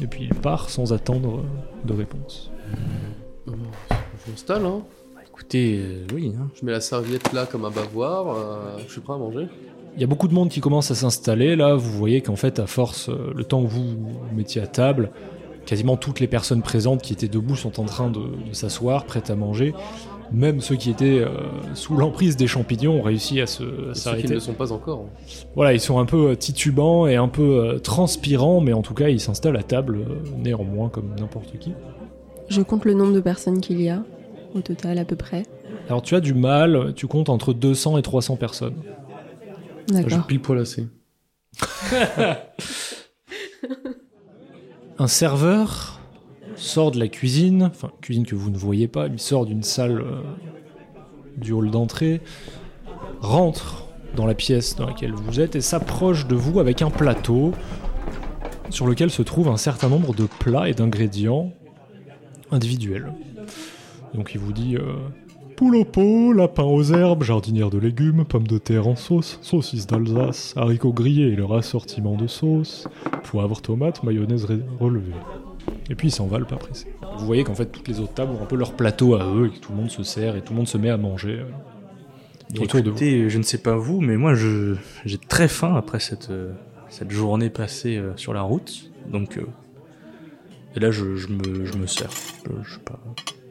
Et 0.00 0.06
puis 0.06 0.24
il 0.30 0.34
part 0.34 0.70
sans 0.70 0.92
attendre 0.92 1.44
de 1.84 1.92
réponse. 1.92 2.50
Je 3.46 4.30
m'installe, 4.30 4.64
hein. 4.66 4.82
Écoutez, 5.28 5.78
euh, 5.80 6.06
oui. 6.14 6.32
hein. 6.38 6.48
Je 6.58 6.64
mets 6.64 6.72
la 6.72 6.80
serviette 6.80 7.32
là 7.32 7.46
comme 7.46 7.64
un 7.64 7.70
bavoir. 7.70 8.36
euh, 8.36 8.78
je 8.86 8.92
suis 8.92 9.00
prêt 9.00 9.14
à 9.14 9.18
manger. 9.18 9.46
Il 9.94 10.00
y 10.00 10.04
a 10.04 10.06
beaucoup 10.06 10.28
de 10.28 10.34
monde 10.34 10.48
qui 10.48 10.60
commence 10.60 10.90
à 10.90 10.94
s'installer. 10.94 11.56
Là, 11.56 11.74
vous 11.74 11.90
voyez 11.92 12.20
qu'en 12.22 12.36
fait, 12.36 12.58
à 12.58 12.66
force, 12.66 13.08
euh, 13.08 13.32
le 13.34 13.44
temps 13.44 13.62
que 13.62 13.68
vous 13.68 13.82
vous 13.90 14.20
mettiez 14.34 14.62
à 14.62 14.66
table, 14.66 15.10
quasiment 15.66 15.96
toutes 15.96 16.20
les 16.20 16.26
personnes 16.28 16.62
présentes 16.62 17.02
qui 17.02 17.12
étaient 17.12 17.28
debout 17.28 17.56
sont 17.56 17.80
en 17.80 17.84
train 17.84 18.10
de, 18.10 18.20
de 18.20 18.52
s'asseoir, 18.52 19.04
prêtes 19.04 19.30
à 19.30 19.36
manger. 19.36 19.74
Même 20.32 20.60
ceux 20.60 20.76
qui 20.76 20.90
étaient 20.90 21.18
euh, 21.18 21.28
sous 21.74 21.94
l'emprise 21.96 22.36
des 22.36 22.46
champignons 22.46 22.98
ont 22.98 23.02
réussi 23.02 23.40
à 23.40 23.46
se 23.46 23.62
à 23.62 23.66
Ceux 23.66 23.92
qui 23.92 24.00
s'arrêter. 24.00 24.28
ne 24.28 24.34
le 24.34 24.40
sont 24.40 24.54
pas 24.54 24.72
encore. 24.72 25.06
Voilà, 25.54 25.72
ils 25.74 25.80
sont 25.80 25.98
un 25.98 26.06
peu 26.06 26.30
euh, 26.30 26.34
titubants 26.36 27.06
et 27.06 27.16
un 27.16 27.28
peu 27.28 27.42
euh, 27.58 27.78
transpirants, 27.78 28.60
mais 28.60 28.72
en 28.72 28.82
tout 28.82 28.94
cas, 28.94 29.08
ils 29.08 29.20
s'installent 29.20 29.56
à 29.56 29.62
table, 29.62 29.96
euh, 29.98 30.22
néanmoins, 30.38 30.88
comme 30.88 31.14
n'importe 31.18 31.58
qui. 31.58 31.72
Je 32.48 32.62
compte 32.62 32.84
le 32.84 32.94
nombre 32.94 33.12
de 33.12 33.20
personnes 33.20 33.60
qu'il 33.60 33.80
y 33.82 33.88
a, 33.90 34.02
au 34.54 34.60
total 34.60 34.98
à 34.98 35.04
peu 35.04 35.16
près. 35.16 35.42
Alors, 35.88 36.02
tu 36.02 36.14
as 36.14 36.20
du 36.20 36.34
mal, 36.34 36.92
tu 36.94 37.06
comptes 37.06 37.28
entre 37.28 37.52
200 37.52 37.98
et 37.98 38.02
300 38.02 38.36
personnes. 38.36 38.76
Je 39.88 39.94
D'accord. 39.94 40.26
pile 40.26 40.40
poil 40.40 40.58
assez. 40.60 40.86
Un 44.98 45.06
serveur? 45.06 45.91
Sort 46.62 46.90
de 46.92 46.98
la 46.98 47.08
cuisine, 47.08 47.64
enfin 47.64 47.90
cuisine 48.00 48.24
que 48.24 48.34
vous 48.34 48.50
ne 48.50 48.56
voyez 48.56 48.88
pas, 48.88 49.08
il 49.08 49.18
sort 49.18 49.46
d'une 49.46 49.62
salle 49.62 50.00
euh, 50.00 50.22
du 51.36 51.52
hall 51.52 51.70
d'entrée, 51.70 52.20
rentre 53.20 53.88
dans 54.16 54.26
la 54.26 54.34
pièce 54.34 54.76
dans 54.76 54.86
laquelle 54.86 55.12
vous 55.12 55.40
êtes 55.40 55.56
et 55.56 55.60
s'approche 55.60 56.26
de 56.26 56.34
vous 56.34 56.60
avec 56.60 56.82
un 56.82 56.90
plateau 56.90 57.52
sur 58.70 58.86
lequel 58.86 59.10
se 59.10 59.22
trouve 59.22 59.48
un 59.48 59.56
certain 59.56 59.88
nombre 59.88 60.14
de 60.14 60.26
plats 60.38 60.68
et 60.68 60.74
d'ingrédients 60.74 61.52
individuels. 62.50 63.12
Donc 64.14 64.32
il 64.34 64.40
vous 64.40 64.52
dit 64.52 64.76
euh, 64.76 64.96
poule 65.56 66.36
lapin 66.36 66.64
aux 66.64 66.82
herbes, 66.82 67.22
jardinière 67.22 67.70
de 67.70 67.78
légumes, 67.78 68.24
pommes 68.24 68.46
de 68.46 68.58
terre 68.58 68.86
en 68.86 68.96
sauce, 68.96 69.38
saucisses 69.42 69.86
d'Alsace, 69.86 70.54
haricots 70.56 70.92
grillés 70.92 71.32
et 71.32 71.36
leur 71.36 71.54
assortiment 71.54 72.16
de 72.16 72.26
sauces, 72.26 72.88
poivre, 73.24 73.60
tomate, 73.60 74.02
mayonnaise 74.02 74.46
relevée. 74.80 75.12
Et 75.90 75.94
puis 75.94 76.08
ils 76.08 76.12
s'en 76.12 76.26
va 76.26 76.38
le 76.38 76.44
pas 76.44 76.56
pressé. 76.56 76.86
Vous 77.18 77.26
voyez 77.26 77.44
qu'en 77.44 77.54
fait 77.54 77.66
toutes 77.66 77.88
les 77.88 78.00
autres 78.00 78.14
tables 78.14 78.32
ont 78.32 78.42
un 78.42 78.46
peu 78.46 78.56
leur 78.56 78.72
plateau 78.74 79.14
à 79.14 79.24
eux 79.26 79.46
et 79.46 79.50
que 79.50 79.58
tout 79.58 79.72
le 79.72 79.78
monde 79.78 79.90
se 79.90 80.02
sert 80.02 80.36
et 80.36 80.40
tout 80.42 80.52
le 80.52 80.58
monde 80.58 80.68
se 80.68 80.78
met 80.78 80.90
à 80.90 80.96
manger 80.96 81.40
euh, 81.40 82.62
autour 82.62 82.80
de 82.82 82.90
vous. 82.90 82.96
Écoutez, 82.96 83.28
je 83.30 83.38
ne 83.38 83.42
sais 83.42 83.58
pas 83.58 83.76
vous, 83.76 84.00
mais 84.00 84.16
moi, 84.16 84.34
je 84.34 84.74
j'ai 85.04 85.18
très 85.18 85.48
faim 85.48 85.74
après 85.76 86.00
cette 86.00 86.30
euh, 86.30 86.52
cette 86.88 87.10
journée 87.10 87.50
passée 87.50 87.96
euh, 87.96 88.12
sur 88.16 88.32
la 88.34 88.42
route. 88.42 88.90
Donc, 89.10 89.38
euh, 89.38 89.46
et 90.76 90.80
là, 90.80 90.90
je, 90.90 91.16
je 91.16 91.28
me 91.28 91.64
je 91.64 91.76
me 91.76 91.86
sers. 91.86 92.10
Je, 92.46 92.50
je 92.62 92.74
sais 92.74 92.80
pas. 92.80 92.98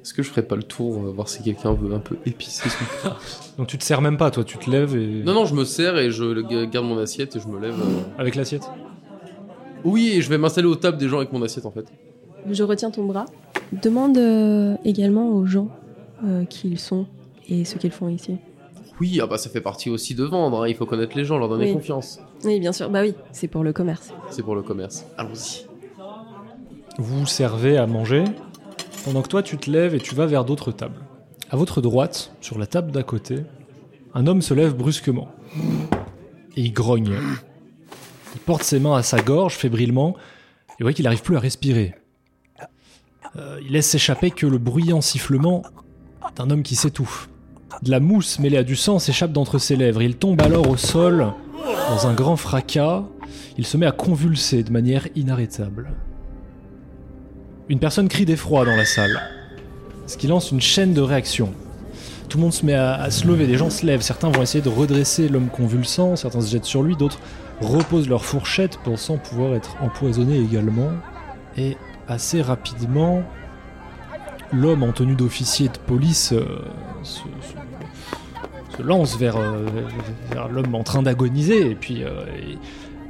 Est-ce 0.04 0.16
que 0.16 0.24
je 0.24 0.30
ferais 0.30 0.42
pas 0.42 0.56
le 0.56 0.64
tour, 0.64 1.06
euh, 1.06 1.12
voir 1.12 1.30
si 1.30 1.44
quelqu'un 1.44 1.74
veut 1.74 1.94
un 1.94 2.00
peu 2.00 2.18
épicer 2.26 2.70
son 2.70 2.86
plat 3.02 3.18
Donc 3.60 3.68
tu 3.68 3.78
te 3.78 3.84
sers 3.84 4.02
même 4.02 4.18
pas, 4.18 4.32
toi 4.32 4.44
tu 4.44 4.58
te 4.58 4.68
lèves 4.70 4.96
et... 4.96 5.22
Non, 5.24 5.34
non, 5.34 5.46
je 5.46 5.54
me 5.54 5.64
sers 5.64 5.96
et 6.00 6.10
je 6.10 6.42
garde 6.66 6.88
mon 6.88 6.98
assiette 6.98 7.36
et 7.36 7.40
je 7.40 7.48
me 7.48 7.60
lève. 7.60 7.76
euh. 7.80 8.02
Avec 8.20 8.34
l'assiette? 8.34 8.64
Oui, 9.84 10.12
et 10.16 10.22
je 10.22 10.30
vais 10.30 10.38
m'installer 10.38 10.68
aux 10.68 10.76
tables 10.76 10.98
des 10.98 11.08
gens 11.08 11.18
avec 11.18 11.32
mon 11.34 11.42
assiette 11.42 11.66
en 11.66 11.72
fait. 11.72 11.86
Je 12.50 12.64
retiens 12.64 12.92
ton 12.92 13.06
bras. 13.06 13.26
Demande 13.82 14.18
euh, 14.18 14.76
également 14.84 15.30
aux 15.30 15.46
gens 15.46 15.70
euh, 16.26 16.46
qui 16.46 16.70
ils 16.70 16.80
sont 16.80 17.06
et 17.50 17.66
ce 17.66 17.78
qu'ils 17.78 17.92
font 17.92 18.10
ici. 18.10 18.38
Oui, 19.00 19.20
ah 19.22 19.26
bah 19.28 19.38
ça 19.38 19.50
fait 19.50 19.62
partie 19.62 19.90
aussi 19.90 20.14
de 20.14 20.24
vendre, 20.24 20.64
hein, 20.64 20.68
il 20.68 20.76
faut 20.76 20.86
connaître 20.86 21.18
les 21.18 21.26
gens, 21.26 21.38
leur 21.40 21.50
donner 21.50 21.66
Oui. 21.68 21.74
confiance. 21.74 22.20
Oui, 22.44 22.60
bien 22.60 22.72
sûr. 22.72 22.90
Bah 22.90 23.02
oui, 23.02 23.14
c'est 23.32 23.48
pour 23.48 23.64
le 23.64 23.74
commerce. 23.74 24.14
C'est 24.30 24.44
pour 24.44 24.56
le 24.56 24.62
commerce. 24.62 25.06
Allons-y. 25.18 25.66
Vous 26.98 27.26
servez 27.26 27.78
à 27.78 27.88
manger, 27.88 28.24
pendant 29.06 29.22
que 29.22 29.28
toi 29.30 29.42
tu 29.42 29.58
te 29.58 29.70
lèves 29.72 29.96
et 29.96 30.00
tu 30.00 30.14
vas 30.14 30.26
vers 30.26 30.46
d'autres 30.46 30.72
tables. 30.72 31.00
À 31.50 31.56
votre 31.56 31.82
droite, 31.82 32.32
sur 32.42 32.58
la 32.60 32.68
table 32.68 32.92
d'à 32.92 33.04
côté, 33.04 33.40
un 34.14 34.28
homme 34.28 34.42
se 34.42 34.54
lève 34.54 34.76
brusquement. 34.76 35.30
Et 36.56 36.62
il 36.62 36.74
grogne. 36.74 37.14
Porte 38.46 38.64
ses 38.64 38.80
mains 38.80 38.96
à 38.96 39.04
sa 39.04 39.22
gorge 39.22 39.56
fébrilement, 39.56 40.16
et 40.80 40.84
voyez 40.84 40.96
qu'il 40.96 41.04
n'arrive 41.04 41.22
plus 41.22 41.38
à 41.38 41.40
respirer. 41.40 41.96
Euh, 43.38 43.60
il 43.64 43.72
laisse 43.72 43.88
s'échapper 43.88 44.32
que 44.32 44.46
le 44.46 44.58
bruyant 44.58 45.02
sifflement 45.02 45.64
d'un 46.36 46.50
homme 46.50 46.64
qui 46.64 46.76
s'étouffe. 46.76 47.30
De 47.82 47.90
la 47.90 48.00
mousse 48.00 48.40
mêlée 48.40 48.58
à 48.58 48.64
du 48.64 48.76
sang 48.76 49.00
s'échappe 49.00 49.32
d'entre 49.32 49.58
ses 49.58 49.76
lèvres. 49.76 50.02
Il 50.02 50.18
tombe 50.18 50.42
alors 50.42 50.70
au 50.70 50.78
sol 50.78 51.34
dans 51.90 52.08
un 52.08 52.14
grand 52.14 52.36
fracas. 52.36 53.04
Il 53.58 53.66
se 53.66 53.78
met 53.78 53.86
à 53.86 53.92
convulser 53.92 54.64
de 54.64 54.72
manière 54.72 55.08
inarrêtable. 55.16 55.92
Une 57.70 57.80
personne 57.80 58.10
crie 58.10 58.26
d'effroi 58.26 58.66
dans 58.66 58.76
la 58.76 58.86
salle, 58.86 59.22
ce 60.08 60.18
qui 60.18 60.28
lance 60.28 60.52
une 60.52 60.62
chaîne 60.62 60.94
de 60.94 61.02
réactions. 61.02 61.54
Tout 62.28 62.38
le 62.38 62.44
monde 62.44 62.54
se 62.54 62.66
met 62.66 62.74
à 62.74 63.10
se 63.12 63.28
lever, 63.28 63.48
des 63.48 63.58
gens 63.58 63.70
se 63.70 63.86
lèvent, 63.86 64.02
certains 64.02 64.30
vont 64.30 64.42
essayer 64.42 64.64
de 64.64 64.70
redresser 64.70 65.30
l'homme 65.30 65.50
convulsant, 65.50 66.16
certains 66.16 66.42
se 66.42 66.50
jettent 66.50 66.66
sur 66.66 66.82
lui, 66.82 66.96
d'autres 66.96 67.20
reposent 67.62 68.10
leur 68.10 68.26
fourchette 68.26 68.78
pensant 68.84 69.18
pouvoir 69.18 69.56
être 69.56 69.76
empoisonnés 69.82 70.40
également. 70.40 70.90
Et 71.58 71.78
assez 72.08 72.42
rapidement, 72.42 73.24
l'homme 74.52 74.84
en 74.84 74.92
tenue 74.92 75.16
d'officier 75.16 75.68
de 75.70 75.78
police 75.78 76.34
euh, 76.34 76.46
se, 77.04 77.22
lance 78.82 79.18
vers, 79.18 79.38
euh, 79.38 79.66
vers 80.32 80.48
l'homme 80.50 80.74
en 80.76 80.84
train 80.84 81.02
d'agoniser. 81.04 81.70
Et 81.72 81.76
puis 81.76 82.04
euh, 82.04 82.10
il- 82.50 82.58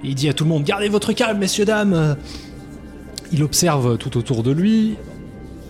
il 0.03 0.15
dit 0.15 0.27
à 0.29 0.33
tout 0.33 0.43
le 0.45 0.49
monde 0.49 0.63
Gardez 0.63 0.89
votre 0.89 1.13
calme, 1.13 1.37
messieurs, 1.37 1.65
dames! 1.65 2.17
Il 3.31 3.43
observe 3.43 3.97
tout 3.97 4.17
autour 4.17 4.43
de 4.43 4.51
lui, 4.51 4.97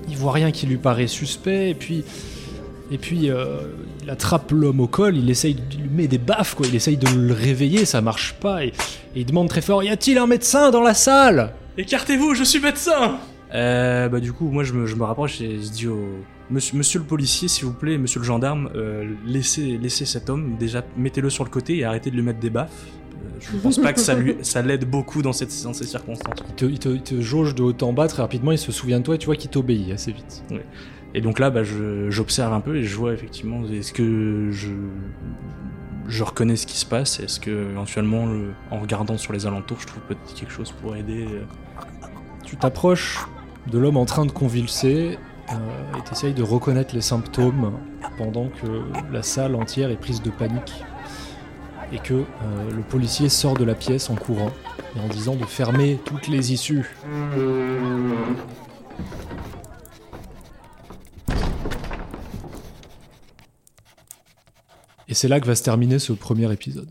il 0.10 0.18
voit 0.18 0.32
rien 0.32 0.52
qui 0.52 0.66
lui 0.66 0.78
paraît 0.78 1.06
suspect, 1.08 1.70
et 1.70 1.74
puis, 1.76 2.04
et 2.92 2.98
puis 2.98 3.30
il 4.04 4.10
attrape 4.10 4.52
l'homme 4.52 4.80
au 4.80 4.88
col, 4.88 5.16
il 5.18 5.30
essaye, 5.30 5.56
de- 5.56 5.62
il 5.74 5.82
lui 5.84 5.90
met 5.90 6.08
des 6.08 6.18
baffes, 6.18 6.56
quoi, 6.56 6.66
il 6.68 6.76
essaye 6.76 6.98
de 6.98 7.08
le 7.08 7.34
réveiller, 7.34 7.86
ça 7.86 8.02
marche 8.02 8.34
pas, 8.40 8.64
et, 8.66 8.70
et 9.16 9.22
il 9.22 9.26
demande 9.26 9.50
très 9.50 9.62
fort, 9.62 9.84
y 9.84 9.90
a-t-il 9.90 10.18
un 10.18 10.28
médecin 10.28 10.72
dans 10.72 10.82
la 10.82 10.94
salle? 10.94 11.54
Écartez-vous, 11.78 12.34
je 12.36 12.44
suis 12.44 12.60
médecin. 12.60 13.18
Euh, 13.54 14.08
Bah 14.10 14.20
du 14.20 14.32
coup, 14.34 14.50
moi 14.50 14.64
je 14.64 14.74
me, 14.74 14.86
je 14.86 14.96
me 14.96 15.04
rapproche 15.04 15.42
et 15.42 15.62
je 15.62 15.70
dis 15.70 15.88
au... 15.88 16.00
Monsieur, 16.50 16.78
monsieur 16.78 17.00
le 17.00 17.06
policier, 17.06 17.48
s'il 17.48 17.64
vous 17.66 17.74
plaît, 17.74 17.98
monsieur 17.98 18.20
le 18.20 18.26
gendarme, 18.26 18.70
euh, 18.76 19.10
laissez, 19.26 19.78
laissez 19.78 20.06
cet 20.06 20.30
homme, 20.30 20.58
déjà 20.60 20.84
mettez-le 20.98 21.30
sur 21.30 21.46
le 21.46 21.50
côté 21.50 21.78
et 21.78 21.86
arrêtez 21.86 22.12
de 22.12 22.16
lui 22.18 22.24
mettre 22.24 22.40
des 22.40 22.50
baffes. 22.50 22.72
Euh, 23.24 23.30
je 23.40 23.56
pense 23.58 23.78
pas 23.78 23.94
que 23.94 24.02
ça 24.02 24.16
lui, 24.16 24.36
ça 24.42 24.62
l'aide 24.62 24.84
beaucoup 24.84 25.22
dans, 25.22 25.32
cette, 25.32 25.54
dans 25.64 25.72
ces 25.74 25.86
circonstances. 25.86 26.36
il 26.50 26.56
te, 26.56 26.66
il, 26.66 26.80
te, 26.80 26.90
il 26.90 27.02
te 27.04 27.22
jauge 27.22 27.56
de 27.56 27.62
haut 27.64 27.74
en 27.84 27.94
bas, 27.94 28.08
très 28.10 28.22
rapidement, 28.22 28.52
il 28.52 28.58
se 28.58 28.72
souvient 28.74 29.00
de 29.00 29.06
toi, 29.06 29.16
et 29.16 29.18
tu 29.18 29.28
vois 29.28 29.38
qu'il 29.38 29.50
t'obéit 29.50 29.92
assez 29.92 30.12
vite. 30.12 30.44
Et 31.14 31.22
donc 31.22 31.40
là, 31.40 31.50
bah, 31.50 31.62
j'observe 32.10 32.54
un 32.54 32.62
peu 32.62 32.78
et 32.78 32.84
je 32.84 32.96
vois 32.96 33.14
effectivement, 33.14 33.64
est-ce 33.66 33.92
que 33.94 34.50
je, 34.52 36.24
reconnais 36.24 36.56
ce 36.56 36.66
qui 36.66 36.78
se 36.78 36.86
passe? 36.86 37.20
Est-ce 37.20 37.40
que 37.40 37.72
éventuellement, 37.72 38.26
le- 38.26 38.54
en 38.70 38.80
regardant 38.80 39.18
sur 39.18 39.34
les 39.34 39.46
alentours, 39.46 39.80
je 39.82 39.88
trouve 39.88 40.04
peut-être 40.04 40.34
quelque 40.34 40.52
chose 40.54 40.72
pour 40.72 40.96
aider 40.96 41.26
euh, 41.30 41.44
Tu 42.46 42.56
t'approches 42.56 43.28
de 43.68 43.78
l'homme 43.78 43.98
en 43.98 44.06
train 44.06 44.26
de 44.26 44.32
convulser 44.32 45.18
euh, 45.52 45.98
et 46.00 46.02
t'essayes 46.10 46.34
de 46.34 46.44
reconnaître 46.44 46.96
les 46.96 47.02
symptômes 47.02 47.74
pendant 48.18 48.48
que 48.48 48.82
la 49.12 49.22
salle 49.22 49.56
entière 49.56 49.90
est 49.92 50.00
prise 50.00 50.22
de 50.22 50.30
panique 50.30 50.84
et 51.94 52.00
que 52.00 52.14
euh, 52.14 52.26
le 52.74 52.82
policier 52.84 53.28
sort 53.28 53.56
de 53.56 53.66
la 53.66 53.76
pièce 53.76 54.10
en 54.10 54.16
courant 54.16 54.52
et 54.96 55.00
en 55.02 55.08
disant 55.10 55.36
de 55.36 55.44
fermer 55.46 56.00
toutes 56.06 56.28
les 56.30 56.54
issues. 56.54 56.96
Et 65.12 65.14
c'est 65.14 65.28
là 65.28 65.42
que 65.42 65.46
va 65.46 65.56
se 65.56 65.64
terminer 65.64 66.00
ce 66.00 66.14
premier 66.14 66.52
épisode. 66.54 66.88